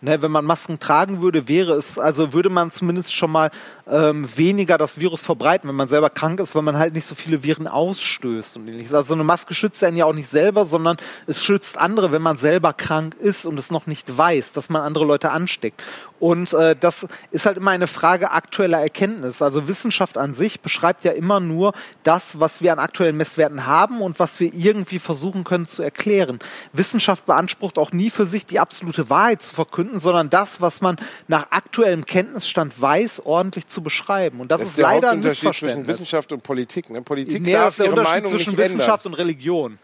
[0.00, 3.50] Ne, wenn man Masken tragen würde, wäre es, also würde man zumindest schon mal
[3.88, 7.14] ähm, weniger das Virus verbreiten, wenn man selber krank ist, weil man halt nicht so
[7.14, 8.92] viele Viren ausstößt und ähnliches.
[8.92, 12.20] Also so eine Maske schützt einen ja auch nicht selber, sondern es schützt andere, wenn
[12.20, 15.82] man selber krank ist und es noch nicht weiß, dass man andere Leute ansteckt.
[16.20, 19.42] Und äh, das ist halt immer eine Frage aktueller Erkenntnis.
[19.42, 24.00] Also Wissenschaft an sich beschreibt ja immer nur das, was wir an aktuellen Messwerten haben
[24.00, 26.38] und was wir irgendwie versuchen können zu erklären.
[26.72, 30.96] Wissenschaft beansprucht auch nie für sich die absolute Wahrheit zu verkünden, sondern das, was man
[31.28, 34.40] nach aktuellem Kenntnisstand weiß, ordentlich zu beschreiben.
[34.40, 35.74] Und das, das ist, ist leider ein Missverständnis.
[35.74, 36.90] zwischen Wissenschaft und Politik.
[36.90, 37.02] Ne?
[37.02, 39.12] Politik nee, darf das ist der Unterschied zwischen Wissenschaft ändern.
[39.12, 39.78] und Religion.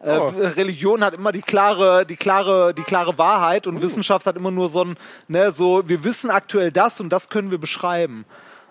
[0.00, 0.26] Äh, oh.
[0.26, 3.82] Religion hat immer die klare, die klare, die klare Wahrheit und uh.
[3.82, 4.96] Wissenschaft hat immer nur so ein,
[5.28, 8.24] ne, so, wir wissen aktuell das und das können wir beschreiben.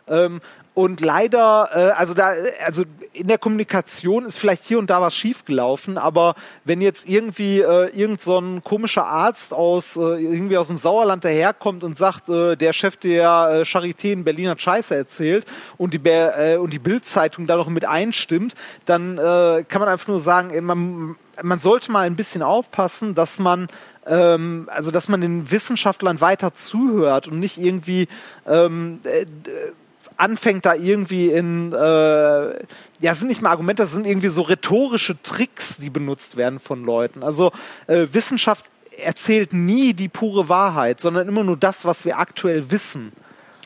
[0.07, 0.41] Ähm,
[0.75, 2.33] und leider, äh, also da,
[2.65, 7.61] also in der Kommunikation ist vielleicht hier und da was schiefgelaufen, aber wenn jetzt irgendwie
[7.61, 12.27] äh, irgend so ein komischer Arzt aus äh, irgendwie aus dem Sauerland daherkommt und sagt,
[12.27, 15.45] äh, der Chef der äh, Charité in Berlin hat Scheiße erzählt
[15.77, 18.53] und die äh, und die Bildzeitung da noch mit einstimmt,
[18.83, 23.39] dann äh, kann man einfach nur sagen, man, man sollte mal ein bisschen aufpassen, dass
[23.39, 23.69] man
[24.05, 28.09] ähm, also dass man den Wissenschaftlern weiter zuhört und nicht irgendwie
[28.45, 29.25] ähm, äh,
[30.17, 31.75] anfängt da irgendwie in, äh,
[32.99, 36.83] ja, sind nicht mal Argumente, das sind irgendwie so rhetorische Tricks, die benutzt werden von
[36.83, 37.23] Leuten.
[37.23, 37.51] Also
[37.87, 38.65] äh, Wissenschaft
[38.97, 43.11] erzählt nie die pure Wahrheit, sondern immer nur das, was wir aktuell wissen.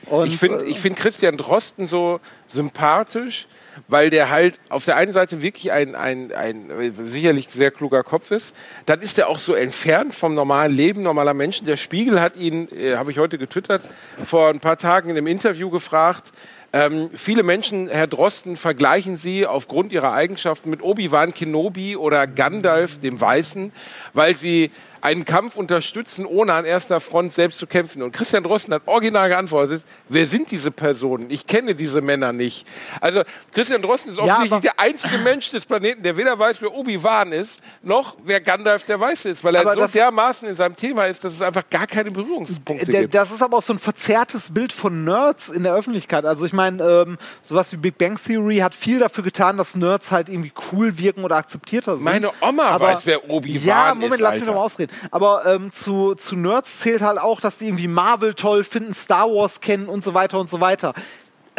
[0.10, 3.48] Und, ich finde ich find Christian Drosten so sympathisch,
[3.88, 8.32] weil der halt auf der einen Seite wirklich ein, ein, ein sicherlich sehr kluger Kopf
[8.32, 8.56] ist.
[8.86, 11.66] Dann ist er auch so entfernt vom normalen Leben normaler Menschen.
[11.66, 13.84] Der Spiegel hat ihn, äh, habe ich heute getwittert,
[14.26, 16.32] vor ein paar Tagen in einem Interview gefragt,
[16.72, 23.00] ähm, viele Menschen, Herr Drosten, vergleichen Sie aufgrund Ihrer Eigenschaften mit Obi-Wan Kenobi oder Gandalf
[23.00, 23.72] dem Weißen,
[24.14, 24.70] weil Sie
[25.02, 28.02] einen Kampf unterstützen, ohne an erster Front selbst zu kämpfen.
[28.02, 31.30] Und Christian Drosten hat original geantwortet, wer sind diese Personen?
[31.30, 32.66] Ich kenne diese Männer nicht.
[33.02, 33.24] Also
[33.54, 36.74] Christian Drosten ist Ja, offensichtlich aber- der einzige Mensch des Planeten, der weder weiß, wer
[36.74, 41.06] Obi-Wan ist, noch wer Gandalf der Weiße ist, weil er so dermaßen in seinem Thema
[41.06, 43.14] ist, dass es einfach gar keine Berührungspunkte gibt.
[43.16, 46.26] das ist aber auch so ein verzerrtes Bild von Nerds in der Öffentlichkeit.
[46.26, 50.12] Also ich meine, ähm, sowas wie Big Bang Theory hat viel dafür getan, dass Nerds
[50.12, 52.04] halt irgendwie cool wirken oder akzeptierter sind.
[52.04, 54.89] Meine Oma aber, weiß, wer Obi-Wan Ja, Moment, ist, lass mich noch mal ausreden.
[55.12, 59.28] Aber ähm, zu, zu Nerds zählt halt auch, dass die irgendwie Marvel toll finden, Star
[59.30, 60.94] Wars kennen und so weiter und so weiter.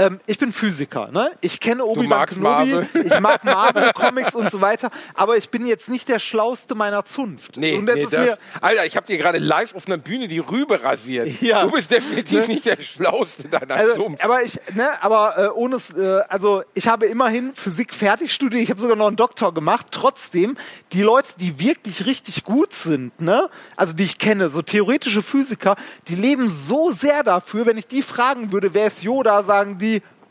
[0.01, 1.31] Ähm, ich bin Physiker, ne?
[1.43, 2.87] Ich kenne Obi-Wan Kenobi, Marvel.
[3.05, 7.05] ich mag Marvel Comics und so weiter, aber ich bin jetzt nicht der schlauste meiner
[7.05, 7.59] Zunft.
[7.59, 9.99] Nee, und das nee ist mir, das, Alter, ich habe dir gerade live auf einer
[9.99, 11.43] Bühne die Rübe rasiert.
[11.43, 11.65] Ja.
[11.65, 14.25] Du bist definitiv nicht der Schlauste deiner Also, Zunft.
[14.25, 18.63] aber ich, ne, aber äh, ohne es, äh, also ich habe immerhin Physik fertig studiert,
[18.63, 19.89] ich habe sogar noch einen Doktor gemacht.
[19.91, 20.57] Trotzdem,
[20.93, 25.77] die Leute, die wirklich richtig gut sind, ne, also die ich kenne, so theoretische Physiker,
[26.09, 29.90] die leben so sehr dafür, wenn ich die fragen würde, wer ist Yoda, sagen die,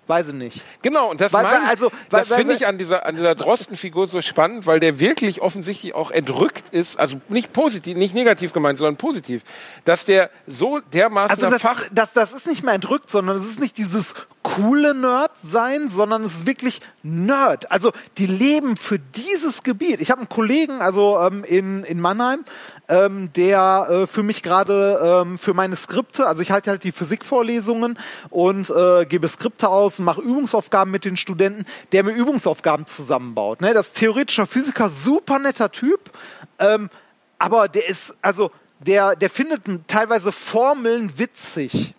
[0.09, 0.63] weiß ich nicht.
[0.81, 4.21] Genau, und das, Weil- also, weil- das finde ich an dieser, an dieser Drosten-Figur so
[4.21, 8.97] spannend, weil der wirklich offensichtlich auch entrückt ist, also nicht positiv, nicht negativ gemeint, sondern
[8.97, 9.43] positiv,
[9.85, 11.83] dass der so dermaßen Also das, Fach...
[11.91, 16.37] das, das ist nicht mehr entrückt, sondern es ist nicht dieses coole Nerd-Sein, sondern es
[16.37, 17.71] ist wirklich Nerd.
[17.71, 20.01] Also die leben für dieses Gebiet.
[20.01, 22.45] Ich habe einen Kollegen, also ähm, in, in Mannheim,
[22.89, 26.91] ähm, der äh, für mich gerade ähm, für meine Skripte, also ich halte halt die
[26.91, 27.97] Physikvorlesungen
[28.29, 33.61] und äh, gebe Skripte aus und mache Übungsaufgaben mit den Studenten, der mir Übungsaufgaben zusammenbaut.
[33.61, 33.73] Ne?
[33.73, 36.11] Das ist theoretischer Physiker, super netter Typ,
[36.57, 36.89] ähm,
[37.37, 41.95] aber der ist, also der, der findet teilweise Formeln witzig.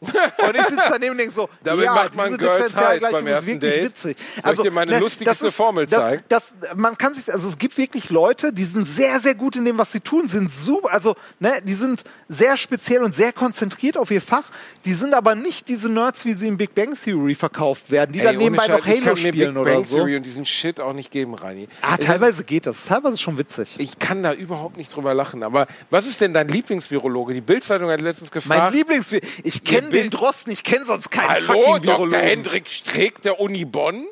[0.48, 3.72] Und ich sitze daneben und denke so, Damit ja, macht man diese Differentialgleichung ist wirklich
[3.72, 3.84] Date.
[3.84, 4.16] witzig.
[4.42, 6.22] Also, Soll ich dir meine lustigste das ist- Formel das, zeigen?
[6.28, 9.64] Das, man kann sich, also es gibt wirklich Leute, die sind sehr, sehr gut in
[9.66, 13.98] dem, was sie tun, sind super, also ne, die sind sehr speziell und sehr konzentriert
[13.98, 14.44] auf ihr Fach.
[14.86, 18.20] Die sind aber nicht diese Nerds, wie sie in Big Bang Theory verkauft werden, die
[18.20, 19.96] Ey, dann nebenbei Scheiß, noch Halo spielen Big oder Bang so.
[19.96, 21.68] Theory und diesen Shit auch nicht geben, Reini.
[21.82, 22.86] Ah, teilweise geht das.
[22.86, 23.74] Teilweise ist schon witzig.
[23.76, 25.42] Ich kann da überhaupt nicht drüber lachen.
[25.42, 27.34] Aber was ist denn dein Lieblingsvirologe?
[27.34, 28.74] Die Bildzeitung hat letztens Mein gefragt.
[28.74, 29.12] Lieblings...
[29.42, 31.82] Ich kenne Bild- den Drosten, ich kenne sonst keinen Hallo, fucking Dr.
[31.84, 32.20] Virologen.
[32.20, 34.06] Hendrik Streeck der Uni Bonn.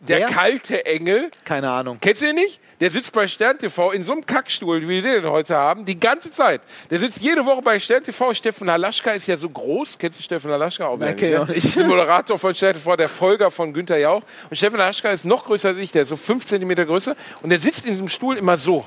[0.00, 0.26] Der Wer?
[0.26, 1.30] kalte Engel.
[1.46, 1.96] Keine Ahnung.
[1.98, 2.60] Kennst du ihn nicht?
[2.80, 5.98] Der sitzt bei Stern TV in so einem Kackstuhl, wie wir den heute haben, die
[5.98, 6.60] ganze Zeit.
[6.90, 8.34] Der sitzt jede Woche bei Stern TV.
[8.34, 9.96] Steffen Halaschka ist ja so groß.
[9.98, 10.98] Kennst du Steffen Halaschka auch?
[10.98, 14.20] Nein, kenn ich ist der Moderator von Stern TV, der Folger von Günther Jauch.
[14.50, 15.90] Und Steffen Halaschka ist noch größer als ich.
[15.92, 17.16] Der ist so fünf Zentimeter größer.
[17.40, 18.84] Und der sitzt in diesem Stuhl immer so.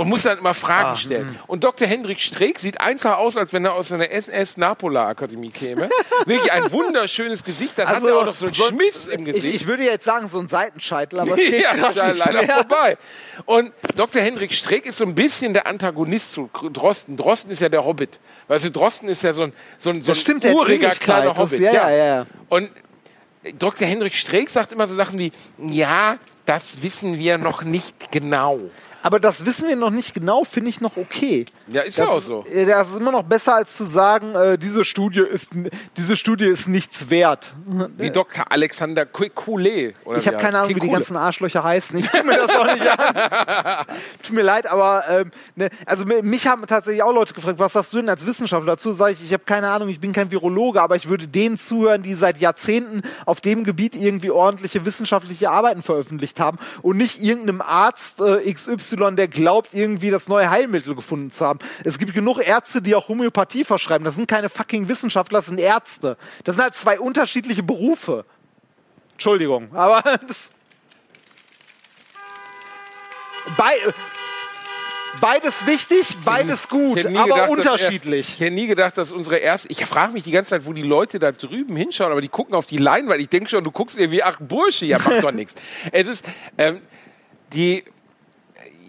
[0.00, 1.38] Und muss dann immer Fragen stellen.
[1.46, 1.86] Und Dr.
[1.86, 5.90] Hendrik Streeck sieht einfach aus, als wenn er aus einer SS-Napola-Akademie käme.
[6.24, 7.78] Wirklich ein wunderschönes Gesicht.
[7.78, 9.54] Dann hat er auch noch so einen Schmiss im ich, Gesicht.
[9.56, 12.48] ich würde jetzt sagen, so ein Seitenscheitel, aber es geht ja, nicht leider mehr.
[12.48, 12.96] vorbei.
[13.44, 14.22] Und Dr.
[14.22, 17.18] Hendrik Streeck ist so ein bisschen der Antagonist zu Drosten.
[17.18, 18.18] Drosten ist ja der Hobbit.
[18.48, 21.60] Weißt du, Drosten ist ja so ein, so ein, so ein stimmt, uriger kleiner Hobbit.
[21.60, 22.26] ja, ja, ja.
[22.48, 22.70] Und
[23.58, 23.86] Dr.
[23.86, 28.58] Hendrik Streeck sagt immer so Sachen wie, ja, das wissen wir noch nicht genau.
[29.02, 31.46] Aber das wissen wir noch nicht genau, finde ich noch okay.
[31.72, 32.44] Ja, ist das ja auch so.
[32.52, 35.48] äh, Das ist immer noch besser, als zu sagen, äh, diese, Studie ist,
[35.96, 37.54] diese Studie ist nichts wert.
[37.96, 38.44] Wie Dr.
[38.50, 39.94] Alexander Kekule.
[40.16, 41.98] Ich habe keine Ahnung, wie die ganzen Arschlöcher heißen.
[41.98, 43.86] Ich gucke mir das auch nicht an.
[44.22, 47.72] Tut mir leid, aber ähm, ne, also mi- mich haben tatsächlich auch Leute gefragt, was
[47.74, 48.92] sagst du denn als Wissenschaftler dazu?
[48.92, 52.02] Sage ich, ich habe keine Ahnung, ich bin kein Virologe, aber ich würde denen zuhören,
[52.02, 57.60] die seit Jahrzehnten auf dem Gebiet irgendwie ordentliche wissenschaftliche Arbeiten veröffentlicht haben und nicht irgendeinem
[57.60, 61.59] Arzt äh, XY, der glaubt, irgendwie das neue Heilmittel gefunden zu haben.
[61.84, 64.04] Es gibt genug Ärzte, die auch Homöopathie verschreiben.
[64.04, 66.16] Das sind keine fucking Wissenschaftler, das sind Ärzte.
[66.44, 68.24] Das sind halt zwei unterschiedliche Berufe.
[69.12, 70.50] Entschuldigung, aber das.
[73.56, 73.72] Bei,
[75.20, 78.28] beides wichtig, beides gut, Ich aber gedacht, unterschiedlich.
[78.28, 79.68] Er, ich hätte nie gedacht, dass unsere erste.
[79.70, 82.54] Ich frage mich die ganze Zeit, wo die Leute da drüben hinschauen, aber die gucken
[82.54, 83.20] auf die Leinwand.
[83.20, 85.54] Ich denke schon, du guckst irgendwie, ach Bursche, ja, macht doch nichts.
[85.92, 86.24] Es ist
[86.58, 86.80] ähm,
[87.52, 87.84] die.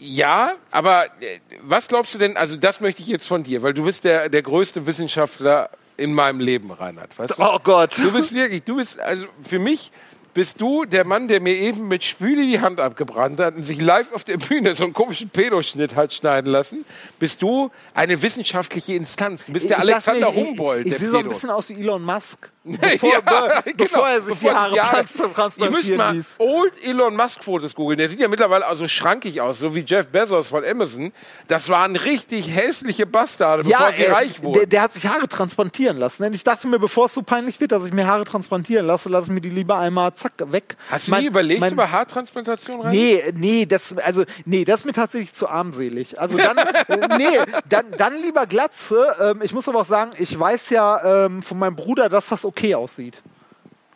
[0.04, 2.36] Ja, aber äh, was glaubst du denn?
[2.36, 6.12] Also das möchte ich jetzt von dir, weil du bist der der größte Wissenschaftler in
[6.14, 7.18] meinem Leben, Reinhard.
[7.20, 7.44] Weißt du?
[7.44, 7.92] Oh Gott.
[7.98, 9.92] Du bist wirklich, du bist, also für mich
[10.34, 13.80] bist du der Mann, der mir eben mit Spüle die Hand abgebrannt hat und sich
[13.82, 16.84] live auf der Bühne so einen komischen Pedoschnitt hat schneiden lassen.
[17.20, 19.46] Bist du eine wissenschaftliche Instanz.
[19.46, 20.88] Du bist der Ich Alexander mich- Humboldt.
[20.88, 22.50] Ich, ich sehe so ein bisschen aus wie Elon Musk.
[22.64, 25.98] Bevor, Ja, be genau, bevor er sich bevor die Haare Jahre- trans Ihr müsst transplantieren
[25.98, 26.36] mal ließ.
[26.38, 27.98] Old Elon Musk Fotos googeln.
[27.98, 31.12] Der sieht ja mittlerweile also schrankig aus, so wie Jeff Bezos von Amazon.
[31.48, 34.54] Das waren richtig hässliche Bastarde, bevor sie äh, reich wurden.
[34.60, 36.24] Der, der hat sich Haare transplantieren lassen.
[36.24, 39.10] Und ich dachte mir, bevor es so peinlich wird, dass ich mir Haare transplantieren lasse,
[39.10, 40.76] lasse ich mir die lieber einmal zack weg.
[40.92, 42.92] Hast du Mein- nie überlegt mein- über Haartransplantation rein?
[42.92, 46.20] Nee, nee, das, also, nee, das ist mir tatsächlich zu armselig.
[46.20, 46.58] Also dann,
[46.88, 49.16] äh, nee, dann, dann lieber Glatze.
[49.20, 52.46] Ähm, ich muss aber auch sagen, ich weiß ja ähm, von meinem Bruder, dass das
[52.52, 53.24] okay aussieht.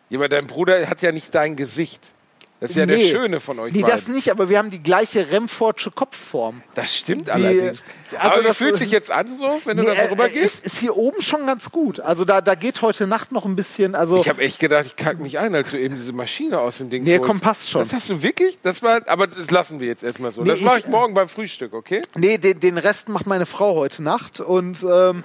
[0.09, 2.13] Ja, aber dein Bruder hat ja nicht dein Gesicht.
[2.61, 3.09] Das ist ja der Nee.
[3.09, 3.95] Schöne von euch Nee, beiden.
[3.95, 6.63] das nicht, aber wir haben die gleiche Remfordsche Kopfform.
[6.73, 7.83] Das stimmt allerdings.
[8.17, 10.07] also aber wie das- fühlt sich jetzt an so, wenn du Nee, da so äh,
[10.09, 10.65] rübergehst?
[10.65, 11.99] Ist, ist hier oben schon ganz gut.
[11.99, 14.95] Also da, da geht heute Nacht noch ein bisschen, also Ich habe echt gedacht, ich
[14.95, 17.25] kack mich ein, als du eben diese Maschine aus dem Ding Nee, holst.
[17.29, 17.81] komm, passt schon.
[17.81, 18.57] Das hast du wirklich?
[18.63, 20.41] Das war, aber das lassen wir jetzt erstmal so.
[20.41, 22.03] Nee, das mache ich ich- morgen beim Frühstück, okay?
[22.15, 25.23] Nee, den, den Rest macht meine Frau heute Nacht und, ähm,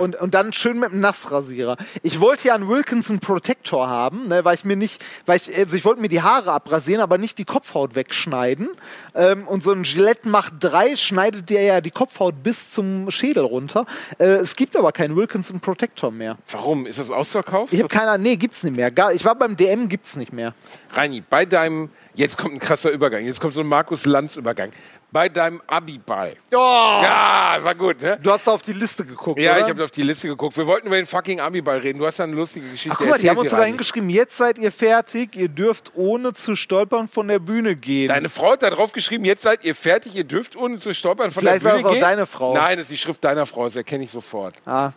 [0.00, 1.76] und, und dann schön mit dem Nassrasierer.
[2.02, 5.76] Ich wollte ja einen Wilkinson Protector haben, ne, weil ich mir nicht, weil ich, also
[5.76, 8.70] ich wollte mir die Haare abrasieren, aber nicht die Kopfhaut wegschneiden.
[9.14, 13.44] Ähm, und so ein Gillette Macht 3 schneidet dir ja die Kopfhaut bis zum Schädel
[13.44, 13.86] runter.
[14.18, 16.38] Äh, es gibt aber keinen Wilkinson Protector mehr.
[16.50, 16.86] Warum?
[16.86, 17.72] Ist das ausverkauft?
[17.72, 18.90] Ich habe keine Ahnung, nee, gibt's nicht mehr.
[18.90, 20.54] Gar, ich war beim DM, gibt's nicht mehr.
[20.92, 24.70] Reini, bei deinem, jetzt kommt ein krasser Übergang, jetzt kommt so ein Markus Lanz Übergang.
[25.12, 26.34] Bei deinem Abiball.
[26.52, 28.16] Oh, Ja, war gut, ne?
[28.22, 29.60] Du hast da auf die Liste geguckt, Ja, oder?
[29.62, 30.56] ich habe auf die Liste geguckt.
[30.56, 31.98] Wir wollten über den fucking Abiball reden.
[31.98, 32.92] Du hast ja eine lustige Geschichte.
[32.94, 36.32] Ach, guck mal, die haben uns sogar hingeschrieben, jetzt seid ihr fertig, ihr dürft ohne
[36.32, 38.06] zu stolpern von der Bühne gehen.
[38.08, 41.32] Deine Frau hat da drauf geschrieben, jetzt seid ihr fertig, ihr dürft ohne zu stolpern
[41.32, 42.00] von Vielleicht der war Bühne das auch gehen.
[42.02, 42.54] deine Frau.
[42.54, 44.54] Nein, das ist die Schrift deiner Frau, das erkenne ich sofort.
[44.64, 44.92] ah,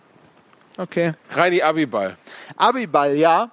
[0.78, 1.14] okay.
[1.32, 2.18] Reini Abiball.
[2.55, 3.49] Abiball, ja.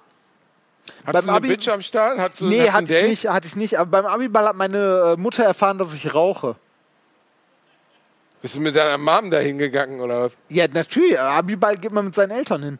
[1.05, 2.17] Hast Beim du eine Abi- Bitch am Start?
[2.19, 3.79] Hast du, Nee, hast hatte ich nicht, hatte ich nicht.
[3.79, 6.55] Aber beim Abiball hat meine äh, Mutter erfahren, dass ich rauche.
[8.41, 10.33] Bist du mit deiner Mom da hingegangen oder was?
[10.49, 11.19] Ja, natürlich.
[11.19, 12.77] Abiball geht man mit seinen Eltern hin.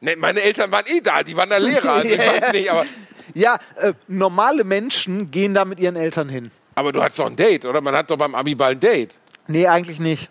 [0.00, 2.32] Nee, meine Eltern waren eh da, die waren da Lehrer, also ich Ja.
[2.42, 2.86] weiß nicht, aber,
[3.34, 6.50] Ja, äh, normale Menschen gehen da mit ihren Eltern hin.
[6.74, 7.80] aber du hattest doch ein Date, oder?
[7.80, 9.16] Man hat doch beim Abiball ein Date.
[9.48, 10.30] Nee, eigentlich nicht.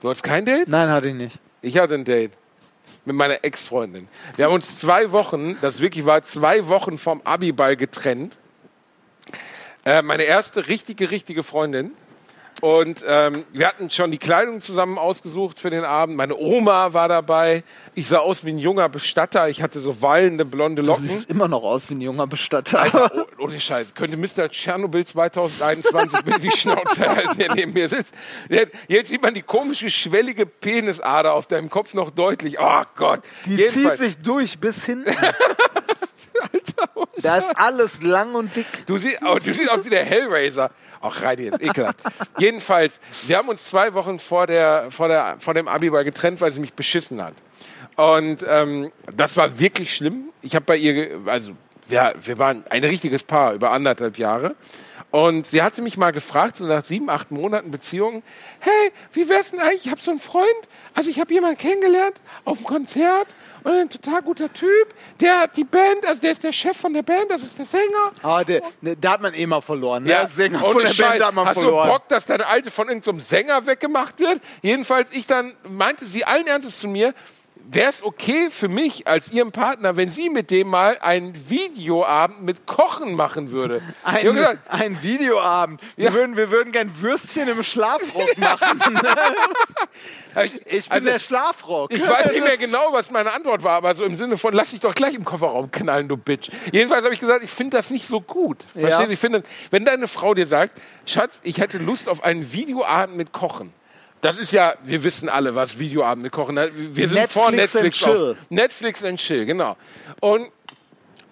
[0.00, 0.68] Du hattest kein Date?
[0.68, 1.38] Nein, hatte ich nicht.
[1.62, 2.32] Ich hatte ein Date
[3.04, 4.08] mit meiner Ex-Freundin.
[4.36, 8.38] Wir haben uns zwei Wochen, das wirklich war zwei Wochen vom Abiball getrennt.
[9.84, 11.92] Äh, meine erste richtige, richtige Freundin.
[12.64, 16.16] Und ähm, wir hatten schon die Kleidung zusammen ausgesucht für den Abend.
[16.16, 17.62] Meine Oma war dabei.
[17.94, 19.50] Ich sah aus wie ein junger Bestatter.
[19.50, 21.06] Ich hatte so wallende blonde Du Locken.
[21.06, 22.80] siehst immer noch aus wie ein junger Bestatter.
[22.80, 23.92] Alter, oh, ohne Scheiß.
[23.92, 24.48] Könnte Mr.
[24.48, 28.14] Tschernobyl 2021 mir die Schnauze halten, der neben mir sitzt.
[28.88, 32.58] Jetzt sieht man die komische, schwellige Penisader auf deinem Kopf noch deutlich.
[32.58, 33.20] Oh Gott.
[33.44, 35.14] Die Jedenfalls, zieht sich durch bis hinten.
[37.20, 38.66] da ist alles lang und dick.
[38.86, 40.70] du, siehst, oh, du siehst aus wie der Hellraiser.
[41.04, 41.98] Auch rein jetzt, ekelhaft.
[42.38, 46.50] Jedenfalls, wir haben uns zwei Wochen vor, der, vor, der, vor dem Abiball getrennt, weil
[46.50, 47.34] sie mich beschissen hat.
[47.96, 50.30] Und ähm, das war wirklich schlimm.
[50.40, 51.52] Ich habe bei ihr, also
[51.90, 54.56] ja, wir waren ein richtiges Paar über anderthalb Jahre.
[55.10, 58.22] Und sie hatte mich mal gefragt, so nach sieben, acht Monaten Beziehung,
[58.60, 59.86] hey, wie wär's denn eigentlich?
[59.86, 60.48] Ich habe so einen Freund,
[60.94, 63.28] also ich habe jemanden kennengelernt auf dem Konzert
[63.62, 66.92] und ein total guter Typ, der hat die Band, also der ist der Chef von
[66.92, 68.12] der Band, das ist der Sänger.
[68.22, 70.04] Ah, der, ne, da hat man eh mal verloren.
[70.04, 70.10] Ne?
[70.10, 70.92] Ja, Sänger von der.
[70.92, 71.88] Band hat man Hast verloren.
[71.88, 74.40] du Bock, dass deine Alte von irgendeinem Sänger weggemacht wird?
[74.62, 77.14] Jedenfalls, ich dann, meinte sie allen Ernstes zu mir,
[77.70, 82.42] wäre es okay für mich als ihrem Partner, wenn sie mit dem mal einen Videoabend
[82.42, 83.80] mit Kochen machen würde?
[84.04, 85.80] Ein, gesagt, ein Videoabend.
[85.96, 86.12] Wir, Ja.
[86.14, 88.80] würden, wir würden gern Würstchen im Schlafrock machen.
[90.44, 91.92] ich, Ich bin also, der Schlafrock.
[91.92, 94.70] ich weiß nicht mehr genau, was meine Antwort war, aber so im Sinne von, lass
[94.70, 96.50] dich doch gleich im Kofferraum knallen, du Bitch.
[96.72, 98.64] Jedenfalls habe ich gesagt, ich finde das nicht so gut.
[98.74, 99.12] Verstehst du?
[99.12, 103.32] Ich finde, wenn deine Frau dir sagt, Schatz, ich hätte Lust auf einen Videoabend mit
[103.32, 103.72] Kochen.
[104.24, 106.56] Das ist ja, wir wissen alle, was Videoabend mit Kochen.
[106.56, 108.30] Wir sind vor Netflix and Netflix chill.
[108.30, 109.76] auf Netflix and Chill, genau.
[110.20, 110.48] Und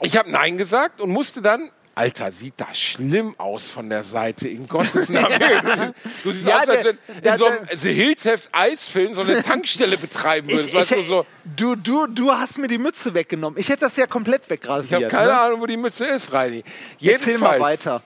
[0.02, 4.46] ich habe Nein gesagt und musste dann Alter, sieht das schlimm aus von der Seite,
[4.46, 5.28] in Gottes Namen.
[5.38, 5.92] Du siehst,
[6.24, 9.22] du siehst Ja, aus, als wenn in der- so einem The Hills Have Eisfilm so
[9.22, 10.68] eine Tankstelle betreiben würdest.
[10.68, 13.58] Ich, weißt du, ich, so, du, du, du hast mir die Mütze weggenommen.
[13.58, 15.02] Ich hätte das ja komplett ich wegrasiert.
[15.02, 15.40] habe keine ne?
[15.40, 16.62] Ahnung, wo die Mütze ist, Reini.
[17.00, 18.02] Erzähl mal Jedenfalls, weiter.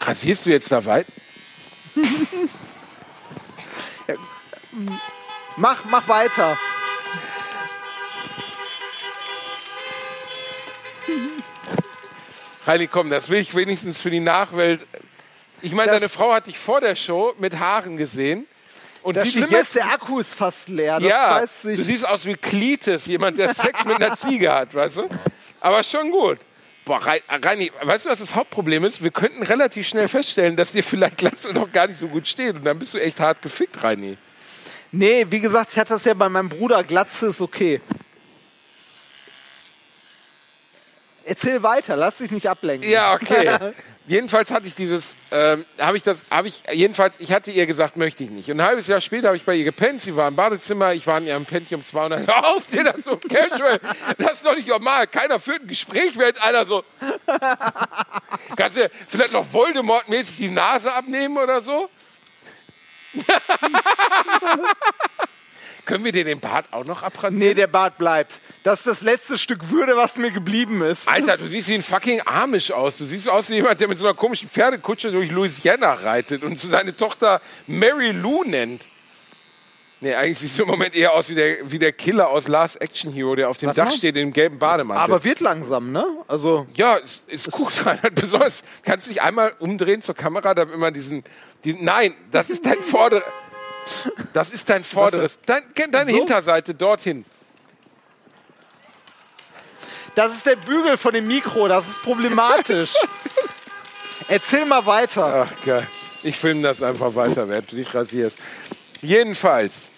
[0.00, 1.06] rasierst du jetzt da weit?
[5.56, 6.58] Mach, mach weiter.
[12.66, 14.86] Reini, komm, das will ich wenigstens für die Nachwelt.
[15.60, 18.46] Ich meine, deine Frau hat dich vor der Show mit Haaren gesehen.
[19.02, 20.98] Und Das Schlimme jetzt ist, der Akku ist fast leer.
[21.02, 21.46] Ja, du
[21.82, 25.08] siehst aus wie Klites, jemand, der Sex mit einer Ziege hat, weißt du?
[25.60, 26.38] Aber schon gut.
[26.86, 29.02] Boah, Rei- Reini, weißt du, was das Hauptproblem ist?
[29.02, 32.56] Wir könnten relativ schnell feststellen, dass dir vielleicht Glatze noch gar nicht so gut steht.
[32.56, 34.16] Und dann bist du echt hart gefickt, Reini.
[34.96, 36.84] Nee, wie gesagt, ich hatte das ja bei meinem Bruder.
[36.84, 37.80] Glatze ist okay.
[41.24, 42.88] Erzähl weiter, lass dich nicht ablenken.
[42.88, 43.72] Ja, okay.
[44.06, 47.96] jedenfalls hatte ich dieses, ähm, habe ich das, habe ich, jedenfalls, ich hatte ihr gesagt,
[47.96, 48.48] möchte ich nicht.
[48.52, 51.04] Und ein halbes Jahr später habe ich bei ihr gepennt, sie war im Badezimmer, ich
[51.08, 52.26] war in ihrem Pentium 200.
[52.28, 53.80] Hör auf dir das so casual,
[54.18, 55.08] das ist doch nicht normal.
[55.08, 56.84] Keiner führt ein Gespräch, während einer so,
[58.56, 61.88] kannst du vielleicht noch Voldemort-mäßig die Nase abnehmen oder so?
[65.84, 67.38] Können wir dir den Bart auch noch abrasieren?
[67.38, 68.40] Nee, der Bart bleibt.
[68.62, 71.06] Das ist das letzte Stück Würde, was mir geblieben ist.
[71.06, 72.96] Alter, du siehst wie ein fucking Amish aus.
[72.96, 76.58] Du siehst aus wie jemand, der mit so einer komischen Pferdekutsche durch Louisiana reitet und
[76.58, 78.86] seine Tochter Mary Lou nennt.
[80.00, 82.78] Nee, eigentlich siehst du im Moment eher aus wie der, wie der Killer aus Last
[82.80, 83.96] Action Hero, der auf dem Warte Dach mal.
[83.96, 85.02] steht in dem gelben Bademantel.
[85.02, 86.06] Aber wird langsam, ne?
[86.28, 88.14] Also, ja, ist, ist gut, Reinhard.
[88.14, 91.24] Besonders, kannst du dich einmal umdrehen zur Kamera, damit man diesen,
[91.64, 93.22] diesen nein, das ist dein vorder,
[94.32, 96.16] das ist dein vorderes, dein, deine So?
[96.16, 97.24] Hinterseite dorthin.
[100.14, 102.94] das ist der Bügel von dem Mikro, das ist problematisch.
[104.28, 105.48] Erzähl mal weiter.
[105.48, 105.86] Ach geil.
[106.22, 108.38] Ich filme das einfach weiter, während du dich rasierst.
[109.02, 109.90] Jedenfalls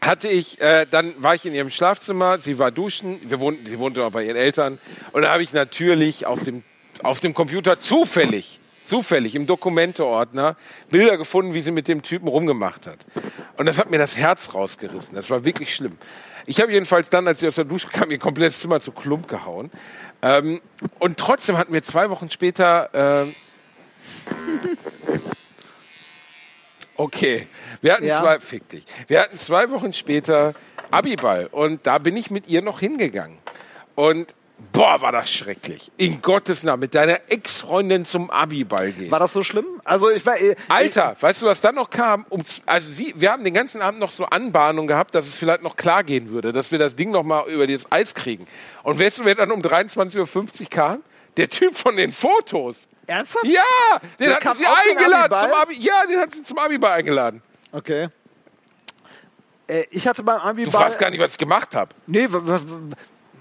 [0.00, 3.78] hatte ich, äh, dann war ich in ihrem Schlafzimmer, sie war duschen, wir wohnten, sie
[3.78, 4.78] wohnte auch bei ihren Eltern
[5.12, 6.62] und da habe ich natürlich auf dem,
[7.02, 10.56] auf dem Computer zufällig, zufällig im Dokumenteordner
[10.90, 12.98] Bilder gefunden, wie sie mit dem Typen rumgemacht hat.
[13.56, 15.14] Und das hat mir das Herz rausgerissen.
[15.14, 15.96] Das war wirklich schlimm.
[16.46, 19.28] Ich habe jedenfalls dann, als sie aus der Dusche kam, ihr komplettes Zimmer zu Klump
[19.28, 19.70] gehauen.
[20.22, 20.60] Ähm,
[20.98, 23.34] und trotzdem hatten wir zwei Wochen später ähm,
[26.96, 27.48] Okay,
[27.80, 28.20] wir hatten Ja.
[28.20, 28.84] zwei, fick dich.
[29.08, 30.54] Wir hatten zwei Wochen später
[30.90, 33.38] Abiball und da bin ich mit ihr noch hingegangen.
[33.96, 34.34] Und
[34.72, 35.90] boah, war das schrecklich.
[35.96, 39.10] In Gottes Namen, mit deiner Ex-Freundin zum Abiball gehen.
[39.10, 39.64] War das so schlimm?
[39.84, 40.38] Also ich war.
[40.40, 42.24] äh, Alter, weißt du, was dann noch kam?
[42.28, 45.62] Um, also sie, wir haben den ganzen Abend noch so Anbahnung gehabt, dass es vielleicht
[45.62, 48.46] noch klar gehen würde, dass wir das Ding noch mal über das Eis kriegen.
[48.82, 51.02] Und weißt du, wer dann um 23.50 Uhr kam?
[51.36, 52.86] Der Typ von den Fotos.
[53.06, 53.44] Ernsthaft?
[53.46, 53.60] Ja,
[54.20, 55.50] den Der hat sie eingeladen Abiball?
[55.50, 55.74] zum Abi.
[55.78, 57.42] Ja, den hat sie zum Abiball eingeladen.
[57.72, 58.08] Okay.
[59.66, 61.94] Äh, ich hatte beim Abi Du fragst gar nicht, was ich gemacht habe.
[62.06, 62.28] Nee,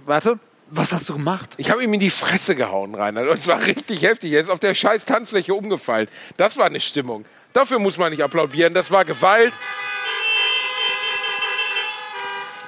[0.06, 0.40] warte.
[0.76, 1.52] Was hast du gemacht?
[1.58, 3.28] Ich habe ihm in die Fresse gehauen, Reinhard.
[3.28, 4.34] Und es war richtig heftig.
[4.34, 6.08] Er ist auf der scheiß Tanzfläche umgefallen.
[6.38, 7.26] Das war eine Stimmung.
[7.54, 8.74] Dafür muss man nicht applaudieren.
[8.74, 9.54] Das war Gewalt.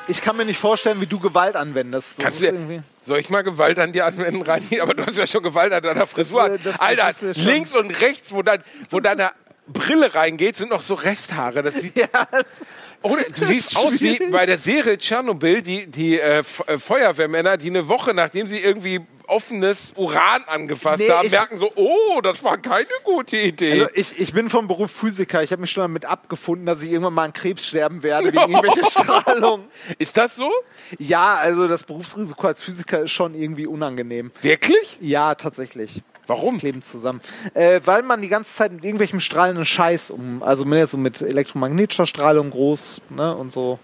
[0.08, 2.20] Ich kann mir nicht vorstellen, wie du Gewalt anwendest.
[2.20, 4.80] Das Kannst du, soll ich mal Gewalt an dir anwenden, Reini?
[4.82, 6.47] Aber du hast ja schon Gewalt an deiner Frisur.
[6.49, 9.32] Das, äh, das- Alter, links und rechts, wo, dein, wo deine
[9.68, 11.63] Brille reingeht, sind noch so Resthaare.
[11.63, 11.93] Das sieht,
[13.05, 17.70] Ohne, du siehst aus wie bei der Serie Tschernobyl, die, die äh, äh, Feuerwehrmänner, die
[17.70, 22.57] eine Woche, nachdem sie irgendwie offenes Uran angefasst Nee, haben, merken so, oh, das war
[22.57, 23.82] keine gute Idee.
[23.82, 25.41] Also ich, ich bin vom Beruf Physiker.
[25.43, 28.38] Ich habe mich schon damit abgefunden, dass ich irgendwann mal an Krebs sterben werde wegen
[28.53, 29.66] irgendwelcher Strahlung.
[29.97, 30.51] Ist das so?
[30.99, 34.32] Ja, also das Berufsrisiko als Physiker ist schon irgendwie unangenehm.
[34.41, 34.97] Wirklich?
[35.01, 36.03] Ja, tatsächlich.
[36.28, 36.57] Warum?
[36.57, 37.21] Kleben zusammen.
[37.53, 41.21] Äh, weil man die ganze Zeit mit irgendwelchem strahlenden Scheiß um, also mehr so mit
[41.21, 43.80] elektromagnetischer Strahlung groß, ne, und so.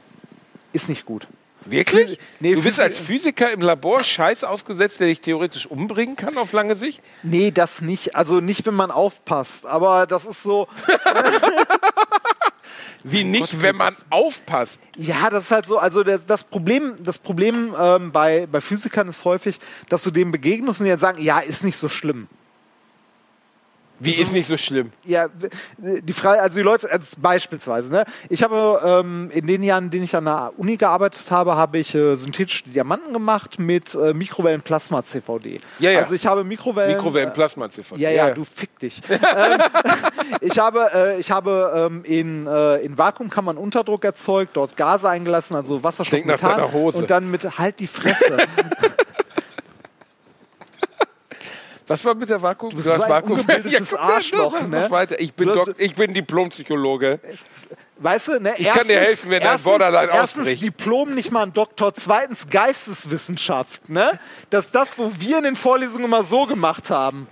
[0.74, 1.28] Ist nicht gut.
[1.66, 2.18] Wirklich?
[2.40, 6.54] Nee, du bist als Physiker im Labor Scheiß ausgesetzt, der dich theoretisch umbringen kann auf
[6.54, 7.04] lange Sicht?
[7.22, 8.16] Nee, das nicht.
[8.16, 9.68] Also nicht, wenn man aufpasst.
[9.68, 10.68] Aber das ist so,
[13.04, 14.82] Wie nicht, Gott, wenn man das- aufpasst.
[14.98, 19.08] ja, das ist halt so, also das, das Problem, das Problem ähm, bei, bei Physikern
[19.08, 22.28] ist häufig, dass du denen begegnest und die dann sagen, ja, ist nicht so schlimm.
[24.04, 24.92] Wie ist nicht so schlimm?
[25.06, 25.28] Ja,
[25.78, 28.06] die Frage, also die Leute, also beispielsweise, ne?
[28.30, 31.78] Ich habe ähm, in den Jahren, in denen ich an der Uni gearbeitet habe, habe
[31.78, 35.60] ich äh, synthetische Diamanten gemacht mit äh, Mikrowellen-Plasma-CVD.
[35.80, 36.00] Ja, ja.
[36.00, 36.96] Also ich habe Mikrowellen.
[36.96, 37.98] Mikrowellenplasma-CV.
[37.98, 39.02] Ja, ja, du fick dich.
[39.10, 39.62] ähm,
[40.42, 45.56] ich habe, äh, ich habe ähm, in, äh, in Vakuumkammern Unterdruck erzeugt, dort Gase eingelassen,
[45.56, 46.98] also Wasserstoff, Klingt nach Methan deiner Hose.
[46.98, 48.38] und dann mit halt die Fresse.
[51.92, 52.70] Was war mit der Vakuum?
[52.70, 54.90] Du bist so ein ungebildetes guck, Arschloch, ne?
[54.90, 55.20] weiter.
[55.20, 57.20] Ich bin, Du- Dok ich bin Diplompsychologe.
[57.98, 58.54] Weißt du, ne?
[58.58, 60.64] Ich kann dir helfen, wenn dein Borderline erstens ausbricht.
[60.64, 61.94] Diplom, nicht mal ein Doktor.
[61.94, 64.20] Zweitens Geisteswissenschaft, ne?
[64.50, 67.28] Das ist das, wo wir in den Vorlesungen immer so gemacht haben.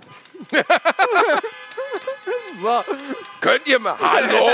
[2.62, 2.84] so.
[3.40, 3.96] Könnt ihr mal.
[3.98, 4.48] Hallo?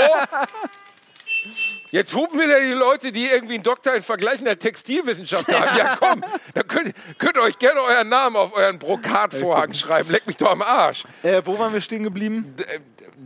[1.91, 5.77] Jetzt hupen wieder die Leute, die irgendwie einen Doktor in vergleichender Textilwissenschaft haben.
[5.77, 6.21] Ja, komm,
[6.53, 10.09] da könnt, könnt ihr euch gerne euren Namen auf euren Brokatvorhang schreiben.
[10.11, 11.03] Leck mich doch am Arsch.
[11.23, 12.53] Äh, wo waren wir stehen geblieben?
[12.57, 12.79] D- äh,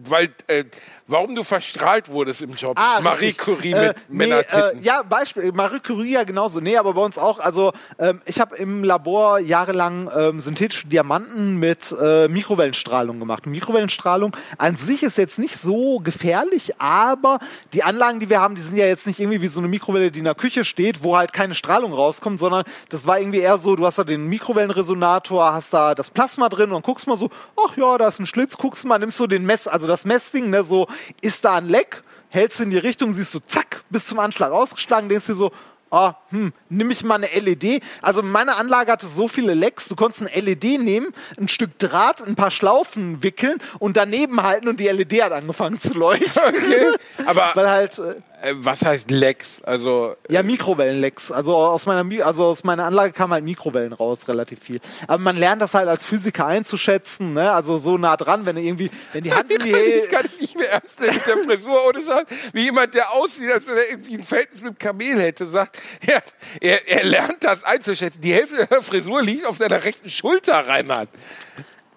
[0.05, 0.63] weil, äh,
[1.07, 2.77] warum du verstrahlt wurdest im Job.
[2.79, 3.45] Ah, Marie richtig.
[3.45, 4.79] Curie Äh, mit nee, Männertitten.
[4.79, 6.59] Äh, ja, Beispiel, Marie Curie ja genauso.
[6.59, 7.39] Nee, aber bei uns auch.
[7.39, 13.45] Also ähm, ich habe im Labor jahrelang ähm, synthetische Diamanten mit äh, Mikrowellenstrahlung gemacht.
[13.45, 17.39] Und Mikrowellenstrahlung an sich ist jetzt nicht so gefährlich, aber
[17.73, 20.11] die Anlagen, die wir haben, die sind ja jetzt nicht irgendwie wie so eine Mikrowelle,
[20.11, 23.57] die in der Küche steht, wo halt keine Strahlung rauskommt, sondern das war irgendwie eher
[23.57, 27.29] so, du hast da den Mikrowellenresonator, hast da das Plasma drin und guckst mal so,
[27.67, 30.49] ach ja, da ist ein Schlitz, guckst mal, nimmst so den Mess, also das Messding,
[30.49, 30.87] ne, so,
[31.21, 32.03] ist da ein Leck?
[32.31, 35.51] hältst in die Richtung, siehst du, zack, bis zum Anschlag ausgeschlagen, denkst dir so,
[35.91, 37.83] ah, hm, nimm ich mal eine LED.
[38.01, 42.21] Also meine Anlage hatte so viele Lecks, du konntest eine LED nehmen, ein Stück Draht,
[42.25, 46.41] ein paar Schlaufen wickeln und daneben halten und die LED hat angefangen zu leuchten.
[46.47, 46.91] Okay.
[47.25, 49.61] Aber Weil halt, äh, äh, was heißt Lex?
[49.61, 51.31] Also, ja, Mikrowellenlecks.
[51.31, 54.79] Also aus meiner, Mi- also aus meiner Anlage kamen halt Mikrowellen raus, relativ viel.
[55.07, 57.51] Aber man lernt das halt als Physiker einzuschätzen, ne?
[57.51, 60.39] Also so nah dran, wenn irgendwie, wenn die Hand in die kann ich, kann ich
[60.41, 62.25] nicht mehr ernst nehmen mit der Frisur ohne Scheiß.
[62.53, 65.77] Wie jemand, der aussieht, als wenn er irgendwie ein Verhältnis mit dem Kamel hätte, sagt,
[66.07, 66.19] ja,
[66.59, 68.21] er, er lernt das einzuschätzen.
[68.21, 71.09] Die Hälfte deiner Frisur liegt auf deiner rechten Schulter, Reinhard.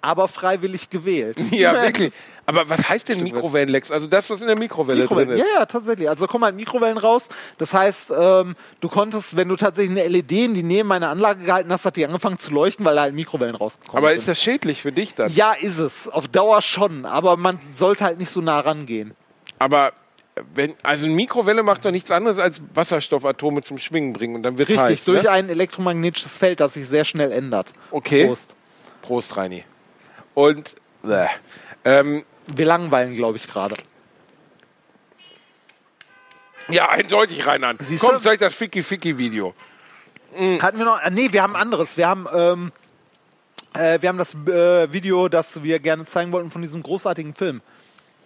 [0.00, 1.36] aber freiwillig gewählt.
[1.50, 2.12] Ja, wirklich.
[2.46, 3.90] Aber was heißt denn Mikrowellenlex?
[3.90, 5.30] Also das, was in der Mikrowelle Mikrowellen.
[5.30, 5.54] drin Ja, ist.
[5.54, 6.10] ja, tatsächlich.
[6.10, 7.30] Also kommen halt Mikrowellen raus.
[7.56, 11.42] Das heißt, ähm, du konntest, wenn du tatsächlich eine LED in die Nähe meiner Anlage
[11.42, 14.18] gehalten hast, hat die angefangen zu leuchten, weil da halt Mikrowellen rausgekommen Aber sind.
[14.18, 15.32] ist das schädlich für dich dann?
[15.32, 16.06] ja, ist es.
[16.06, 17.06] Auf Dauer schon.
[17.06, 19.14] Aber man sollte halt nicht so nah rangehen.
[19.58, 19.94] Aber
[20.54, 24.58] wenn, also eine Mikrowelle macht doch nichts anderes als Wasserstoffatome zum Schwingen bringen und dann
[24.58, 25.04] wird Richtig, heiß.
[25.04, 25.30] durch ne?
[25.30, 27.72] ein elektromagnetisches Feld, das sich sehr schnell ändert.
[27.90, 28.26] Okay.
[28.26, 28.56] Prost.
[29.02, 29.64] Prost, Reini.
[30.34, 31.26] Und bäh.
[31.84, 33.76] ähm, Wir langweilen, glaube ich, gerade.
[36.68, 37.76] ja, eindeutig, Reinhard.
[37.82, 38.20] Siehst Komm, du?
[38.20, 39.54] zeig das Ficky-Ficky-Video.
[40.60, 41.00] Hatten wir noch.
[41.00, 41.96] Äh, nee, wir haben anderes.
[41.96, 42.26] Wir haben.
[42.34, 42.72] Ähm,
[43.74, 47.60] äh, wir haben das äh, Video, das wir gerne zeigen wollten von diesem großartigen Film.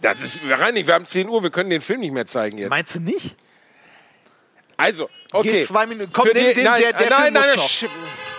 [0.00, 2.70] Das ist, Reini, wir haben 10 Uhr, wir können den Film nicht mehr zeigen jetzt.
[2.70, 3.34] Meinst du nicht?
[4.76, 5.50] Also, okay.
[5.52, 6.12] Geht zwei Minuten.
[6.12, 8.37] Komm, den- den- nein, der- der nein, Film nein, muss nein, noch.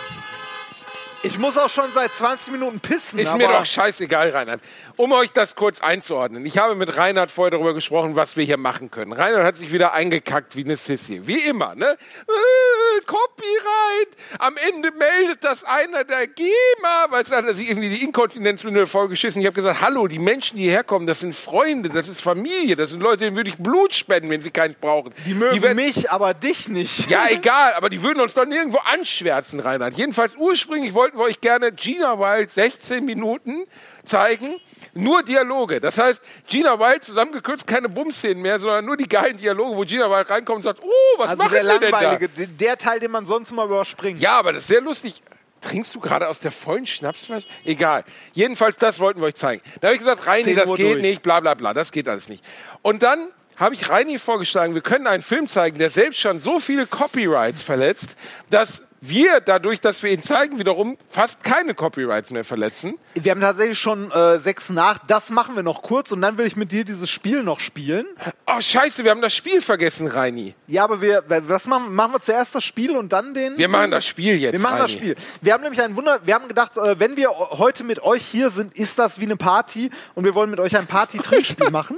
[1.23, 3.19] Ich muss auch schon seit 20 Minuten pissen.
[3.19, 4.61] Ist mir doch scheißegal, Reinhard.
[4.95, 6.45] Um euch das kurz einzuordnen.
[6.45, 9.11] Ich habe mit Reinhard vorher darüber gesprochen, was wir hier machen können.
[9.11, 11.27] Reinhard hat sich wieder eingekackt wie eine Sissy.
[11.27, 11.97] Wie immer, ne?
[12.27, 14.09] Äh, Copyright.
[14.39, 17.07] Am Ende meldet das einer der GEMA.
[17.09, 19.41] Weißt du, hat er sich irgendwie die Inkontinenzwindel vollgeschissen.
[19.41, 22.75] Ich habe gesagt, hallo, die Menschen, die hierher kommen, das sind Freunde, das ist Familie,
[22.75, 25.13] das sind Leute, denen würde ich Blut spenden, wenn sie keins brauchen.
[25.25, 27.09] Die mögen werden- mich, aber dich nicht.
[27.09, 29.95] ja, egal, aber die würden uns doch nirgendwo anschwärzen, Reinhard.
[29.95, 33.65] Jedenfalls ursprünglich wollten wir euch gerne Gina Wild 16 Minuten
[34.03, 34.55] zeigen.
[34.93, 35.79] Nur Dialoge.
[35.79, 40.09] Das heißt, Gina Wild zusammengekürzt, keine Bumszenen mehr, sondern nur die geilen Dialoge, wo Gina
[40.09, 42.45] Wild reinkommt und sagt, oh, was Also machen der wir denn da?
[42.57, 44.19] der- Teil, den man sonst mal überspringt.
[44.19, 45.21] Ja, aber das ist sehr lustig.
[45.61, 47.45] Trinkst du gerade aus der vollen Schnapsflasche?
[47.65, 48.03] Egal.
[48.33, 49.61] Jedenfalls, das wollten wir euch zeigen.
[49.81, 51.01] Da habe ich gesagt, Reini, 10 das Uhr geht durch.
[51.01, 52.43] nicht, bla bla bla, das geht alles nicht.
[52.81, 56.59] Und dann habe ich Reini vorgeschlagen, wir können einen Film zeigen, der selbst schon so
[56.59, 58.15] viele Copyrights verletzt,
[58.49, 62.97] dass wir dadurch, dass wir ihn zeigen, wiederum fast keine Copyrights mehr verletzen.
[63.13, 64.99] Wir haben tatsächlich schon äh, sechs nach.
[65.07, 68.05] Das machen wir noch kurz und dann will ich mit dir dieses Spiel noch spielen.
[68.45, 70.55] Oh, scheiße, wir haben das Spiel vergessen, Reini.
[70.67, 73.57] Ja, aber wir, was machen, machen wir zuerst das Spiel und dann den?
[73.57, 74.99] Wir machen das Spiel jetzt, Wir machen das Reini.
[74.99, 75.15] Spiel.
[75.41, 78.49] Wir haben nämlich ein Wunder, wir haben gedacht, äh, wenn wir heute mit euch hier
[78.49, 81.97] sind, ist das wie eine Party und wir wollen mit euch ein Party-Trinkspiel machen.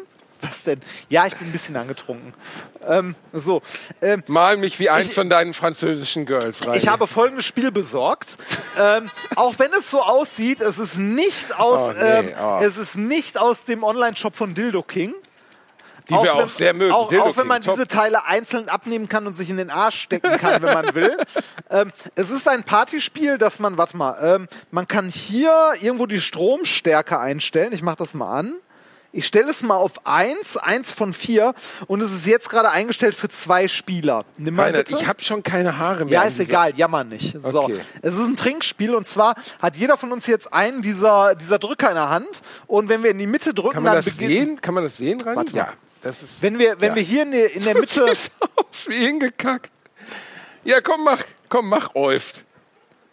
[0.52, 0.80] Was denn?
[1.08, 2.34] Ja, ich bin ein bisschen angetrunken.
[2.86, 3.62] Ähm, so,
[4.02, 6.78] ähm, Mal mich wie eins Ich- von deinen französischen Girls, Reini.
[6.78, 8.38] ich habe folgendes Spiel besorgt.
[8.78, 12.60] ähm, auch wenn es so aussieht, es ist nicht aus, Oh, nee, ähm, oh.
[12.62, 15.14] es ist nicht aus dem Online-Shop von Dildo King.
[16.10, 16.92] die wir auch sehr mögen.
[16.92, 17.76] Auch, auch wenn man top.
[17.76, 21.16] diese Teile einzeln abnehmen kann und sich in den Arsch stecken kann, wenn man will.
[21.70, 26.20] Ähm, es ist ein Partyspiel, das man, warte mal, ähm, man kann hier irgendwo die
[26.20, 27.72] Stromstärke einstellen.
[27.72, 28.56] Ich mache das mal an.
[29.14, 31.54] Ich stelle es mal auf 1, 1 von 4
[31.88, 34.24] und es ist jetzt gerade eingestellt für zwei Spieler.
[34.38, 35.02] Nimm mal Reinhard, bitte.
[35.02, 36.14] ich habe schon keine Haare mehr.
[36.14, 37.36] Ja, ist egal, jammer nicht.
[37.42, 37.64] So.
[37.64, 37.82] Okay.
[38.02, 41.90] Es ist ein Trinkspiel und zwar hat jeder von uns jetzt einen dieser, dieser Drücker
[41.90, 44.32] in der Hand und wenn wir in die Mitte drücken, Kann man dann das beginnt-
[44.32, 44.62] sehen?
[44.62, 45.20] Kann man das sehen?
[45.26, 45.58] Warte mal.
[45.58, 46.42] Ja, das ist.
[46.42, 46.96] Wenn wir, wenn Ja.
[46.96, 48.16] wir hier in der, in der Mitte.
[48.16, 49.72] Sieht aus wie hingekackt.
[50.64, 52.46] Ja, komm, mach, komm, mach Olft.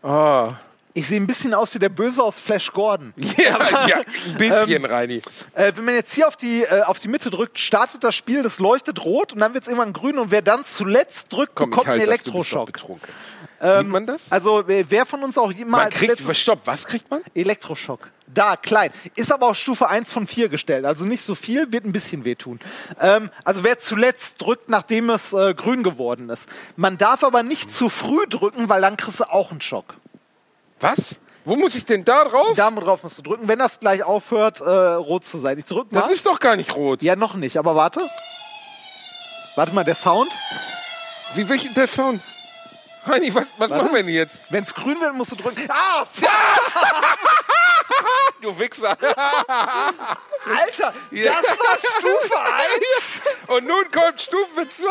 [0.03, 0.53] Ah.
[0.99, 3.15] Ich sehe ein bisschen aus wie der Böse aus Flash Gordon.
[3.39, 5.23] Ja, ja, ein bisschen, Reini.
[5.55, 8.43] Äh, wenn man jetzt hier auf die, äh, auf die Mitte drückt, startet das Spiel,
[8.43, 11.71] das leuchtet rot und dann wird es irgendwann grün und wer dann zuletzt drückt, Komm,
[11.71, 12.67] bekommt einen halt doch Elektroschock.
[12.67, 13.09] betrunken.
[13.61, 14.33] Sieht man das?
[14.33, 17.23] Also wer, von uns auch immer man als kriegt, stopp, was kriegt man?
[17.35, 18.11] Elektroschock.
[18.27, 18.91] Da, klein.
[19.15, 20.85] Ist aber auf Stufe 1 von 4 gestellt.
[20.85, 22.61] Also nicht so viel, wird ein bisschen wehtun.
[23.01, 26.49] Ähm, also wer zuletzt drückt, nachdem es äh, grün geworden ist.
[26.77, 29.95] Man darf aber nicht zu früh drücken, weil dann kriegst du auch einen Schock.
[30.81, 31.17] Was?
[31.45, 32.55] Wo muss ich denn da drauf?
[32.57, 35.59] Da drauf musst du drücken, wenn das gleich aufhört, äh, rot zu sein.
[35.59, 36.01] Ich drück mal.
[36.01, 37.03] das ist doch gar nicht rot.
[37.03, 38.09] ja, noch nicht, aber warte.
[39.57, 40.37] Warte mal, der Sound.
[41.35, 42.21] Wie welcher der Sound?
[43.05, 44.39] Reini, was, was machen wir denn jetzt?
[44.51, 45.67] Wenn es grün wird, musst du drücken.
[45.71, 46.29] Ah, fuck,
[48.43, 48.91] Du Wichser.
[48.91, 53.21] Alter, das war Stufe 1.
[53.49, 54.85] Und nun kommt Stufe 2.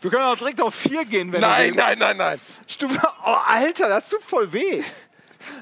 [0.00, 2.40] Wir können auch direkt auf 4 gehen, wenn Nein, du nein, nein, nein.
[2.66, 4.82] Stufe, oh, Alter, das tut voll weh.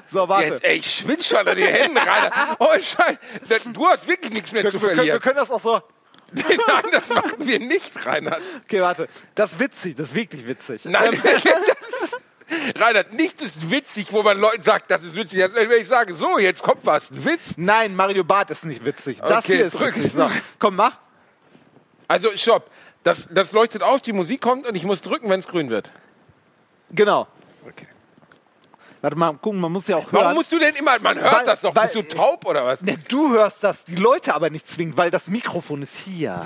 [0.05, 0.45] So, warte.
[0.45, 2.31] Jetzt, ey, ich schwitze schon an die Hände rein.
[2.59, 3.69] Oh, Scheiße.
[3.71, 5.21] Du hast wirklich nichts mehr wir, zu wir, können, wir verlieren.
[5.21, 5.81] können das auch so.
[6.31, 8.41] Nein, das machen wir nicht, Reinhard.
[8.63, 9.07] Okay, warte.
[9.35, 10.85] Das ist witzig, das ist wirklich witzig.
[10.85, 12.19] Nein, das ist,
[12.79, 15.39] Reinhard, nicht ist witzig, wo man Leuten sagt, das ist witzig.
[15.39, 17.53] Das, wenn ich sage, so, jetzt kommt was, ein Witz.
[17.57, 19.19] Nein, Mario Barth ist nicht witzig.
[19.19, 19.95] Das Okay, hier ist drück.
[19.95, 20.11] witzig.
[20.13, 20.29] So,
[20.59, 20.97] komm, mach.
[22.07, 22.69] Also, stopp.
[23.09, 25.91] Das, das leuchtet auf, die Musik kommt und ich muss drücken, wenn es grün wird.
[26.91, 27.27] Genau.
[27.67, 27.87] Okay.
[29.01, 30.35] Warte mal, gucken, man muss ja auch Warum hören.
[30.35, 32.83] musst du denn immer, man hört Weil- das doch, weil- bist du taub oder was?
[32.83, 36.45] Ne, du hörst das, die Leute aber nicht zwingend, weil das Mikrofon ist hier.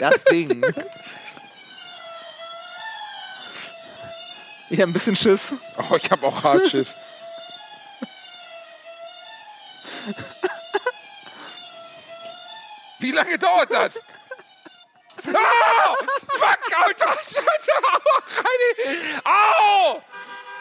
[0.00, 0.60] Das Ding.
[4.70, 5.52] Ich habe ein bisschen Schiss.
[5.88, 6.96] Oh, ich habe auch Hartschiss.
[12.98, 14.00] Wie lange dauert das?
[15.34, 15.94] Ah!
[16.28, 17.12] Fuck, Alter!
[17.24, 17.72] Scheiße!
[17.84, 18.98] Aua, Reini!
[19.24, 20.02] Au!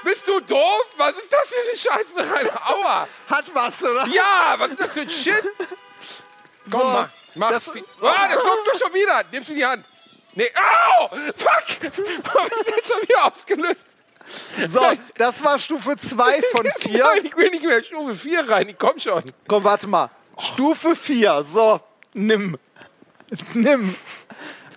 [0.04, 0.86] Bist du doof?
[0.98, 2.50] Was ist das für eine Scheiße, Reini?
[2.66, 3.08] Aua!
[3.30, 4.06] Hat was, oder?
[4.08, 5.44] Ja, was ist das für ein Shit?
[6.70, 7.10] Komm, So, mach.
[7.36, 7.50] mach.
[7.52, 9.24] das- ah, das läuft doch schon wieder.
[9.32, 9.86] Nimmst du die Hand?
[10.34, 10.50] Nee,
[11.00, 11.08] au!
[11.10, 11.82] Fuck!
[12.34, 13.86] Warum ist das schon wieder ausgelöst?
[14.68, 17.00] So, das war Stufe 2 von 4.
[17.04, 18.70] Nein, ich will nicht mehr Stufe 4 rein.
[18.70, 19.24] Ich komm schon.
[19.48, 20.10] Komm, warte mal.
[20.40, 21.44] Stufe 4.
[21.44, 21.82] So,
[22.14, 22.58] nimm.
[23.54, 23.96] Nimm.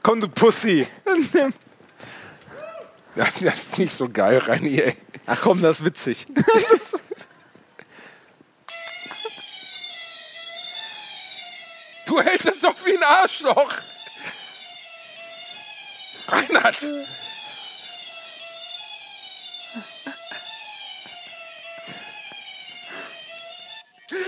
[0.04, 0.86] Komm, du Pussy.
[3.16, 4.96] Das ist nicht so geil, Reini, ey.
[5.24, 6.26] Ach komm, das ist witzig.
[12.06, 13.72] Du hältst das doch wie ein Arschloch.
[16.28, 16.76] Reinhard.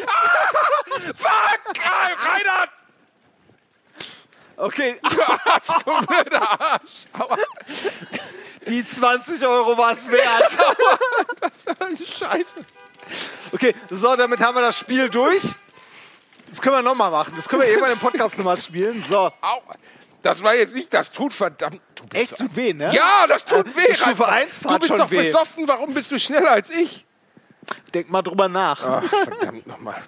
[0.08, 1.60] Ah, fuck!
[1.84, 2.65] Ah, Reinhard!
[4.56, 4.96] Okay.
[8.66, 10.50] Die 20 Euro war es wert.
[12.18, 12.58] Scheiße.
[13.52, 15.42] Okay, so, damit haben wir das Spiel durch.
[16.48, 17.32] Das können wir nochmal machen.
[17.36, 19.04] Das können wir irgendwann im Podcast nochmal spielen.
[19.08, 19.30] So.
[19.40, 19.62] Au.
[20.22, 21.80] Das war jetzt nicht, das tut verdammt.
[21.94, 22.92] Du bist Echt, tut weh, ne?
[22.92, 23.94] Ja, das tut weh.
[23.94, 24.48] Stufe Reinhard.
[24.48, 25.22] 1 Du bist schon doch weh.
[25.22, 25.68] besoffen.
[25.68, 27.04] Warum bist du schneller als ich?
[27.94, 28.84] Denk mal drüber nach.
[28.84, 30.02] Ach, verdammt nochmal.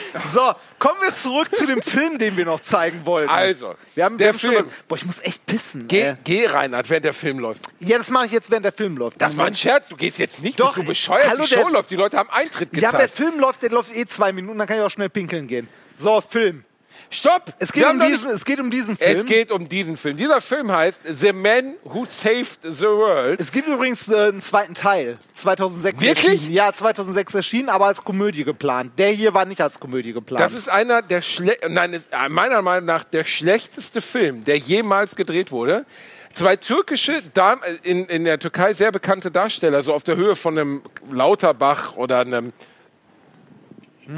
[0.32, 3.30] So, kommen wir zurück zu dem Film, den wir noch zeigen wollten.
[3.30, 4.64] Also, wir haben, der wir haben schon Film.
[4.66, 5.88] mal, Boah, ich muss echt pissen.
[5.88, 7.62] Geh, Äh, geh, Reinhard, während der Film läuft.
[7.80, 9.20] ja, das mache ich jetzt, während der Film läuft.
[9.20, 9.88] Das war ein Scherz.
[9.88, 11.28] Du gehst jetzt nicht, Doch, bist du bescheuert.
[11.28, 11.90] hallo, die Show läuft.
[11.90, 13.28] Die Leute haben Eintritt Ja, aber der gezahlt.
[13.30, 15.68] Film läuft, der läuft eh zwei Minuten, dann kann ich auch schnell pinkeln gehen.
[15.96, 16.64] So, Film.
[17.10, 17.54] Stopp!
[17.58, 19.16] Es geht, um diesen, es geht um diesen Film.
[19.16, 20.16] es geht um diesen Film.
[20.16, 23.40] Dieser Film heißt The Man Who Saved the World.
[23.40, 25.18] Es gibt übrigens äh, einen zweiten Teil.
[25.34, 26.32] 2006 Wirklich?
[26.32, 26.52] erschienen.
[26.52, 28.92] Ja, 2006 erschienen, aber als Komödie geplant.
[28.98, 30.40] Der hier war nicht als Komödie geplant.
[30.40, 34.58] Das ist einer der schle nein, ist äh, meiner Meinung nach der schlechteste Film, der
[34.58, 35.86] jemals gedreht wurde.
[36.32, 40.36] Zwei türkische, Dam äh, in, in der Türkei sehr bekannte Darsteller, so auf der Höhe
[40.36, 42.52] von einem Lauterbach oder einem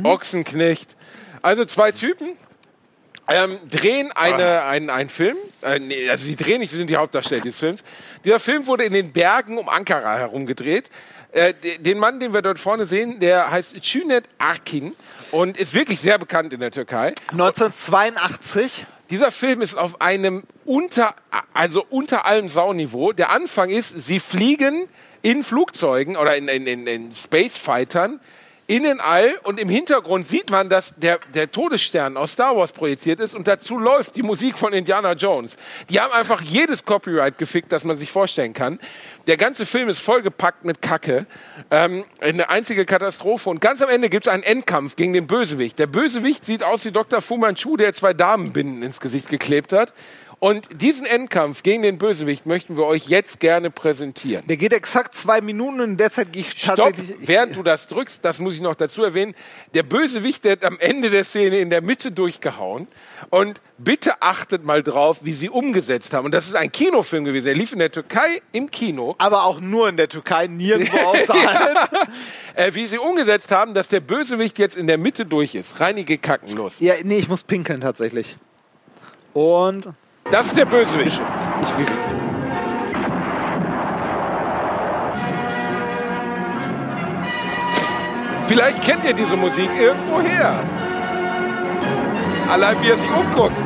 [0.02, 0.96] Ochsenknecht.
[1.42, 2.36] Also zwei Typen
[3.28, 5.36] ähm, drehen eine, einen, einen Film.
[5.62, 7.82] Äh, nee, also sie drehen nicht, sie sind die Hauptdarsteller des Films.
[8.24, 10.90] Dieser Film wurde in den Bergen um Ankara herum gedreht.
[11.32, 14.94] Äh, de- den Mann, den wir dort vorne sehen, der heißt Cüneyt Arkin
[15.30, 17.12] und ist wirklich sehr bekannt in der Türkei.
[17.32, 18.86] 1982.
[19.10, 21.14] Dieser Film ist auf einem unter,
[21.54, 23.12] also unter allem Sauniveau.
[23.12, 24.86] Der Anfang ist, sie fliegen
[25.22, 28.20] in Flugzeugen oder in, in, in, in Spacefightern
[28.68, 32.72] in den All und im Hintergrund sieht man, dass der, der Todesstern aus Star Wars
[32.72, 35.56] projiziert ist und dazu läuft die Musik von Indiana Jones.
[35.88, 38.78] Die haben einfach jedes Copyright gefickt, das man sich vorstellen kann.
[39.26, 41.24] Der ganze Film ist vollgepackt mit Kacke.
[41.70, 43.48] Ähm, eine einzige Katastrophe.
[43.48, 45.78] Und ganz am Ende gibt es einen Endkampf gegen den Bösewicht.
[45.78, 47.22] Der Bösewicht sieht aus wie Dr.
[47.22, 49.94] Fu Manchu, der zwei Damenbinden ins Gesicht geklebt hat.
[50.40, 54.46] Und diesen Endkampf gegen den Bösewicht möchten wir euch jetzt gerne präsentieren.
[54.46, 57.10] Der geht exakt zwei Minuten und derzeit gehe ich Stopp, tatsächlich.
[57.22, 59.34] ich- während du das drückst, das muss ich noch dazu erwähnen,
[59.74, 62.86] der Bösewicht hat am Ende der Szene in der Mitte durchgehauen
[63.30, 66.26] und bitte achtet mal drauf, wie sie umgesetzt haben.
[66.26, 69.16] Und das ist ein Kinofilm gewesen, der lief in der Türkei im Kino.
[69.18, 71.90] aber auch nur in der Türkei, nirgendwo außerhalb.
[72.54, 75.78] Äh, wie sie umgesetzt haben, dass der Bösewicht jetzt in der Mitte durch ist.
[75.78, 76.80] Reinige Kacken, los.
[76.80, 78.36] ja, nee, ich muss pinkeln tatsächlich.
[79.32, 79.88] Und
[80.30, 81.20] Das ist der Bösewicht.
[81.62, 81.86] ich will.
[88.44, 90.60] Vielleicht kennt ihr diese Musik irgendwoher.
[92.50, 93.52] Allein wie er sich umguckt.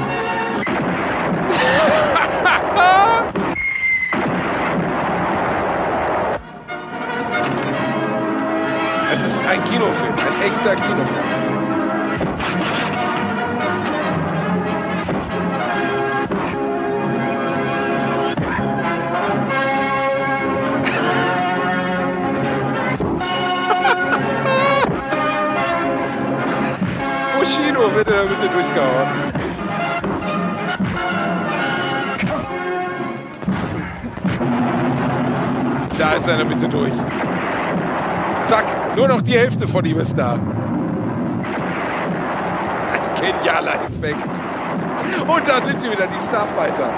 [9.14, 11.52] es ist ein Kinofilm, ein echter Kinofilm.
[27.82, 29.08] Bushido wird in der Mitte durchgehauen.
[35.98, 36.92] Da ist er in der Mitte durch.
[38.44, 40.34] Zack, nur noch die Hälfte von ihm ist da.
[40.34, 40.40] Ein
[43.20, 44.24] genialer Effekt.
[45.26, 46.90] Und da sind sie wieder, die Starfighter.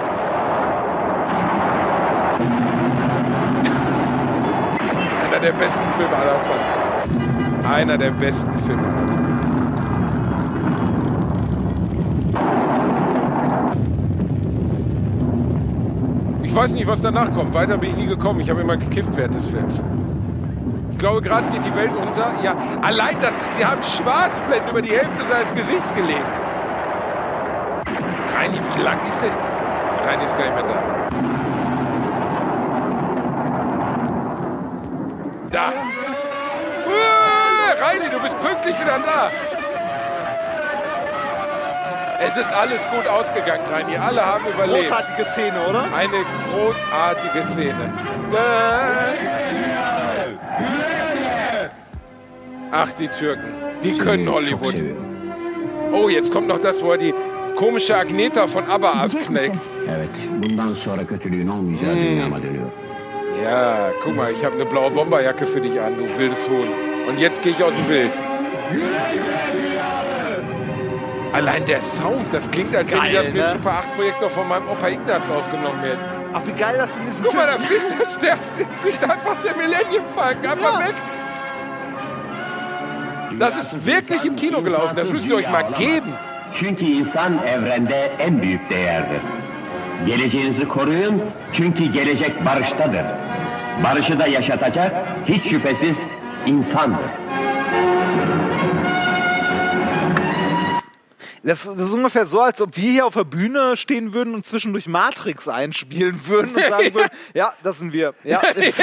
[5.25, 7.67] Einer der besten Filme aller Zeiten.
[7.67, 9.14] Einer der besten Filme aller Zeiten.
[16.55, 17.53] Ich weiß nicht, was danach kommt.
[17.53, 18.39] Weiter bin ich nie gekommen.
[18.39, 19.83] Ich habe immer gekifft während des Films.
[20.93, 22.33] Ich glaube, gerade geht die Welt unter.
[22.45, 26.31] Ja, allein das, sie haben Schwarzblenden über die Hälfte seines Gesichts gelegt.
[28.37, 29.33] Reini, wie lang ist denn?
[30.05, 30.83] Reini ist gar nicht mehr da.
[35.51, 35.73] Da.
[36.87, 39.64] Uh, Reini, du bist pünktlich wieder da.
[42.27, 43.97] Es ist alles gut ausgegangen, Reini.
[43.97, 44.89] Alle haben überlebt.
[44.89, 45.85] Großartige Szene, oder?
[45.95, 47.93] Eine großartige Szene.
[48.31, 48.81] Da.
[52.73, 53.53] Ach, die Türken.
[53.83, 54.83] Die können Hollywood.
[55.93, 57.15] Oh, jetzt kommt noch das, wo er die
[57.55, 58.93] komische Agneta von ABBA
[61.95, 62.73] dünyama dönüyor.
[63.43, 66.69] Ja, guck mal, ich habe eine blaue Bomberjacke für dich an, du wildes Huhn.
[67.07, 68.13] Und jetzt gehe ich aus dem Bild.
[71.35, 73.43] Allein der Sound, das klingt, als wenn das mit ne?
[73.43, 75.99] dem Super 8-Projektor von meinem Opa Ignaz aufgenommen wird.
[76.33, 78.37] Ach, wie geil das in diesem Guck mal, da fliegt, das, der,
[78.83, 80.87] fliegt einfach der Millennium Falcon einfach Ja.
[80.89, 80.95] weg.
[83.39, 86.13] Das ist wirklich im Kino gelaufen, das müsst ihr euch mal geben.
[86.59, 89.21] Çünkü insan evrende en büyük değerdir.
[90.07, 91.23] Geleceğinizi koruyun
[91.53, 93.05] çünkü gelecek barıştadır.
[93.85, 94.93] Barışı da yaşatacak
[95.27, 95.97] hiç şüphesiz
[96.47, 97.11] insandır.
[101.45, 104.47] Das, das ist ungefähr so, als ob wir hier auf der Bühne stehen würden und
[104.47, 108.15] zwischendurch Matrix einspielen würden und sagen würden, ja, das sind wir.
[108.25, 108.79] Ja, ist,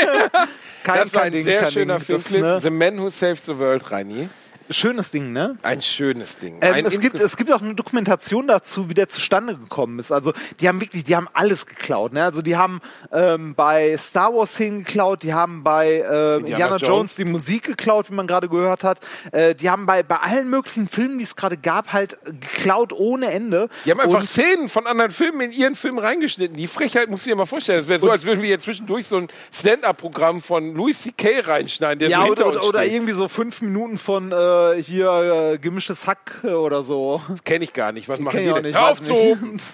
[0.83, 1.99] kein, Das war ein Ding, sehr kein schöner.
[1.99, 2.41] Filmclip.
[2.41, 4.29] Das, The ne, Man Who Saved the World, Reini.
[4.73, 5.57] Schönes Ding, ne?
[5.63, 6.57] Ein schönes Ding.
[6.61, 10.11] Ähm, ein es, gibt, es gibt auch eine Dokumentation dazu, wie der zustande gekommen ist.
[10.11, 12.13] Also die haben wirklich, die haben alles geklaut.
[12.13, 12.23] Ne?
[12.23, 16.87] Also die haben ähm, bei Star Wars Szenen geklaut, die haben bei äh, Indiana Jones.
[16.87, 18.99] Jones die Musik geklaut, wie man gerade gehört hat.
[19.31, 23.31] Äh, die haben bei, bei allen möglichen Filmen, die es gerade gab, halt geklaut ohne
[23.31, 23.69] Ende.
[23.85, 26.55] Die haben einfach Und- Szenen von anderen Filmen in ihren Film reingeschnitten.
[26.57, 27.79] Die Frechheit musst du dir mal vorstellen.
[27.79, 31.41] Das wäre so, als würden wir jetzt zwischendurch so ein Stand-Up-Programm von Louis C.K.
[31.41, 32.93] reinschneiden, der ja, so hinter oder, oder, uns oder steht.
[32.93, 34.35] irgendwie so fünf Minuten von äh,
[34.79, 37.21] hier äh, gemischtes Hack äh, oder so.
[37.43, 38.07] Kenne ich gar nicht.
[38.09, 38.63] Was machen die ich auch denn?
[38.63, 39.65] nicht, Hör auf nicht.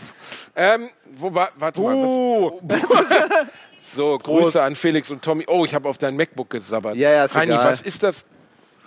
[0.55, 1.95] Ähm, wo war, warte mal.
[1.95, 2.59] Uh.
[2.61, 3.07] Was,
[3.95, 4.57] so, Grüße Prost.
[4.57, 5.45] an Felix und Tommy.
[5.47, 6.95] Oh, ich habe auf dein MacBook gesabbert.
[6.95, 7.65] Ja, ja, ist Reini, egal.
[7.65, 8.25] was ist das?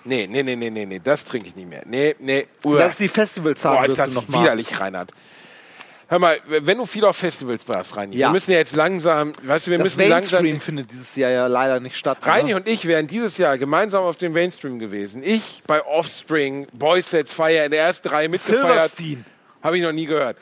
[0.05, 1.83] Nee, nee, nee, nee, nee, nee, das trinke ich nicht mehr.
[1.87, 2.47] Nee, nee.
[2.65, 2.79] Uah.
[2.79, 4.43] Das ist die Boah, ist das nochmal.
[4.43, 5.13] widerlich, Reinhard.
[6.11, 8.29] Hör mal, wenn du viel auf Festivals warst, Reini, Ja.
[8.29, 10.43] wir müssen ja jetzt langsam, weißt du, wir Das müssen langsam...
[10.43, 12.19] Mainstream findet dieses Jahr ja leider nicht statt.
[12.23, 12.57] Reini ne?
[12.57, 15.23] und ich wären dieses Jahr gemeinsam auf dem Mainstream gewesen.
[15.25, 18.91] Ich bei Offspring, Boys Sets Fire in der ersten Reihe mitgefeiert.
[18.91, 19.25] Silverstein.
[19.63, 20.37] Habe ich noch nie gehört.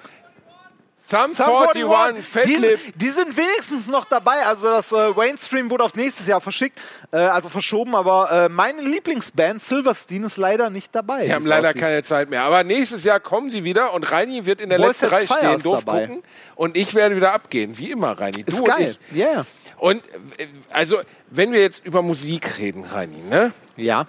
[1.08, 4.44] Sum Sum 41, 41, Fat die, die sind wenigstens noch dabei.
[4.44, 6.78] Also das äh, Mainstream wurde auf nächstes Jahr verschickt,
[7.12, 7.94] äh, also verschoben.
[7.94, 11.26] Aber äh, meine Lieblingsband Silverstein ist leider nicht dabei.
[11.26, 11.80] Wie haben leider aussieht.
[11.80, 12.42] keine Zeit mehr.
[12.42, 15.62] Aber nächstes Jahr kommen sie wieder und Reini wird in der Boys letzten Reihe stehen,
[15.62, 16.08] doof dabei.
[16.08, 16.22] gucken.
[16.56, 18.44] Und ich werde wieder abgehen, wie immer, Reini.
[18.44, 18.94] Du Ist und geil.
[19.10, 19.16] ich.
[19.16, 19.46] Ja, yeah.
[19.78, 20.02] Und
[20.36, 21.00] äh, also,
[21.30, 23.52] wenn wir jetzt über Musik reden, Reini, ne?
[23.76, 24.06] ja.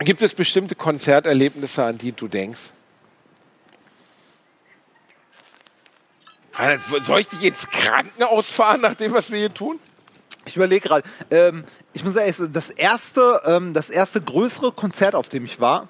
[0.00, 2.70] Gibt es bestimmte Konzerterlebnisse, an die du denkst?
[7.02, 9.78] Soll ich dich ins Krankenhaus fahren, nach dem, was wir hier tun?
[10.46, 11.08] Ich überlege gerade.
[11.30, 15.88] Ähm, ich muss sagen, das erste, ähm, das erste größere Konzert, auf dem ich war,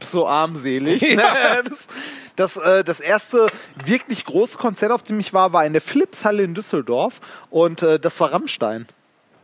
[0.00, 1.02] so armselig.
[1.12, 1.16] Ja.
[1.16, 1.64] Ne?
[1.64, 1.86] Das,
[2.36, 3.48] das, äh, das erste
[3.84, 7.98] wirklich große Konzert, auf dem ich war, war in der Philipshalle in Düsseldorf und äh,
[7.98, 8.86] das war Rammstein.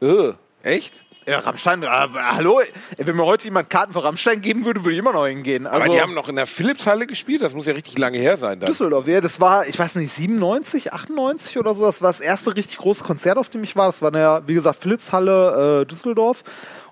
[0.00, 1.04] Äh, echt?
[1.28, 2.62] Ja, Rammstein, äh, hallo,
[2.96, 5.66] wenn mir heute jemand Karten für Rammstein geben würde, würde ich immer noch hingehen.
[5.66, 8.38] Also, Aber die haben noch in der Philipshalle gespielt, das muss ja richtig lange her
[8.38, 8.66] sein dann.
[8.66, 11.84] Düsseldorf, ja, das war, ich weiß nicht, 97, 98 oder so.
[11.84, 13.86] Das war das erste richtig große Konzert, auf dem ich war.
[13.86, 16.44] Das war in der, wie gesagt, Philipshalle äh, Düsseldorf.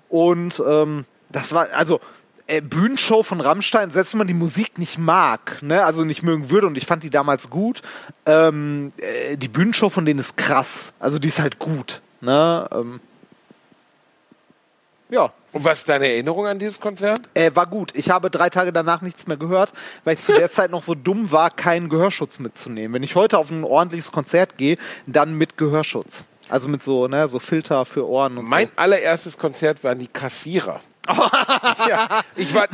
[0.07, 1.99] Und ähm, das war, also
[2.45, 6.51] äh, Bühnenshow von Rammstein, selbst wenn man die Musik nicht mag, ne, also nicht mögen
[6.51, 7.81] würde, und ich fand die damals gut,
[8.27, 10.93] ähm, äh, die Bühnenshow von denen ist krass.
[10.99, 12.01] Also die ist halt gut.
[12.21, 12.67] Ne?
[12.71, 12.99] Ähm,
[15.09, 17.19] ja, Und was ist deine Erinnerung an dieses Konzert?
[17.33, 17.91] äh, war gut.
[17.95, 19.71] Ich habe drei Tage danach nichts mehr gehört,
[20.03, 22.93] weil ich zu der Zeit noch so dumm war, keinen Gehörschutz mitzunehmen.
[22.93, 26.23] Wenn ich heute auf ein ordentliches Konzert gehe, dann mit Gehörschutz.
[26.49, 28.71] Also mit so, ne, so Filter für Ohren und Mein so.
[28.77, 30.79] allererstes Konzert waren die Kassierer.
[31.87, 32.67] ja, ich war,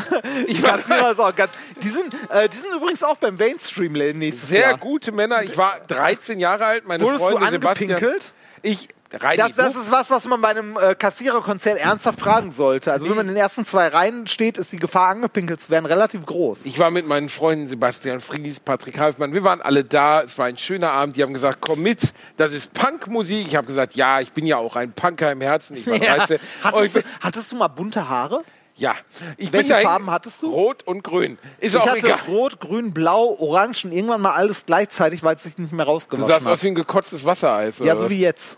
[0.48, 1.52] ich war Kassierer ist auch ganz,
[1.84, 4.78] die, sind, äh, die sind übrigens auch beim Mainstream nächstes sehr Jahr.
[4.78, 5.44] gute Männer.
[5.44, 6.88] Ich war 13 Jahre alt.
[6.88, 7.92] Meine Wurdest du Freunde Sebastian.
[7.92, 8.34] angepinkelt?
[8.64, 8.88] Ich rein
[9.20, 12.92] Das, das ist was, was man bei einem äh, Kassiererkonzert ernsthaft fragen sollte.
[12.92, 15.86] Also wenn man in den ersten zwei Reihen steht, ist die Gefahr, angepinkelt zu werden,
[15.86, 16.66] relativ groß.
[16.66, 19.34] Ich war mit meinen Freunden Sebastian Fries, Patrick Halfmann.
[19.34, 20.22] Wir waren alle da.
[20.22, 21.16] Es war ein schöner Abend.
[21.16, 22.14] Die haben gesagt, komm mit.
[22.38, 23.46] Das ist Punkmusik.
[23.48, 25.78] Ich habe gesagt, ja, ich bin ja auch ein Punker im Herzen.
[25.78, 26.38] Ich war 13.
[26.38, 28.44] Und ich Hattest, du, bin, hattest du mal bunte Haare?
[28.76, 28.96] Ja,
[29.38, 30.50] ich Welche Farben hattest du?
[30.50, 31.38] Rot und Grün.
[31.60, 32.20] Ist Ich auch hatte egal.
[32.28, 35.92] rot, grün, blau, orange und irgendwann mal alles gleichzeitig, weil es sich nicht mehr Du
[35.92, 36.54] rausgewaschen sahst hat.
[36.54, 37.78] aus wie ein gekotztes Wassereis.
[37.80, 38.12] ja, oder so was?
[38.12, 38.58] wie jetzt.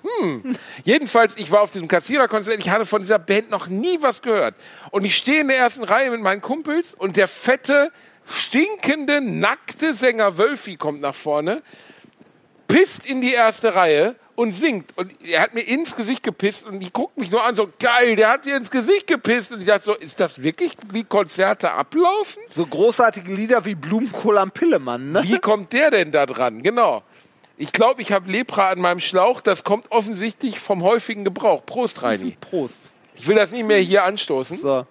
[0.84, 2.60] Jedenfalls, ich war auf diesem Kassiererkonzert.
[2.60, 4.56] Ich hatte von dieser Band noch nie was gehört.
[4.92, 7.92] Und ich stehe in der ersten Reihe mit meinen Kumpels und der fette,
[8.26, 11.62] stinkende, nackte Sänger Wölfi kommt nach vorne,
[12.68, 14.98] pisst in die erste Reihe und singt.
[14.98, 18.16] Und er hat mir ins Gesicht gepisst und die guckt mich nur an, so geil,
[18.16, 19.54] der hat dir ins Gesicht gepisst.
[19.54, 22.42] Und ich dachte so, ist das wirklich, wie Konzerte ablaufen?
[22.48, 25.24] So großartige Lieder wie Blumenkohl am Pillemann, ne?
[25.24, 26.64] Wie kommt der denn da dran?
[26.64, 27.04] Genau.
[27.58, 29.40] Ich glaube, ich habe Lepra an meinem Schlauch.
[29.40, 31.66] Das kommt offensichtlich vom häufigen Gebrauch.
[31.66, 32.38] Prost, Reini.
[32.42, 32.92] Prost.
[33.16, 34.58] Ich will das nicht mehr hier anstoßen.
[34.58, 34.86] So.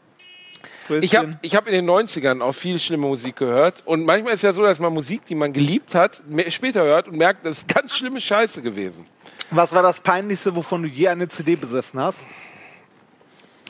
[1.01, 3.82] Ich habe ich hab in den 90ern auch viel schlimme Musik gehört.
[3.86, 7.16] Und manchmal ist ja so, dass man Musik, die man geliebt hat, später hört und
[7.16, 9.06] merkt, das ist ganz schlimme Scheiße gewesen.
[9.51, 12.24] Was war das Peinlichste, wovon du je eine CD besessen hast?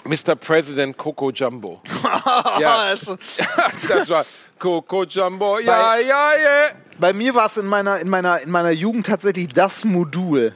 [0.05, 0.35] Mr.
[0.37, 1.81] President Coco Jumbo.
[2.61, 2.95] Ja,
[3.89, 4.25] das war
[4.59, 5.59] Coco Jumbo.
[5.61, 6.75] Ja, Bei- ja, ja.
[6.99, 10.55] Bei mir war es in meiner, in, meiner, in meiner Jugend tatsächlich das Modul.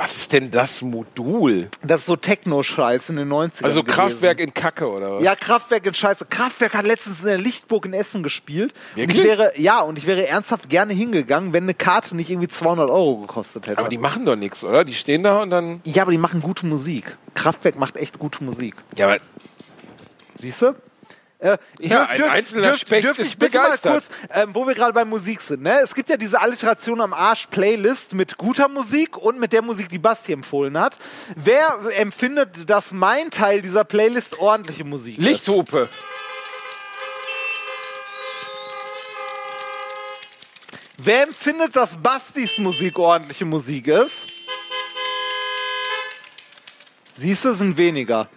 [0.00, 1.68] Was ist denn das Modul?
[1.82, 3.64] Das ist so Techno-Scheiß in den 90ern.
[3.64, 3.96] Also gewesen.
[3.96, 5.22] Kraftwerk in Kacke, oder was?
[5.22, 6.24] Ja, Kraftwerk in Scheiße.
[6.24, 8.72] Kraftwerk hat letztens in der Lichtburg in Essen gespielt.
[8.96, 12.48] Und ich wäre, ja, und ich wäre ernsthaft gerne hingegangen, wenn eine Karte nicht irgendwie
[12.48, 13.78] 200 Euro gekostet hätte.
[13.78, 14.84] Aber die machen doch nichts, oder?
[14.86, 15.82] Die stehen da und dann.
[15.84, 17.18] ja, aber die machen gute Musik.
[17.34, 18.76] Kraftwerk macht echt gute Musik.
[18.96, 19.18] Ja, aber
[20.32, 20.74] Siehst du?
[21.40, 23.92] Äh, Ja, ein einzelner Specht dürf ist ich bitte mal begeistert.
[23.92, 25.62] kurz, ähm, wo wir gerade bei Musik sind.
[25.62, 25.80] Ne?
[25.80, 29.88] Es gibt ja diese Alliteration am Arsch Playlist mit guter Musik und mit der Musik,
[29.88, 30.98] die Basti empfohlen hat.
[31.36, 35.24] Wer empfindet, dass mein Teil dieser Playlist ordentliche Musik ist?
[35.24, 35.88] Lichthupe.
[40.98, 44.26] Wer empfindet, dass Bastis Musik ordentliche Musik ist?
[47.14, 48.28] Siehst du, sind weniger.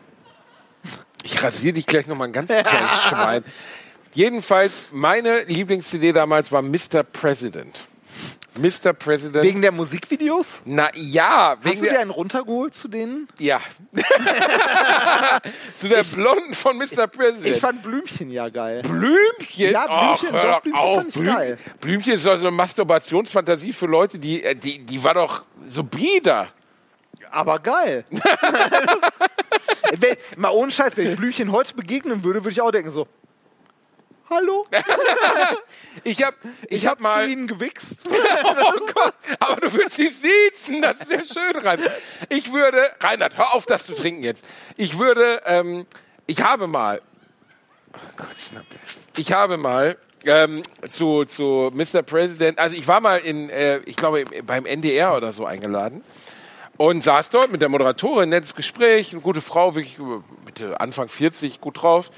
[1.23, 3.43] Ich rasiere dich gleich noch mal ein ganz kleines Schwein.
[4.13, 7.03] Jedenfalls, meine Lieblings-CD damals war Mr.
[7.03, 7.83] President.
[8.55, 8.93] Mr.
[8.93, 9.43] President.
[9.43, 10.61] Wegen der Musikvideos?
[10.65, 13.27] Na ja, wegen Hast du dir einen runtergeholt zu denen?
[13.39, 13.59] ja.
[15.79, 17.07] Zu der Blonden von Mr.
[17.07, 17.47] President.
[17.47, 18.81] Ich fand Blümchen ja geil.
[18.83, 19.71] Blümchen?
[19.71, 19.87] Ja,
[20.17, 20.95] Blümchen, hör doch, Blümchen auf.
[20.97, 21.57] fand ich Blüm- geil.
[21.81, 25.83] Blümchen ist doch so eine Masturbationsfantasie für Leute, die, äh, die, die war doch so
[25.83, 26.49] bieder.
[27.31, 28.05] Aber geil.
[29.99, 33.07] wenn, mal ohne Scheiß, wenn ich Blümchen heute begegnen würde, würde ich auch denken so,
[34.29, 34.65] hallo,
[36.03, 36.35] Ich hab,
[36.67, 37.25] ich, ich hab habe mal.
[37.25, 38.03] zu ihnen gewichst.
[38.65, 41.91] Oh Gott, aber du willst sie siezen, das ist ja schön, Reinhard.
[42.29, 44.43] Ich würde, Reinhard, hör auf, das zu trinken jetzt.
[44.77, 45.85] Ich würde, ähm,
[46.25, 47.01] ich habe mal,
[47.93, 48.27] oh Gott,
[49.17, 52.01] ich habe mal ähm, zu, zu Mr.
[52.01, 56.03] President, also ich war mal in, äh, ich glaube, beim NDR oder so eingeladen
[56.83, 61.07] und saß dort mit der Moderatorin, nettes Gespräch, eine gute Frau, wirklich äh, Mitte, Anfang
[61.07, 62.11] 40, gut drauf.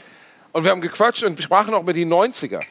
[0.53, 2.61] Und wir haben gequatscht und sprachen auch über die 90er.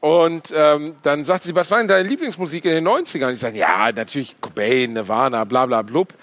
[0.00, 3.32] Und ähm, dann sagte sie, was war denn deine Lieblingsmusik in den 90ern?
[3.32, 6.14] Ich sage, ja, natürlich Cobain, Nirvana, bla bla blub.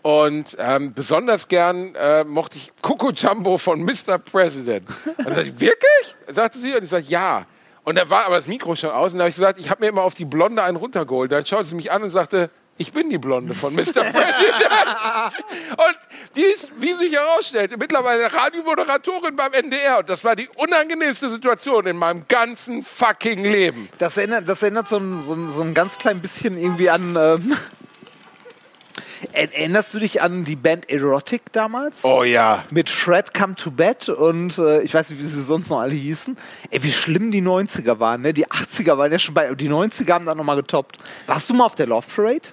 [0.00, 4.16] Und ähm, besonders gern äh, mochte ich Coco Jumbo von Mr.
[4.16, 4.88] President.
[4.88, 6.16] Und dann sagte ich, wirklich?
[6.28, 6.72] Sagte sie.
[6.74, 7.44] Und ich sage, ja.
[7.84, 9.12] Und da war aber das Mikro schon aus.
[9.12, 11.30] Und da habe ich gesagt, ich habe mir immer auf die Blonde einen runtergeholt.
[11.30, 12.48] Dann schaute sie mich an und sagte,
[12.80, 13.82] ich bin die Blonde von Mr.
[13.82, 14.14] President.
[15.72, 15.98] und
[16.34, 19.98] die ist, wie sich herausstellte, mittlerweile Radiomoderatorin beim NDR.
[19.98, 23.88] Und das war die unangenehmste Situation in meinem ganzen fucking Leben.
[23.98, 27.16] Das erinnert, das erinnert so, ein, so, ein, so ein ganz klein bisschen irgendwie an.
[27.20, 27.56] Ähm,
[29.32, 32.04] Er- Erinnerst du dich an die Band Erotic damals?
[32.04, 32.64] Oh ja.
[32.70, 35.92] Mit Fred Come to Bed und äh, ich weiß nicht, wie sie sonst noch alle
[35.92, 36.38] hießen.
[36.70, 38.32] Ey, wie schlimm die 90er waren, ne?
[38.32, 40.96] Die 80er waren ja schon bei, die 90er haben dann nochmal getoppt.
[41.26, 42.48] Warst du mal auf der Love Parade?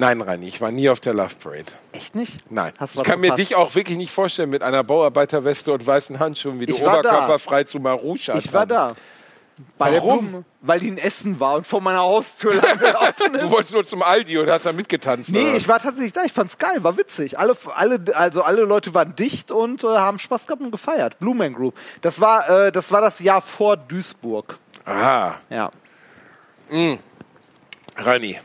[0.00, 1.66] Nein, Reini, ich war nie auf der Love Parade.
[1.92, 2.50] Echt nicht?
[2.50, 2.72] Nein.
[2.78, 6.58] Hast ich kann mir dich auch wirklich nicht vorstellen mit einer Bauarbeiterweste und weißen Handschuhen,
[6.58, 8.96] wie du Ich war oberkörperfrei zu Marusha Ich war tanzt.
[8.96, 9.66] da.
[9.76, 10.18] Bei der Warum?
[10.30, 13.42] Blumen, weil die in Essen war und vor meiner Haustür lang gelaufen ist.
[13.42, 15.28] Du wolltest nur zum Aldi und hast da mitgetanzt.
[15.32, 15.54] Nee, oder?
[15.56, 16.24] ich war tatsächlich da.
[16.24, 17.38] Ich fand's geil, war witzig.
[17.38, 21.18] Alle, alle, also alle Leute waren dicht und äh, haben Spaß gehabt und gefeiert.
[21.18, 21.74] Blue Man Group.
[22.00, 24.56] Das war, äh, das war das Jahr vor Duisburg.
[24.86, 25.70] Aha, Ja.
[27.96, 28.40] Reini,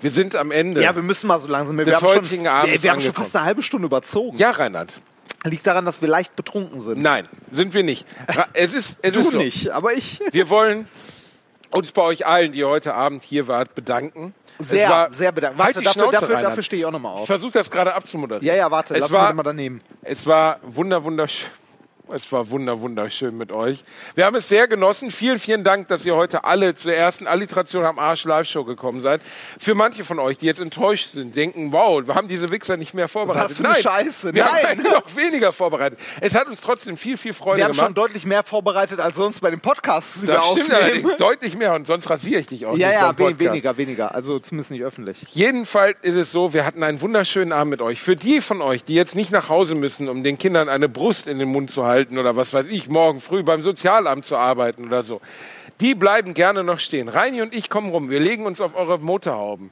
[0.00, 0.82] wir sind am Ende.
[0.82, 1.76] Ja, wir müssen mal so langsam.
[1.78, 4.36] Wir, Des haben, schon, heutigen Abends wir, wir haben schon fast eine halbe Stunde überzogen.
[4.36, 5.00] ja, Reinhard.
[5.44, 7.00] Liegt daran, dass wir leicht betrunken sind.
[7.00, 8.04] Nein, sind wir nicht.
[8.52, 9.38] Es ist, es du ist so.
[9.38, 10.18] nicht, aber ich.
[10.32, 10.88] Wir wollen
[11.70, 14.34] uns bei euch allen, die heute Abend hier wart, bedanken.
[14.58, 15.58] Sehr, war, sehr bedankt.
[15.58, 17.26] Halt Warte, die dafür, Schnauze, dafür, dafür stehe ich auch nochmal Ich auf.
[17.26, 18.44] versuche das gerade abzumoderieren.
[18.46, 19.80] Ja, ja, warte, es lass war, mal daneben.
[20.02, 21.48] Es war wunder, wunderschön.
[22.12, 23.82] Es war wunder, wunderschön mit euch.
[24.14, 25.10] Wir haben es sehr genossen.
[25.10, 29.20] Vielen, vielen Dank, dass ihr heute alle zur ersten Alliteration am Arsch Live-Show gekommen seid.
[29.58, 32.94] Für manche von euch, die jetzt enttäuscht sind, denken, wow, wir haben diese Wichser nicht
[32.94, 33.50] mehr vorbereitet.
[33.50, 34.34] Was für eine Nein, Scheiße.
[34.34, 34.78] Wir Nein.
[34.78, 35.98] haben noch weniger vorbereitet.
[36.20, 37.86] Es hat uns trotzdem viel, viel Freude Wir haben gemacht.
[37.86, 40.82] schon deutlich mehr vorbereitet als sonst bei den Podcasts, die wir das stimmt aufnehmen.
[40.84, 43.40] allerdings deutlich mehr und sonst rasiere ich dich auch Ja, nicht ja, Podcast.
[43.40, 44.14] weniger, weniger.
[44.14, 45.24] Also zumindest nicht öffentlich.
[45.32, 48.00] Jedenfalls ist es so, wir hatten einen wunderschönen Abend mit euch.
[48.00, 51.26] Für die von euch, die jetzt nicht nach Hause müssen, um den Kindern eine Brust
[51.26, 54.86] in den Mund zu halten oder was weiß ich, morgen früh beim Sozialamt zu arbeiten
[54.86, 55.20] oder so,
[55.80, 57.08] die bleiben gerne noch stehen.
[57.08, 59.70] Reini und ich kommen rum, wir legen uns auf eure Motorhauben.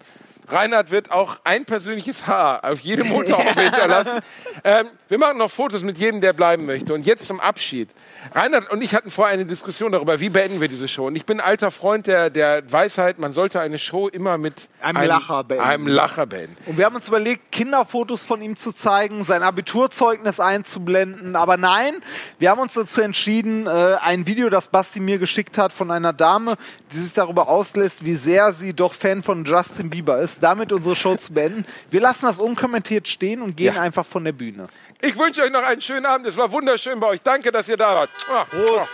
[0.49, 4.21] Reinhard wird auch ein persönliches Haar auf jede Motorhaube hinterlassen.
[4.63, 6.95] Ähm, wir machen noch Fotos mit jedem, der bleiben möchte.
[6.95, 7.91] Und jetzt zum Abschied.
[8.33, 11.07] Reinhard und ich hatten vorher eine Diskussion darüber, wie beenden wir diese Show.
[11.07, 14.69] Und ich bin ein alter Freund der, der Weisheit, man sollte eine Show immer mit
[14.81, 15.65] Einem Lacher beenden.
[15.65, 16.57] Einem Lacher beenden.
[16.67, 21.37] Und wir haben uns überlegt, Kinderfotos von ihm zu zeigen, sein Abiturzeugnis einzublenden.
[21.37, 22.03] Aber nein,
[22.39, 26.13] wir haben uns dazu entschieden, äh, ein Video, das Basti mir geschickt hat, von einer
[26.13, 26.57] Dame,
[26.93, 30.95] die sich darüber auslässt, wie sehr sie doch Fan von Justin Bieber ist, damit unsere
[30.97, 31.65] Show zu beenden.
[31.91, 33.83] Wir lassen das unkommentiert stehen und gehen Ja.
[33.83, 34.67] einfach von der Bühne.
[35.01, 36.27] Ich wünsche euch noch einen schönen Abend.
[36.27, 37.23] Es war wunderschön bei euch.
[37.23, 38.11] Danke, dass ihr da wart.
[38.31, 38.91] Ah, Prost!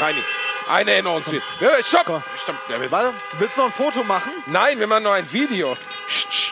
[0.00, 0.04] ah.
[0.04, 0.18] Reini,
[0.70, 1.22] eine Erinnerung.
[1.22, 2.22] Stopp!
[2.42, 2.56] Stopp.
[2.90, 4.30] Warte, willst du noch ein Foto machen?
[4.46, 5.76] Nein, wir machen noch ein Video.
[6.08, 6.43] Psst,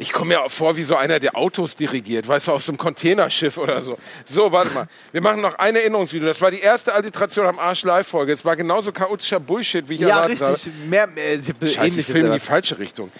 [0.00, 2.78] Ich komme mir vor wie so einer, der Autos dirigiert, weißt du, aus so einem
[2.78, 3.98] Containerschiff oder so.
[4.26, 4.86] So, warte mal.
[5.10, 6.28] Wir machen noch ein Erinnerungsvideo.
[6.28, 8.32] Das war die erste Alliteration am Arsch Live-Folge.
[8.32, 10.52] Es war genauso chaotischer Bullshit, wie ich Ja, erwartet habe.
[10.54, 10.72] richtig.
[10.88, 13.10] Mehr, mehr, ich hab Scheiße, ich filme in die falsche Richtung.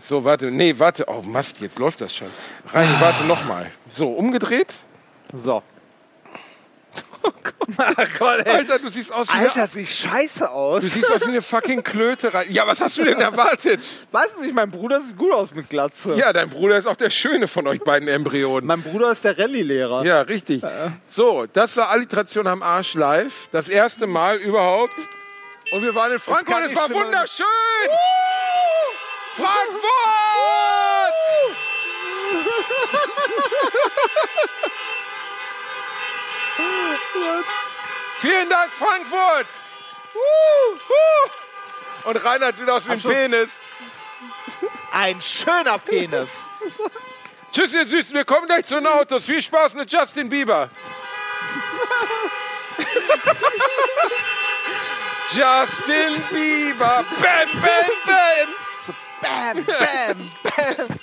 [0.00, 0.50] So, warte.
[0.50, 1.04] Nee, warte.
[1.06, 2.28] Oh, Mast, jetzt läuft das schon.
[2.72, 3.70] Reini, warte nochmal.
[3.88, 4.74] So, umgedreht.
[5.34, 5.62] So.
[7.24, 7.30] Oh
[8.18, 8.52] Gott, ey.
[8.56, 10.82] Alter, du siehst aus wie Alter, eine, sieht scheiße aus.
[10.82, 12.34] du siehst aus wie eine fucking Klöte.
[12.34, 12.52] Reini.
[12.52, 13.80] Ja, was hast du denn erwartet?
[14.10, 16.14] Weißt du nicht, mein Bruder sieht gut aus mit Glatze.
[16.16, 18.66] Ja, dein Bruder ist auch der Schöne von euch beiden Embryonen.
[18.66, 20.04] Mein Bruder ist der Rallye-Lehrer.
[20.04, 20.62] Ja, richtig.
[21.06, 23.48] So, das war Alliteration am Arsch live.
[23.52, 24.92] Das erste Mal überhaupt.
[25.72, 26.48] Und wir waren in Frankfurt.
[26.48, 27.46] kann Es war schlimmer- wunderschön.
[29.36, 29.82] Frankfurt!
[38.18, 39.46] Vielen Dank, Frankfurt!
[42.04, 43.02] Und Reinhard sieht aus wie ein.
[43.02, 43.58] Penis.
[44.92, 46.46] Ein schöner Penis.
[47.52, 48.14] Tschüss, ihr Süßen.
[48.14, 49.26] Wir kommen gleich zu den Autos.
[49.26, 50.68] Viel Spaß mit Justin Bieber.
[55.30, 57.04] Justin Bieber.
[57.20, 58.48] Bam, bam, bam.
[59.20, 60.98] Bam, bam, bam.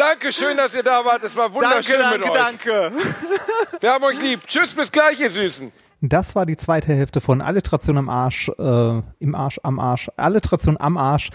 [0.00, 1.22] Danke schön, dass ihr da wart.
[1.24, 2.38] Es war wunderschön danke, mit euch.
[2.38, 2.92] danke.
[3.80, 4.40] Wir haben euch lieb.
[4.46, 5.70] Tschüss, bis gleich, ihr Süßen.
[6.00, 10.78] Das war die zweite Hälfte von Alliteration am Arsch, äh, im Arsch, am Arsch, Alliteration
[10.80, 11.28] am Arsch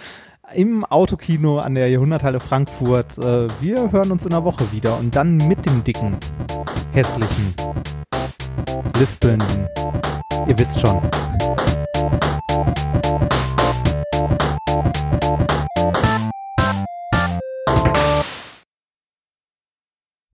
[0.55, 3.19] im Autokino an der Jahrhunderthalle Frankfurt.
[3.19, 6.17] Äh, wir hören uns in der Woche wieder und dann mit dem dicken,
[6.91, 7.53] hässlichen,
[8.97, 9.67] lispelnden.
[10.47, 11.01] Ihr wisst schon.